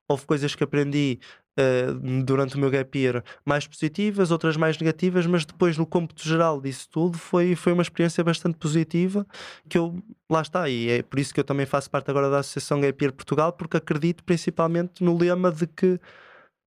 houve 0.09 0.25
coisas 0.25 0.55
que 0.55 0.63
aprendi 0.63 1.19
uh, 1.59 2.23
durante 2.23 2.55
o 2.55 2.61
meu 2.61 2.71
gap 2.71 2.97
year 2.97 3.25
mais 3.45 3.67
positivas, 3.67 4.31
outras 4.31 4.57
mais 4.57 4.79
negativas, 4.79 5.27
mas 5.27 5.45
depois, 5.45 5.77
no 5.77 5.85
cômputo 5.85 6.23
geral 6.23 6.61
disso 6.61 6.89
tudo, 6.89 7.19
foi, 7.19 7.57
foi 7.57 7.73
uma 7.73 7.83
experiência 7.83 8.23
bastante 8.23 8.57
positiva 8.59 9.27
que 9.69 9.77
eu, 9.77 10.01
lá 10.31 10.43
está, 10.43 10.69
e 10.69 10.89
é 10.89 11.03
por 11.03 11.19
isso 11.19 11.35
que 11.35 11.41
eu 11.41 11.45
também 11.45 11.67
faço 11.67 11.91
parte 11.91 12.09
agora 12.09 12.31
da 12.31 12.39
Associação 12.39 12.81
Gap 12.81 13.03
Year 13.03 13.13
Portugal, 13.13 13.53
porque 13.55 13.77
acredito 13.77 14.23
principalmente 14.23 15.03
no 15.03 15.19
lema 15.19 15.51
de 15.51 15.67
que 15.67 15.99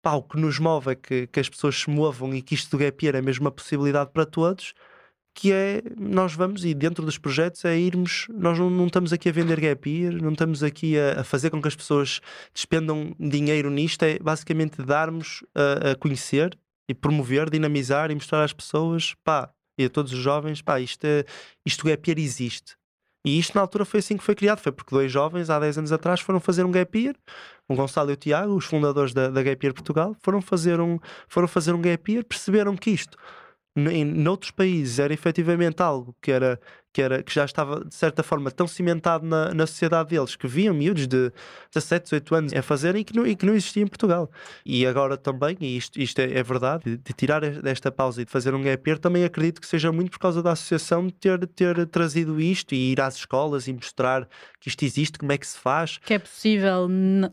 pá, 0.01 0.12
o 0.12 0.22
que 0.22 0.39
nos 0.39 0.61
move 0.61 0.93
é 0.93 0.95
que, 0.95 1.27
que 1.27 1.41
as 1.41 1.49
pessoas 1.49 1.75
se 1.81 1.91
movam 1.91 2.33
e 2.33 2.41
que 2.41 2.55
isto 2.55 2.70
do 2.70 2.79
gap 2.79 3.05
year 3.05 3.16
é 3.16 3.22
mesmo 3.22 3.47
uma 3.47 3.51
possibilidade 3.51 4.11
para 4.12 4.25
todos 4.25 4.72
que 5.35 5.53
é 5.53 5.82
nós 5.99 6.32
vamos 6.32 6.64
e 6.64 6.72
dentro 6.72 7.05
dos 7.05 7.18
projetos 7.18 7.64
é 7.64 7.76
irmos, 7.76 8.26
nós 8.30 8.57
não, 8.59 8.70
não 8.70 8.87
estamos 8.87 9.12
aqui 9.12 9.28
a 9.28 9.32
vender 9.32 9.59
gap 9.61 9.91
year, 9.91 10.14
não 10.22 10.32
estamos 10.32 10.62
aqui 10.62 10.97
a, 10.97 11.20
a, 11.20 11.24
fazer 11.24 11.51
com 11.51 11.61
que 11.61 11.66
as 11.66 11.74
pessoas 11.74 12.20
despendam 12.55 13.14
dinheiro 13.18 13.68
nisto, 13.68 14.03
é 14.05 14.18
basicamente 14.18 14.80
darmos 14.82 15.45
a, 15.55 15.91
a, 15.91 15.95
conhecer 15.97 16.57
e 16.89 16.95
promover, 16.95 17.51
dinamizar 17.51 18.12
e 18.12 18.14
mostrar 18.14 18.45
às 18.45 18.53
pessoas, 18.53 19.14
pá, 19.24 19.51
e 19.76 19.85
a 19.85 19.91
todos 19.91 20.12
os 20.12 20.18
jovens, 20.18 20.62
pá, 20.62 20.80
isto, 20.80 21.05
é, 21.05 21.24
isto 21.66 21.85
gap 21.85 22.09
year 22.09 22.18
existe. 22.18 22.76
E 23.26 23.39
isto 23.39 23.55
na 23.55 23.62
altura 23.62 23.85
foi 23.85 24.01
assim 24.01 24.16
que 24.16 24.22
foi 24.22 24.35
criado, 24.35 24.61
foi 24.61 24.70
porque 24.70 24.95
dois 24.95 25.11
jovens 25.11 25.49
há 25.51 25.59
10 25.59 25.78
anos 25.78 25.93
atrás 25.93 26.20
foram 26.20 26.39
fazer 26.39 26.62
um 26.62 26.70
gap 26.70 26.97
year, 26.97 27.16
o 27.66 27.74
Gonçalo 27.74 28.11
e 28.11 28.12
o 28.12 28.16
Tiago, 28.16 28.55
os 28.55 28.66
fundadores 28.66 29.14
da, 29.14 29.30
da 29.30 29.43
Gap 29.43 29.64
Year 29.64 29.74
Portugal, 29.74 30.14
foram 30.20 30.43
fazer 30.43 30.78
um, 30.78 30.99
foram 31.26 31.49
fazer 31.49 31.72
um 31.72 31.80
gap 31.80 32.12
year, 32.12 32.22
perceberam 32.22 32.76
que 32.76 32.91
isto 32.91 33.16
em 33.77 34.05
noutros 34.05 34.51
países 34.51 34.99
era 34.99 35.12
efetivamente 35.12 35.83
algo 35.83 36.14
que 36.20 36.31
era 36.31 36.61
que, 36.95 37.03
era, 37.03 37.24
que 37.24 37.34
já 37.34 37.45
estava 37.45 37.84
de 37.84 37.95
certa 37.95 38.22
forma 38.22 38.53
tão 38.53 38.68
cimentado 38.68 39.26
na, 39.26 39.53
na 39.53 39.66
sociedade 39.66 40.11
deles 40.11 40.36
que 40.36 40.47
viam 40.47 40.72
miúdos 40.72 41.09
de 41.09 41.32
17, 41.74 42.05
18 42.05 42.34
anos 42.36 42.53
a 42.55 42.62
fazerem 42.62 43.03
e 43.03 43.05
que 43.05 43.16
não, 43.16 43.26
e 43.26 43.34
que 43.34 43.45
não 43.45 43.53
existia 43.53 43.82
em 43.82 43.86
Portugal. 43.86 44.30
E 44.64 44.86
agora 44.86 45.16
também, 45.16 45.57
e 45.61 45.76
isto, 45.76 46.01
isto 46.01 46.20
é, 46.20 46.38
é 46.38 46.42
verdade, 46.42 46.84
de, 46.84 46.97
de, 46.99 47.12
tirar 47.12 47.40
desta 47.40 47.90
pausa 47.90 48.22
e 48.22 48.24
de 48.24 48.30
fazer 48.30 48.55
um 48.55 48.62
gap 48.62 48.88
year, 48.88 48.97
também 48.97 49.24
acredito 49.24 49.61
que 49.61 49.66
seja 49.66 49.90
muito 49.90 50.12
por 50.12 50.20
causa 50.20 50.40
da 50.40 50.53
associação 50.53 51.09
de 51.09 51.12
ter, 51.14 51.47
ter 51.49 51.84
trazido 51.86 52.40
isto 52.40 52.76
e 52.76 52.92
ir 52.92 53.01
às 53.01 53.16
escolas 53.16 53.66
e 53.66 53.72
mostrar 53.72 54.28
que 54.61 54.68
isto 54.68 54.84
existe, 54.84 55.18
como 55.18 55.32
é 55.32 55.36
que 55.36 55.47
se 55.49 55.59
faz. 55.59 55.99
Que 55.99 56.14
é 56.14 56.18
possível 56.20 56.88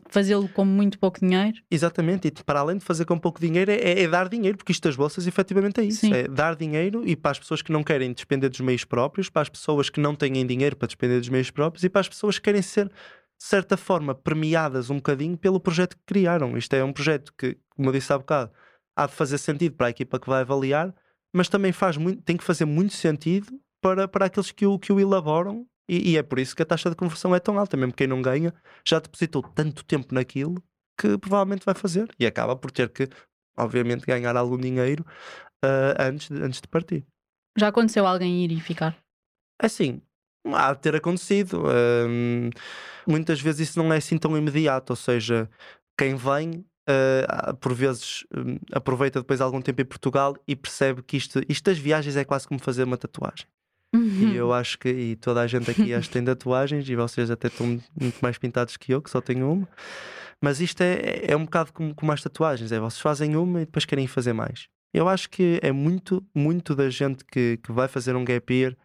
fazê-lo 0.08 0.48
com 0.48 0.64
muito 0.64 0.98
pouco 0.98 1.20
dinheiro. 1.20 1.56
Exatamente, 1.70 2.26
e 2.26 2.32
para 2.32 2.58
além 2.58 2.78
de 2.78 2.84
fazer 2.84 3.04
com 3.04 3.16
pouco 3.16 3.40
dinheiro, 3.40 3.70
é, 3.70 4.02
é 4.02 4.08
dar 4.08 4.28
dinheiro, 4.28 4.58
porque 4.58 4.72
isto 4.72 4.82
das 4.82 4.96
bolsas 4.96 5.24
efetivamente 5.24 5.80
é 5.80 5.84
isso. 5.84 6.00
Sim. 6.00 6.12
É 6.12 6.26
dar 6.26 6.56
dinheiro 6.56 7.06
e 7.06 7.14
para 7.14 7.30
as 7.30 7.38
pessoas 7.38 7.62
que 7.62 7.70
não 7.70 7.84
querem 7.84 8.12
despender 8.12 8.50
dos 8.50 8.60
meios 8.60 8.84
próprios, 8.84 9.30
para 9.30 9.42
as 9.42 9.51
pessoas 9.52 9.88
que 9.88 10.00
não 10.00 10.14
têm 10.14 10.46
dinheiro 10.46 10.76
para 10.76 10.86
despender 10.86 11.20
dos 11.20 11.28
meios 11.28 11.50
próprios 11.50 11.84
e 11.84 11.88
para 11.88 12.00
as 12.00 12.08
pessoas 12.08 12.38
que 12.38 12.44
querem 12.44 12.62
ser, 12.62 12.88
de 12.88 12.94
certa 13.38 13.76
forma, 13.76 14.14
premiadas 14.14 14.90
um 14.90 14.96
bocadinho 14.96 15.36
pelo 15.36 15.60
projeto 15.60 15.96
que 15.96 16.02
criaram. 16.06 16.56
Isto 16.56 16.74
é 16.74 16.82
um 16.82 16.92
projeto 16.92 17.32
que, 17.36 17.58
como 17.70 17.88
eu 17.88 17.92
disse 17.92 18.12
há 18.12 18.18
bocado, 18.18 18.50
há 18.96 19.06
de 19.06 19.12
fazer 19.12 19.38
sentido 19.38 19.76
para 19.76 19.86
a 19.86 19.90
equipa 19.90 20.18
que 20.18 20.28
vai 20.28 20.40
avaliar, 20.40 20.94
mas 21.32 21.48
também 21.48 21.72
faz 21.72 21.96
muito, 21.96 22.22
tem 22.22 22.36
que 22.36 22.44
fazer 22.44 22.64
muito 22.64 22.92
sentido 22.94 23.60
para, 23.80 24.06
para 24.06 24.26
aqueles 24.26 24.50
que 24.50 24.66
o, 24.66 24.78
que 24.78 24.92
o 24.92 25.00
elaboram 25.00 25.66
e, 25.88 26.12
e, 26.12 26.16
é 26.16 26.22
por 26.22 26.38
isso 26.38 26.54
que 26.54 26.62
a 26.62 26.66
taxa 26.66 26.88
de 26.88 26.96
conversão 26.96 27.34
é 27.34 27.40
tão 27.40 27.58
alta. 27.58 27.76
Mesmo 27.76 27.92
quem 27.92 28.06
não 28.06 28.22
ganha 28.22 28.54
já 28.86 28.98
depositou 28.98 29.42
tanto 29.42 29.84
tempo 29.84 30.14
naquilo 30.14 30.62
que 30.98 31.18
provavelmente 31.18 31.64
vai 31.64 31.74
fazer 31.74 32.08
e 32.18 32.26
acaba 32.26 32.54
por 32.54 32.70
ter 32.70 32.88
que, 32.88 33.08
obviamente, 33.58 34.06
ganhar 34.06 34.36
algum 34.36 34.56
dinheiro 34.56 35.04
uh, 35.64 35.94
antes, 35.98 36.28
de, 36.28 36.40
antes 36.40 36.60
de 36.60 36.68
partir. 36.68 37.04
Já 37.58 37.68
aconteceu 37.68 38.06
alguém 38.06 38.44
ir 38.44 38.52
e 38.52 38.60
ficar? 38.60 38.96
Assim, 39.58 40.00
há 40.46 40.72
de 40.74 40.80
ter 40.80 40.94
acontecido. 40.96 41.64
Um, 42.08 42.50
muitas 43.06 43.40
vezes 43.40 43.68
isso 43.68 43.78
não 43.78 43.92
é 43.92 43.96
assim 43.96 44.18
tão 44.18 44.36
imediato, 44.36 44.92
ou 44.92 44.96
seja, 44.96 45.48
quem 45.96 46.14
vem 46.14 46.64
Uh, 46.82 47.54
por 47.58 47.72
vezes 47.72 48.26
um, 48.36 48.58
aproveita 48.72 49.20
depois 49.20 49.40
algum 49.40 49.62
tempo 49.62 49.80
em 49.80 49.84
Portugal 49.84 50.34
e 50.48 50.56
percebe 50.56 51.00
que 51.00 51.16
isto, 51.16 51.40
isto 51.48 51.64
das 51.66 51.78
viagens 51.78 52.16
é 52.16 52.24
quase 52.24 52.48
como 52.48 52.60
fazer 52.60 52.82
uma 52.82 52.96
tatuagem. 52.96 53.46
Uhum. 53.94 54.32
E 54.32 54.36
eu 54.36 54.52
acho 54.52 54.76
que 54.78 54.88
e 54.88 55.16
toda 55.16 55.42
a 55.42 55.46
gente 55.46 55.70
aqui 55.70 55.94
acho 55.94 56.08
que 56.08 56.14
tem 56.14 56.24
tatuagens 56.24 56.88
e 56.88 56.96
vocês 56.96 57.30
até 57.30 57.46
estão 57.46 57.66
muito 57.66 58.18
mais 58.20 58.36
pintados 58.36 58.76
que 58.76 58.92
eu, 58.92 59.00
que 59.00 59.10
só 59.10 59.20
tenho 59.20 59.48
uma. 59.48 59.68
Mas 60.40 60.60
isto 60.60 60.80
é, 60.80 61.26
é 61.28 61.36
um 61.36 61.44
bocado 61.44 61.72
como, 61.72 61.94
como 61.94 62.10
as 62.10 62.20
tatuagens: 62.20 62.72
é 62.72 62.80
vocês 62.80 63.00
fazem 63.00 63.36
uma 63.36 63.62
e 63.62 63.64
depois 63.64 63.84
querem 63.84 64.08
fazer 64.08 64.32
mais. 64.32 64.66
Eu 64.92 65.08
acho 65.08 65.30
que 65.30 65.60
é 65.62 65.70
muito, 65.70 66.24
muito 66.34 66.74
da 66.74 66.90
gente 66.90 67.24
que, 67.24 67.58
que 67.62 67.70
vai 67.70 67.86
fazer 67.86 68.16
um 68.16 68.24
gap 68.24 68.52
year 68.52 68.76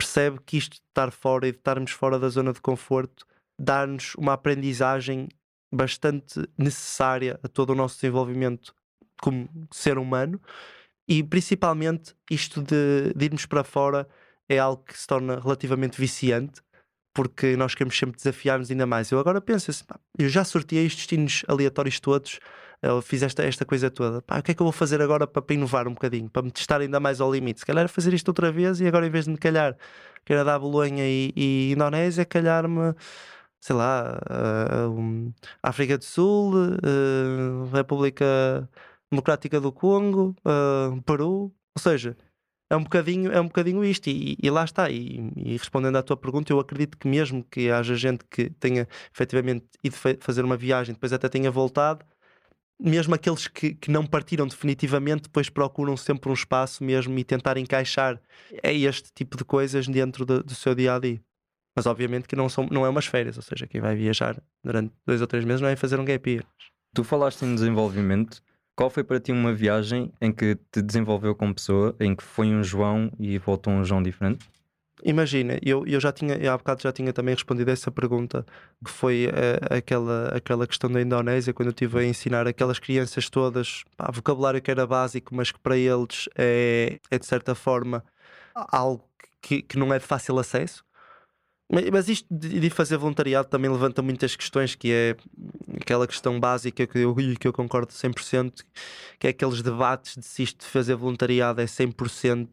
percebe 0.00 0.38
que 0.46 0.56
isto 0.56 0.72
de 0.72 0.82
estar 0.88 1.10
fora 1.10 1.46
e 1.46 1.52
de 1.52 1.58
estarmos 1.58 1.90
fora 1.90 2.18
da 2.18 2.28
zona 2.30 2.54
de 2.54 2.60
conforto 2.60 3.26
dá-nos 3.58 4.14
uma 4.14 4.32
aprendizagem 4.32 5.28
bastante 5.72 6.48
necessária 6.56 7.38
a 7.42 7.48
todo 7.48 7.70
o 7.70 7.74
nosso 7.74 7.96
desenvolvimento 7.96 8.74
como 9.20 9.48
ser 9.70 9.98
humano 9.98 10.40
e 11.06 11.22
principalmente 11.22 12.14
isto 12.30 12.62
de, 12.62 13.12
de 13.14 13.24
irmos 13.26 13.44
para 13.44 13.62
fora 13.62 14.08
é 14.48 14.58
algo 14.58 14.82
que 14.82 14.98
se 14.98 15.06
torna 15.06 15.38
relativamente 15.38 16.00
viciante 16.00 16.62
porque 17.14 17.54
nós 17.56 17.74
queremos 17.74 17.98
sempre 17.98 18.16
desafiar-nos 18.16 18.70
ainda 18.70 18.86
mais. 18.86 19.10
Eu 19.10 19.18
agora 19.18 19.40
penso 19.40 19.70
assim, 19.70 19.84
eu 20.18 20.28
já 20.28 20.44
sorteei 20.44 20.86
estes 20.86 21.02
destinos 21.02 21.44
aleatórios 21.46 22.00
todos 22.00 22.38
eu 22.82 23.02
fiz 23.02 23.22
esta, 23.22 23.42
esta 23.44 23.64
coisa 23.64 23.90
toda. 23.90 24.22
Pá, 24.22 24.38
o 24.38 24.42
que 24.42 24.52
é 24.52 24.54
que 24.54 24.62
eu 24.62 24.64
vou 24.64 24.72
fazer 24.72 25.02
agora 25.02 25.26
para, 25.26 25.44
inovar 25.54 25.86
um 25.88 25.92
bocadinho, 25.94 26.30
para 26.30 26.42
me 26.42 26.50
testar 26.50 26.80
ainda 26.80 26.98
mais 27.00 27.20
ao 27.20 27.32
limite? 27.32 27.60
Se 27.60 27.66
calhar 27.66 27.88
fazer 27.88 28.14
isto 28.14 28.28
outra 28.28 28.50
vez 28.50 28.80
e 28.80 28.86
agora 28.86 29.06
em 29.06 29.10
vez 29.10 29.26
de 29.26 29.32
me 29.32 29.38
calhar 29.38 29.76
que 30.24 30.32
era 30.32 30.44
da 30.44 30.58
Bolonha 30.58 31.04
e, 31.06 31.32
e 31.36 31.72
Indonésia, 31.72 32.24
calhar-me 32.24 32.94
sei 33.60 33.76
lá, 33.76 34.18
uh, 34.30 34.90
um, 34.90 35.32
África 35.62 35.98
do 35.98 36.04
Sul, 36.04 36.54
uh, 36.54 37.64
República 37.72 38.68
Democrática 39.10 39.60
do 39.60 39.72
Congo, 39.72 40.34
uh, 40.44 41.02
Peru, 41.02 41.52
ou 41.74 41.78
seja, 41.78 42.16
é 42.70 42.76
um 42.76 42.84
bocadinho, 42.84 43.32
é 43.32 43.40
um 43.40 43.46
bocadinho 43.46 43.84
isto, 43.84 44.08
e, 44.08 44.36
e 44.42 44.50
lá 44.50 44.64
está. 44.64 44.90
E, 44.90 45.32
e, 45.36 45.56
respondendo 45.56 45.96
à 45.96 46.02
tua 46.02 46.16
pergunta, 46.16 46.52
eu 46.52 46.60
acredito 46.60 46.96
que 46.96 47.08
mesmo 47.08 47.44
que 47.44 47.70
haja 47.70 47.94
gente 47.96 48.24
que 48.30 48.50
tenha 48.50 48.88
efetivamente 49.12 49.66
ido 49.84 49.96
fazer 50.20 50.44
uma 50.44 50.56
viagem, 50.56 50.94
depois 50.94 51.12
até 51.12 51.28
tenha 51.28 51.50
voltado, 51.50 52.04
mesmo 52.80 53.14
aqueles 53.14 53.46
que, 53.46 53.74
que 53.74 53.90
não 53.90 54.06
partiram 54.06 54.46
definitivamente, 54.46 55.24
depois 55.24 55.48
procuram 55.48 55.96
sempre 55.96 56.30
um 56.30 56.34
espaço 56.34 56.82
mesmo 56.82 57.18
e 57.18 57.24
tentar 57.24 57.56
encaixar 57.56 58.20
é 58.62 58.74
este 58.74 59.10
tipo 59.14 59.36
de 59.36 59.44
coisas 59.44 59.86
dentro 59.86 60.24
do, 60.24 60.42
do 60.42 60.54
seu 60.54 60.74
dia 60.74 60.94
a 60.94 60.98
dia. 60.98 61.20
Mas 61.76 61.86
obviamente 61.86 62.26
que 62.26 62.36
não, 62.36 62.48
são, 62.48 62.66
não 62.70 62.84
é 62.84 62.88
umas 62.88 63.06
férias, 63.06 63.36
ou 63.36 63.42
seja, 63.42 63.66
quem 63.66 63.80
vai 63.80 63.94
viajar 63.94 64.42
durante 64.64 64.92
dois 65.06 65.20
ou 65.20 65.26
três 65.26 65.44
meses 65.44 65.60
não 65.60 65.68
é 65.68 65.76
fazer 65.76 66.00
um 66.00 66.04
gap 66.04 66.28
year. 66.28 66.44
Tu 66.94 67.04
falaste 67.04 67.42
em 67.42 67.54
desenvolvimento. 67.54 68.42
Qual 68.74 68.88
foi 68.88 69.04
para 69.04 69.20
ti 69.20 69.30
uma 69.30 69.52
viagem 69.52 70.10
em 70.20 70.32
que 70.32 70.56
te 70.72 70.80
desenvolveu 70.80 71.34
como 71.34 71.54
pessoa, 71.54 71.94
em 72.00 72.14
que 72.14 72.24
foi 72.24 72.48
um 72.48 72.64
João 72.64 73.12
e 73.18 73.36
voltou 73.38 73.72
um 73.72 73.84
João 73.84 74.02
diferente? 74.02 74.48
Imagina, 75.04 75.58
eu, 75.62 75.86
eu 75.86 76.00
já 76.00 76.12
tinha, 76.12 76.34
eu 76.34 76.52
há 76.52 76.58
bocado 76.58 76.82
já 76.82 76.92
tinha 76.92 77.12
também 77.12 77.34
respondido 77.34 77.70
a 77.70 77.72
essa 77.72 77.90
pergunta, 77.90 78.44
que 78.84 78.90
foi 78.90 79.26
uh, 79.26 79.74
aquela, 79.74 80.28
aquela 80.28 80.66
questão 80.66 80.90
da 80.90 81.00
Indonésia, 81.00 81.54
quando 81.54 81.68
eu 81.68 81.72
estive 81.72 81.98
a 82.00 82.04
ensinar 82.04 82.46
aquelas 82.46 82.78
crianças 82.78 83.30
todas, 83.30 83.84
pá, 83.96 84.10
vocabulário 84.12 84.60
que 84.60 84.70
era 84.70 84.86
básico, 84.86 85.34
mas 85.34 85.50
que 85.50 85.58
para 85.58 85.76
eles 85.76 86.28
é, 86.36 86.98
é 87.10 87.18
de 87.18 87.26
certa 87.26 87.54
forma 87.54 88.04
algo 88.54 89.08
que, 89.40 89.62
que 89.62 89.78
não 89.78 89.92
é 89.92 89.98
de 89.98 90.04
fácil 90.04 90.38
acesso. 90.38 90.84
Mas 91.92 92.08
isto 92.08 92.26
de 92.34 92.68
fazer 92.68 92.96
voluntariado 92.96 93.46
também 93.48 93.70
levanta 93.70 94.02
muitas 94.02 94.34
questões, 94.34 94.74
que 94.74 94.90
é 94.90 95.16
aquela 95.80 96.04
questão 96.04 96.40
básica 96.40 96.84
que 96.84 96.98
eu, 96.98 97.14
que 97.38 97.46
eu 97.46 97.52
concordo 97.52 97.92
100%, 97.92 98.64
que 99.20 99.28
é 99.28 99.30
aqueles 99.30 99.62
debates 99.62 100.16
de 100.16 100.24
se 100.24 100.42
isto 100.42 100.64
de 100.64 100.66
fazer 100.66 100.96
voluntariado 100.96 101.60
é 101.60 101.66
100% 101.66 102.48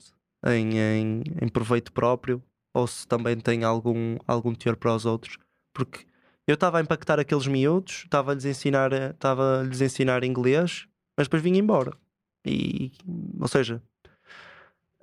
em, 0.46 0.78
em, 0.78 1.24
em 1.42 1.48
proveito 1.48 1.92
próprio 1.92 2.42
ou 2.74 2.86
se 2.86 3.08
também 3.08 3.38
tem 3.40 3.64
algum, 3.64 4.18
algum 4.28 4.54
teor 4.54 4.76
para 4.76 4.94
os 4.94 5.06
outros. 5.06 5.38
Porque 5.74 6.06
eu 6.46 6.54
estava 6.54 6.78
a 6.78 6.82
impactar 6.82 7.20
aqueles 7.20 7.48
miúdos, 7.48 8.04
estava-lhes 8.04 8.46
a 8.46 8.50
ensinar, 8.50 8.94
estava-lhes 8.94 9.82
ensinar 9.82 10.24
inglês, 10.24 10.88
mas 11.18 11.28
depois 11.28 11.42
vim 11.42 11.58
embora. 11.58 11.98
E, 12.46 12.92
ou 13.40 13.48
seja, 13.48 13.82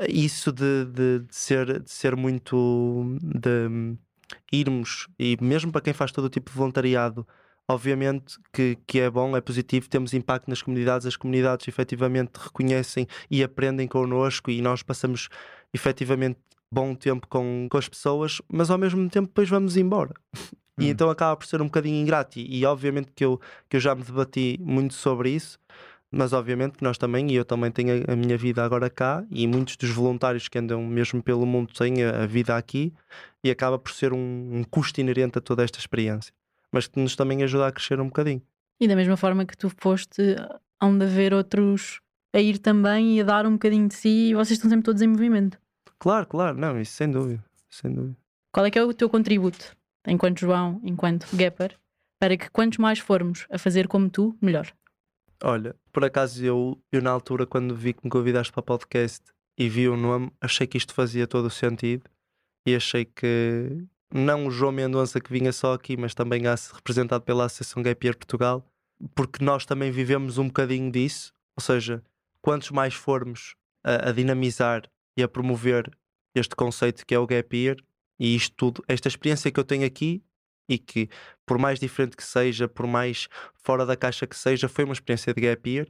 isso 0.09 0.53
de, 0.53 0.85
de, 0.87 1.19
de, 1.21 1.35
ser, 1.35 1.81
de 1.81 1.91
ser 1.91 2.17
muito 2.17 3.19
de 3.23 3.97
irmos, 4.53 5.09
e 5.19 5.37
mesmo 5.41 5.71
para 5.71 5.81
quem 5.81 5.93
faz 5.93 6.13
todo 6.13 6.25
o 6.25 6.31
tipo 6.31 6.51
de 6.51 6.57
voluntariado, 6.57 7.27
obviamente 7.69 8.37
que, 8.53 8.79
que 8.87 9.01
é 9.01 9.11
bom, 9.11 9.37
é 9.37 9.41
positivo, 9.41 9.89
temos 9.89 10.13
impacto 10.13 10.49
nas 10.49 10.63
comunidades, 10.63 11.07
as 11.07 11.17
comunidades 11.17 11.67
efetivamente 11.67 12.33
reconhecem 12.37 13.07
e 13.31 13.43
aprendem 13.43 13.89
connosco 13.89 14.51
e 14.51 14.61
nós 14.61 14.83
passamos 14.83 15.29
efetivamente 15.73 16.39
bom 16.71 16.95
tempo 16.95 17.27
com, 17.29 17.67
com 17.71 17.79
as 17.79 17.89
pessoas, 17.89 18.43
mas 18.53 18.71
ao 18.71 18.79
mesmo 18.79 19.09
tempo 19.09 19.29
depois 19.29 19.49
vamos 19.49 19.77
embora. 19.77 20.15
E 20.77 20.87
hum. 20.87 20.89
então 20.89 21.09
acaba 21.09 21.37
por 21.37 21.47
ser 21.47 21.63
um 21.63 21.67
bocadinho 21.67 22.03
ingrato. 22.03 22.37
E, 22.37 22.59
e, 22.59 22.67
obviamente 22.67 23.13
que 23.15 23.25
eu, 23.25 23.41
que 23.71 23.77
eu 23.77 23.81
já 23.81 23.95
me 23.95 24.03
debati 24.03 24.59
muito 24.61 24.93
sobre 24.95 25.31
isso, 25.31 25.57
mas 26.11 26.33
obviamente 26.33 26.79
que 26.79 26.83
nós 26.83 26.99
também, 26.99 27.31
e 27.31 27.37
eu 27.37 27.45
também 27.45 27.71
tenho 27.71 28.03
a, 28.09 28.15
a 28.15 28.17
minha 28.17 28.37
vida 28.37 28.65
agora 28.65 28.91
cá, 28.91 29.25
e 29.31 29.47
muitos 29.47 29.77
dos 29.77 29.91
voluntários 29.91 30.49
que 30.49 30.59
andam 30.59 30.85
mesmo 30.85 31.23
pelo 31.23 31.47
mundo 31.47 31.73
têm 31.73 32.03
a, 32.03 32.25
a 32.25 32.27
vida 32.27 32.57
aqui, 32.57 32.93
e 33.45 33.53
acaba 33.53 33.79
por 33.79 33.93
ser 33.93 34.13
um, 34.13 34.51
um 34.53 34.65
custo 34.65 35.01
inerente 35.01 35.39
a 35.39 35.41
toda 35.41 35.63
esta 35.63 35.79
experiência 35.79 36.35
mas 36.75 36.89
que 36.89 36.99
nos 36.99 37.15
também 37.15 37.45
ajuda 37.45 37.69
a 37.69 37.73
crescer 37.73 38.01
um 38.01 38.07
bocadinho. 38.07 38.43
E 38.81 38.89
da 38.89 38.97
mesma 38.97 39.17
forma 39.17 39.47
que 39.47 39.57
tu 39.57 39.71
foste, 39.79 40.35
hão 40.81 40.99
de 40.99 41.05
haver 41.05 41.33
outros 41.33 42.01
a 42.35 42.41
ir 42.41 42.59
também 42.59 43.17
e 43.17 43.21
a 43.21 43.25
dar 43.25 43.47
um 43.47 43.53
bocadinho 43.53 43.87
de 43.87 43.95
si 43.95 44.31
e 44.31 44.35
vocês 44.35 44.59
estão 44.59 44.69
sempre 44.69 44.85
todos 44.85 45.01
em 45.01 45.07
movimento. 45.07 45.57
Claro, 46.01 46.27
claro, 46.27 46.59
não, 46.59 46.81
isso 46.81 46.93
sem 46.93 47.09
dúvida, 47.09 47.45
sem 47.71 47.93
dúvida. 47.93 48.17
Qual 48.53 48.67
é 48.67 48.73
que 48.73 48.79
é 48.79 48.85
o 48.85 48.93
teu 48.93 49.09
contributo, 49.09 49.77
enquanto 50.05 50.41
João, 50.41 50.81
enquanto 50.83 51.29
Gapper, 51.33 51.79
para 52.21 52.37
que 52.37 52.51
quantos 52.51 52.79
mais 52.79 52.99
formos 52.99 53.47
a 53.49 53.57
fazer 53.57 53.87
como 53.87 54.11
tu, 54.11 54.37
melhor? 54.43 54.73
Olha, 55.45 55.77
por 55.93 56.05
acaso 56.05 56.45
eu, 56.45 56.83
eu 56.91 57.01
na 57.01 57.11
altura, 57.11 57.47
quando 57.47 57.77
vi 57.77 57.93
que 57.93 58.01
me 58.03 58.11
convidaste 58.11 58.53
para 58.53 58.61
o 58.61 58.65
podcast 58.65 59.23
e 59.57 59.69
vi 59.69 59.89
o 59.89 59.97
nome, 59.97 60.33
achei 60.41 60.67
que 60.67 60.77
isto 60.77 60.93
fazia 60.93 61.29
todo 61.29 61.47
o 61.47 61.51
sentido 61.51 62.03
e 62.67 62.75
achei 62.75 63.05
que, 63.05 63.87
não 64.15 64.47
o 64.47 64.51
João 64.51 64.71
Mendonça 64.71 65.21
que 65.21 65.33
vinha 65.33 65.53
só 65.53 65.75
aqui, 65.75 65.97
mas 65.97 66.15
também 66.15 66.43
representado 66.73 67.25
pela 67.25 67.47
Associação 67.47 67.83
Gap 67.83 68.07
Year 68.07 68.17
Portugal, 68.17 68.65
porque 69.13 69.45
nós 69.45 69.67
também 69.67 69.91
vivemos 69.91 70.39
um 70.39 70.47
bocadinho 70.47 70.91
disso, 70.91 71.33
ou 71.57 71.63
seja, 71.63 72.01
quantos 72.41 72.71
mais 72.71 72.95
formos 72.95 73.57
a, 73.83 74.11
a 74.11 74.13
dinamizar 74.13 74.85
e 75.17 75.23
a 75.23 75.29
promover 75.29 75.91
este 76.33 76.55
conceito 76.55 77.05
que 77.05 77.15
é 77.15 77.19
o 77.19 77.27
Gap 77.27 77.57
Year, 77.57 77.77
E 78.19 78.37
isto 78.37 78.55
tudo, 78.57 78.85
esta 78.87 79.09
experiência 79.09 79.51
que 79.51 79.59
eu 79.59 79.65
tenho 79.65 79.85
aqui 79.85 80.23
e 80.69 80.79
que, 80.79 81.09
por 81.45 81.59
mais 81.59 81.81
diferente 81.81 82.17
que 82.17 82.23
seja, 82.23 82.69
por 82.69 82.87
mais 82.87 83.29
fora 83.65 83.85
da 83.85 83.97
caixa 83.97 84.27
que 84.27 84.37
seja, 84.37 84.69
foi 84.69 84.85
uma 84.85 84.95
experiência 84.95 85.35
de 85.35 85.41
gap 85.41 85.69
year 85.69 85.89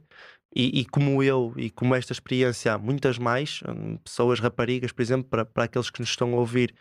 e, 0.55 0.79
e, 0.79 0.85
como 0.85 1.21
eu 1.21 1.53
e 1.57 1.69
como 1.69 1.93
esta 1.93 2.13
experiência 2.13 2.73
há 2.73 2.77
muitas 2.77 3.17
mais, 3.17 3.61
hum, 3.67 3.97
pessoas 3.97 4.39
raparigas, 4.39 4.91
por 4.93 5.01
exemplo, 5.01 5.27
para, 5.29 5.43
para 5.43 5.65
aqueles 5.65 5.89
que 5.89 5.99
nos 5.99 6.09
estão 6.09 6.33
a 6.33 6.37
ouvir 6.37 6.73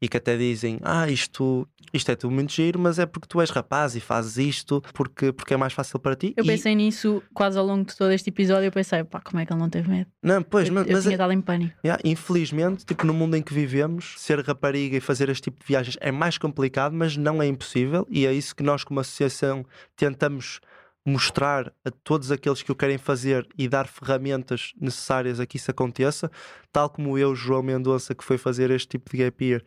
e 0.00 0.08
que 0.08 0.18
até 0.18 0.36
dizem: 0.36 0.78
Ah, 0.82 1.08
isto, 1.08 1.66
isto 1.94 2.10
é 2.10 2.14
tudo 2.16 2.32
muito 2.32 2.52
giro, 2.52 2.78
mas 2.78 2.98
é 2.98 3.06
porque 3.06 3.26
tu 3.26 3.40
és 3.40 3.48
rapaz 3.48 3.96
e 3.96 4.00
fazes 4.00 4.36
isto 4.36 4.82
porque, 4.92 5.32
porque 5.32 5.54
é 5.54 5.56
mais 5.56 5.72
fácil 5.72 5.98
para 5.98 6.14
ti. 6.14 6.34
Eu 6.36 6.44
pensei 6.44 6.72
e... 6.72 6.76
nisso 6.76 7.22
quase 7.32 7.58
ao 7.58 7.64
longo 7.64 7.86
de 7.86 7.96
todo 7.96 8.12
este 8.12 8.28
episódio. 8.28 8.66
Eu 8.66 8.72
pensei: 8.72 9.02
pá, 9.02 9.20
como 9.20 9.40
é 9.40 9.46
que 9.46 9.52
ele 9.52 9.60
não 9.60 9.70
teve 9.70 9.88
medo? 9.88 10.10
Não, 10.22 10.42
pois, 10.42 10.68
eu, 10.68 10.74
mas. 10.74 10.86
Eu 10.86 11.00
tinha 11.00 11.16
é... 11.16 11.32
em 11.32 11.40
pânico. 11.40 11.74
Yeah, 11.82 12.02
infelizmente, 12.04 12.84
tipo, 12.84 13.06
no 13.06 13.14
mundo 13.14 13.34
em 13.34 13.42
que 13.42 13.54
vivemos, 13.54 14.14
ser 14.18 14.40
rapariga 14.40 14.98
e 14.98 15.00
fazer 15.00 15.30
este 15.30 15.44
tipo 15.44 15.60
de 15.60 15.66
viagens 15.66 15.96
é 16.02 16.12
mais 16.12 16.36
complicado, 16.36 16.92
mas 16.94 17.16
não 17.16 17.42
é 17.42 17.46
impossível, 17.46 18.06
e 18.10 18.26
é 18.26 18.32
isso 18.34 18.54
que 18.54 18.62
nós, 18.62 18.84
como 18.84 19.00
associação, 19.00 19.64
tentamos 19.96 20.60
mostrar 21.04 21.72
a 21.84 21.90
todos 21.90 22.30
aqueles 22.30 22.62
que 22.62 22.70
o 22.70 22.74
querem 22.74 22.96
fazer 22.96 23.46
e 23.58 23.68
dar 23.68 23.88
ferramentas 23.88 24.72
necessárias 24.80 25.40
a 25.40 25.46
que 25.46 25.56
isso 25.56 25.70
aconteça, 25.70 26.30
tal 26.70 26.88
como 26.88 27.18
eu, 27.18 27.34
João 27.34 27.62
Mendonça, 27.62 28.14
que 28.14 28.24
foi 28.24 28.38
fazer 28.38 28.70
este 28.70 28.88
tipo 28.88 29.10
de 29.10 29.18
gap 29.18 29.44
year. 29.44 29.62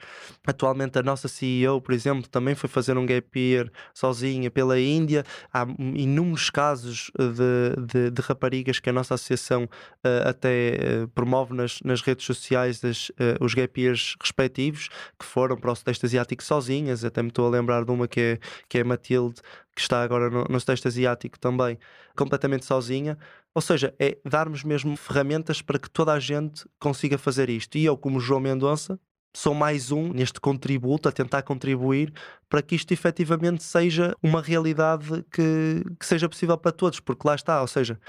Atualmente, 0.48 0.98
a 0.98 1.04
nossa 1.04 1.28
CEO, 1.28 1.82
por 1.82 1.94
exemplo, 1.94 2.28
também 2.28 2.56
foi 2.56 2.70
fazer 2.70 2.98
um 2.98 3.06
gap 3.06 3.40
year 3.40 3.70
sozinha 3.94 4.50
pela 4.50 4.80
Índia. 4.80 5.24
Há 5.54 5.68
inúmeros 5.78 6.50
casos 6.50 7.12
de, 7.18 7.86
de, 7.86 8.12
de 8.12 8.22
raparigas 8.22 8.80
que 8.80 8.90
a 8.90 8.94
nossa 8.94 9.14
associação 9.14 9.66
uh, 9.66 10.30
até 10.30 11.04
uh, 11.04 11.08
promove 11.10 11.54
nas, 11.54 11.80
nas 11.82 12.02
redes 12.02 12.26
sociais 12.26 12.82
uh, 12.84 13.44
os 13.44 13.54
gap 13.54 13.80
years 13.80 14.16
respectivos, 14.22 14.90
que 15.20 15.26
foram 15.26 15.58
para 15.58 15.72
o 15.72 15.76
Sudeste 15.76 16.06
Asiático 16.06 16.44
sozinhas. 16.44 17.04
Até 17.04 17.22
me 17.22 17.30
estou 17.30 17.46
a 17.46 17.50
lembrar 17.50 17.84
de 17.84 17.92
uma 17.92 18.08
que 18.08 18.20
é, 18.20 18.40
que 18.68 18.80
é 18.80 18.84
Matilde 18.84 19.42
que 19.76 19.82
está 19.82 20.02
agora 20.02 20.30
no, 20.30 20.46
no 20.50 20.60
Sudeste 20.60 20.88
Asiático 20.88 21.38
também, 21.38 21.78
completamente 22.16 22.66
sozinha. 22.66 23.18
Ou 23.54 23.62
seja, 23.62 23.94
é 24.00 24.18
darmos 24.26 24.64
mesmo 24.64 24.96
ferramentas 24.96 25.62
para 25.62 25.78
que 25.78 25.90
toda 25.90 26.14
a 26.14 26.20
gente 26.20 26.66
consiga 26.80 27.18
fazer 27.18 27.50
isto. 27.50 27.78
E 27.78 27.86
eu, 27.86 27.98
como 27.98 28.20
João 28.20 28.40
Mendonça, 28.40 29.00
sou 29.36 29.54
mais 29.54 29.92
um 29.92 30.14
neste 30.14 30.40
contributo, 30.40 31.10
a 31.10 31.12
tentar 31.12 31.42
contribuir 31.42 32.14
para 32.50 32.62
que 32.62 32.76
isto 32.76 32.92
efetivamente 32.94 33.64
seja 33.64 34.16
uma 34.24 34.42
realidade 34.42 35.24
que, 35.32 35.84
que 36.00 36.06
seja 36.06 36.30
possível 36.30 36.58
para 36.58 36.72
todos, 36.72 37.00
porque 37.00 37.28
lá 37.28 37.36
está, 37.36 37.62
ou 37.62 37.68
seja, 37.68 38.00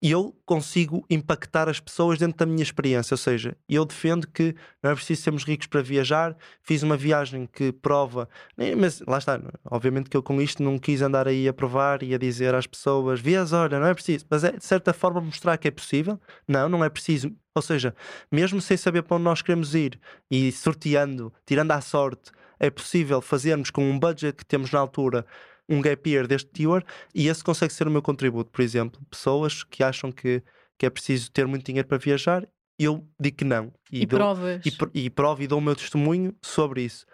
e 0.00 0.12
eu 0.12 0.34
consigo 0.46 1.04
impactar 1.10 1.68
as 1.68 1.80
pessoas 1.80 2.18
dentro 2.18 2.38
da 2.38 2.46
minha 2.46 2.62
experiência. 2.62 3.14
Ou 3.14 3.18
seja, 3.18 3.56
eu 3.68 3.84
defendo 3.84 4.28
que 4.28 4.54
não 4.82 4.92
é 4.92 4.94
preciso 4.94 5.22
sermos 5.22 5.44
ricos 5.44 5.66
para 5.66 5.82
viajar. 5.82 6.36
Fiz 6.62 6.82
uma 6.82 6.96
viagem 6.96 7.46
que 7.46 7.72
prova, 7.72 8.28
mas 8.76 9.00
lá 9.00 9.18
está, 9.18 9.40
obviamente 9.64 10.08
que 10.08 10.16
eu 10.16 10.22
com 10.22 10.40
isto 10.40 10.62
não 10.62 10.78
quis 10.78 11.02
andar 11.02 11.26
aí 11.26 11.48
a 11.48 11.52
provar 11.52 12.02
e 12.02 12.14
a 12.14 12.18
dizer 12.18 12.54
às 12.54 12.66
pessoas: 12.66 13.20
vias, 13.20 13.52
olha, 13.52 13.80
não 13.80 13.86
é 13.86 13.94
preciso, 13.94 14.24
mas 14.30 14.44
é 14.44 14.52
de 14.52 14.64
certa 14.64 14.92
forma 14.92 15.20
mostrar 15.20 15.58
que 15.58 15.68
é 15.68 15.70
possível. 15.70 16.20
Não, 16.46 16.68
não 16.68 16.84
é 16.84 16.88
preciso. 16.88 17.32
Ou 17.54 17.62
seja, 17.62 17.94
mesmo 18.30 18.60
sem 18.60 18.76
saber 18.76 19.02
para 19.02 19.16
onde 19.16 19.24
nós 19.24 19.42
queremos 19.42 19.74
ir 19.74 19.98
e 20.30 20.52
sorteando, 20.52 21.32
tirando 21.44 21.72
à 21.72 21.80
sorte, 21.80 22.30
é 22.60 22.70
possível 22.70 23.20
fazermos 23.20 23.70
com 23.70 23.88
um 23.88 23.98
budget 23.98 24.36
que 24.36 24.44
temos 24.44 24.70
na 24.70 24.78
altura 24.78 25.26
um 25.68 25.80
gap 25.80 26.08
year 26.08 26.26
deste 26.26 26.50
teor 26.50 26.84
e 27.14 27.28
esse 27.28 27.44
consegue 27.44 27.72
ser 27.72 27.86
o 27.86 27.90
meu 27.90 28.02
contributo. 28.02 28.50
Por 28.50 28.62
exemplo, 28.62 29.00
pessoas 29.10 29.62
que 29.62 29.82
acham 29.82 30.10
que, 30.10 30.42
que 30.78 30.86
é 30.86 30.90
preciso 30.90 31.30
ter 31.30 31.46
muito 31.46 31.66
dinheiro 31.66 31.86
para 31.86 31.98
viajar, 31.98 32.48
eu 32.78 33.06
digo 33.20 33.36
que 33.36 33.44
não. 33.44 33.72
E, 33.90 34.02
e 34.02 34.06
dou, 34.06 34.18
provas. 34.18 34.62
E, 34.64 34.72
e 34.94 35.10
provo 35.10 35.42
e 35.42 35.46
dou 35.46 35.58
o 35.58 35.62
meu 35.62 35.74
testemunho 35.74 36.34
sobre 36.40 36.82
isso. 36.82 37.04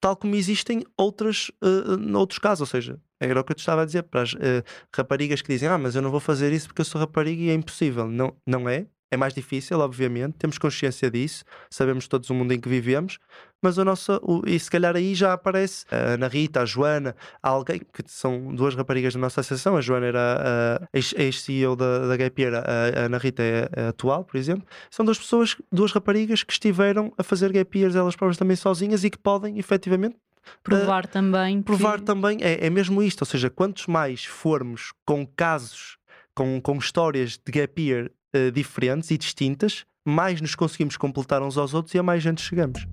Tal 0.00 0.16
como 0.16 0.34
existem 0.34 0.84
outras, 0.98 1.50
uh, 1.62 2.18
outros 2.18 2.38
casos, 2.38 2.60
ou 2.60 2.66
seja, 2.66 3.00
era 3.18 3.40
o 3.40 3.44
que 3.44 3.52
eu 3.52 3.56
te 3.56 3.60
estava 3.60 3.82
a 3.82 3.84
dizer 3.86 4.02
para 4.02 4.22
as 4.22 4.34
uh, 4.34 4.62
raparigas 4.94 5.40
que 5.40 5.48
dizem: 5.48 5.68
Ah, 5.68 5.78
mas 5.78 5.94
eu 5.94 6.02
não 6.02 6.10
vou 6.10 6.20
fazer 6.20 6.52
isso 6.52 6.66
porque 6.66 6.82
eu 6.82 6.84
sou 6.84 7.00
rapariga 7.00 7.42
e 7.42 7.48
é 7.48 7.54
impossível. 7.54 8.06
Não, 8.08 8.36
não 8.46 8.68
é. 8.68 8.86
É 9.10 9.16
mais 9.16 9.32
difícil, 9.32 9.78
obviamente, 9.78 10.34
temos 10.38 10.58
consciência 10.58 11.10
disso, 11.10 11.44
sabemos 11.70 12.08
todos 12.08 12.30
o 12.30 12.34
mundo 12.34 12.52
em 12.52 12.60
que 12.60 12.68
vivemos, 12.68 13.18
mas 13.62 13.78
a 13.78 13.84
nossa, 13.84 14.18
o, 14.22 14.42
e 14.46 14.58
se 14.58 14.70
calhar 14.70 14.96
aí 14.96 15.14
já 15.14 15.32
aparece 15.32 15.84
a 15.90 16.14
Ana 16.14 16.26
Rita, 16.26 16.62
a 16.62 16.64
Joana, 16.66 17.14
alguém 17.42 17.78
que 17.78 18.02
são 18.06 18.54
duas 18.54 18.74
raparigas 18.74 19.14
da 19.14 19.20
nossa 19.20 19.40
associação, 19.40 19.76
a 19.76 19.80
Joana 19.80 20.06
era 20.06 20.80
a 20.92 20.98
ex-CEO 20.98 21.76
da, 21.76 22.08
da 22.08 22.16
Gap 22.16 22.42
Year, 22.42 22.54
a, 22.54 22.58
a 22.58 23.04
Ana 23.04 23.18
Rita 23.18 23.42
é 23.42 23.68
a 23.76 23.88
atual, 23.90 24.24
por 24.24 24.36
exemplo, 24.36 24.66
são 24.90 25.04
duas 25.04 25.18
pessoas, 25.18 25.56
duas 25.70 25.92
raparigas 25.92 26.42
que 26.42 26.52
estiveram 26.52 27.12
a 27.16 27.22
fazer 27.22 27.52
Gap 27.52 27.78
Years 27.78 27.94
elas 27.94 28.16
próprias 28.16 28.36
também 28.36 28.56
sozinhas 28.56 29.04
e 29.04 29.10
que 29.10 29.18
podem 29.18 29.58
efetivamente 29.58 30.16
provar 30.62 31.04
uh, 31.04 31.08
também 31.08 31.62
provar 31.62 31.98
que... 32.00 32.04
também 32.04 32.38
é, 32.42 32.66
é 32.66 32.70
mesmo 32.70 33.02
isto, 33.02 33.22
ou 33.22 33.26
seja, 33.26 33.48
quantos 33.48 33.86
mais 33.86 34.24
formos 34.24 34.92
com 35.06 35.26
casos 35.26 35.96
com, 36.34 36.60
com 36.60 36.76
histórias 36.76 37.38
de 37.38 37.52
gap 37.52 37.80
year 37.80 38.10
uh, 38.34 38.50
diferentes 38.50 39.10
e 39.10 39.18
distintas, 39.18 39.84
mais 40.04 40.40
nos 40.40 40.54
conseguimos 40.54 40.96
completar 40.96 41.42
uns 41.42 41.56
aos 41.56 41.74
outros 41.74 41.94
e 41.94 41.98
a 41.98 42.02
mais 42.02 42.22
gente 42.22 42.42
chegamos. 42.42 42.86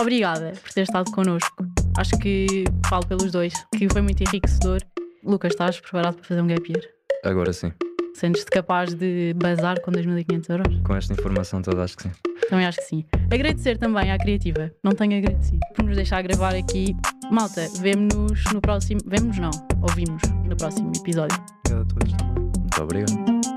Obrigada 0.00 0.52
por 0.62 0.72
ter 0.72 0.82
estado 0.82 1.10
connosco. 1.10 1.66
Acho 1.96 2.16
que 2.18 2.64
falo 2.88 3.06
pelos 3.06 3.32
dois, 3.32 3.52
que 3.76 3.88
foi 3.88 4.00
muito 4.00 4.22
enriquecedor. 4.22 4.80
Lucas, 5.24 5.52
estás 5.52 5.80
preparado 5.80 6.14
para 6.14 6.24
fazer 6.24 6.40
um 6.40 6.46
gap 6.46 6.70
year? 6.70 6.84
Agora 7.24 7.52
sim. 7.52 7.72
Sentes-te 8.14 8.50
capaz 8.50 8.94
de 8.94 9.34
bazar 9.34 9.80
com 9.80 9.92
2.500 9.92 10.50
euros? 10.50 10.80
Com 10.84 10.96
esta 10.96 11.12
informação 11.12 11.62
toda, 11.62 11.84
acho 11.84 11.96
que 11.96 12.04
sim. 12.04 12.10
Também 12.48 12.66
acho 12.66 12.78
que 12.78 12.84
sim. 12.84 13.04
Agradecer 13.32 13.78
também 13.78 14.10
à 14.10 14.18
Criativa, 14.18 14.72
não 14.82 14.92
tenho 14.92 15.18
agradecido, 15.18 15.60
por 15.74 15.84
nos 15.84 15.96
deixar 15.96 16.22
gravar 16.22 16.54
aqui. 16.54 16.96
Malta, 17.30 17.68
vemo-nos 17.80 18.44
no 18.52 18.60
próximo. 18.60 19.00
Vemo-nos 19.06 19.38
não, 19.38 19.50
ouvimos 19.82 20.22
no 20.44 20.56
próximo 20.56 20.90
episódio. 20.96 21.36
Obrigado 21.66 21.82
a 21.82 21.94
todos. 21.94 22.12
Muito 22.58 22.82
obrigado. 22.82 23.47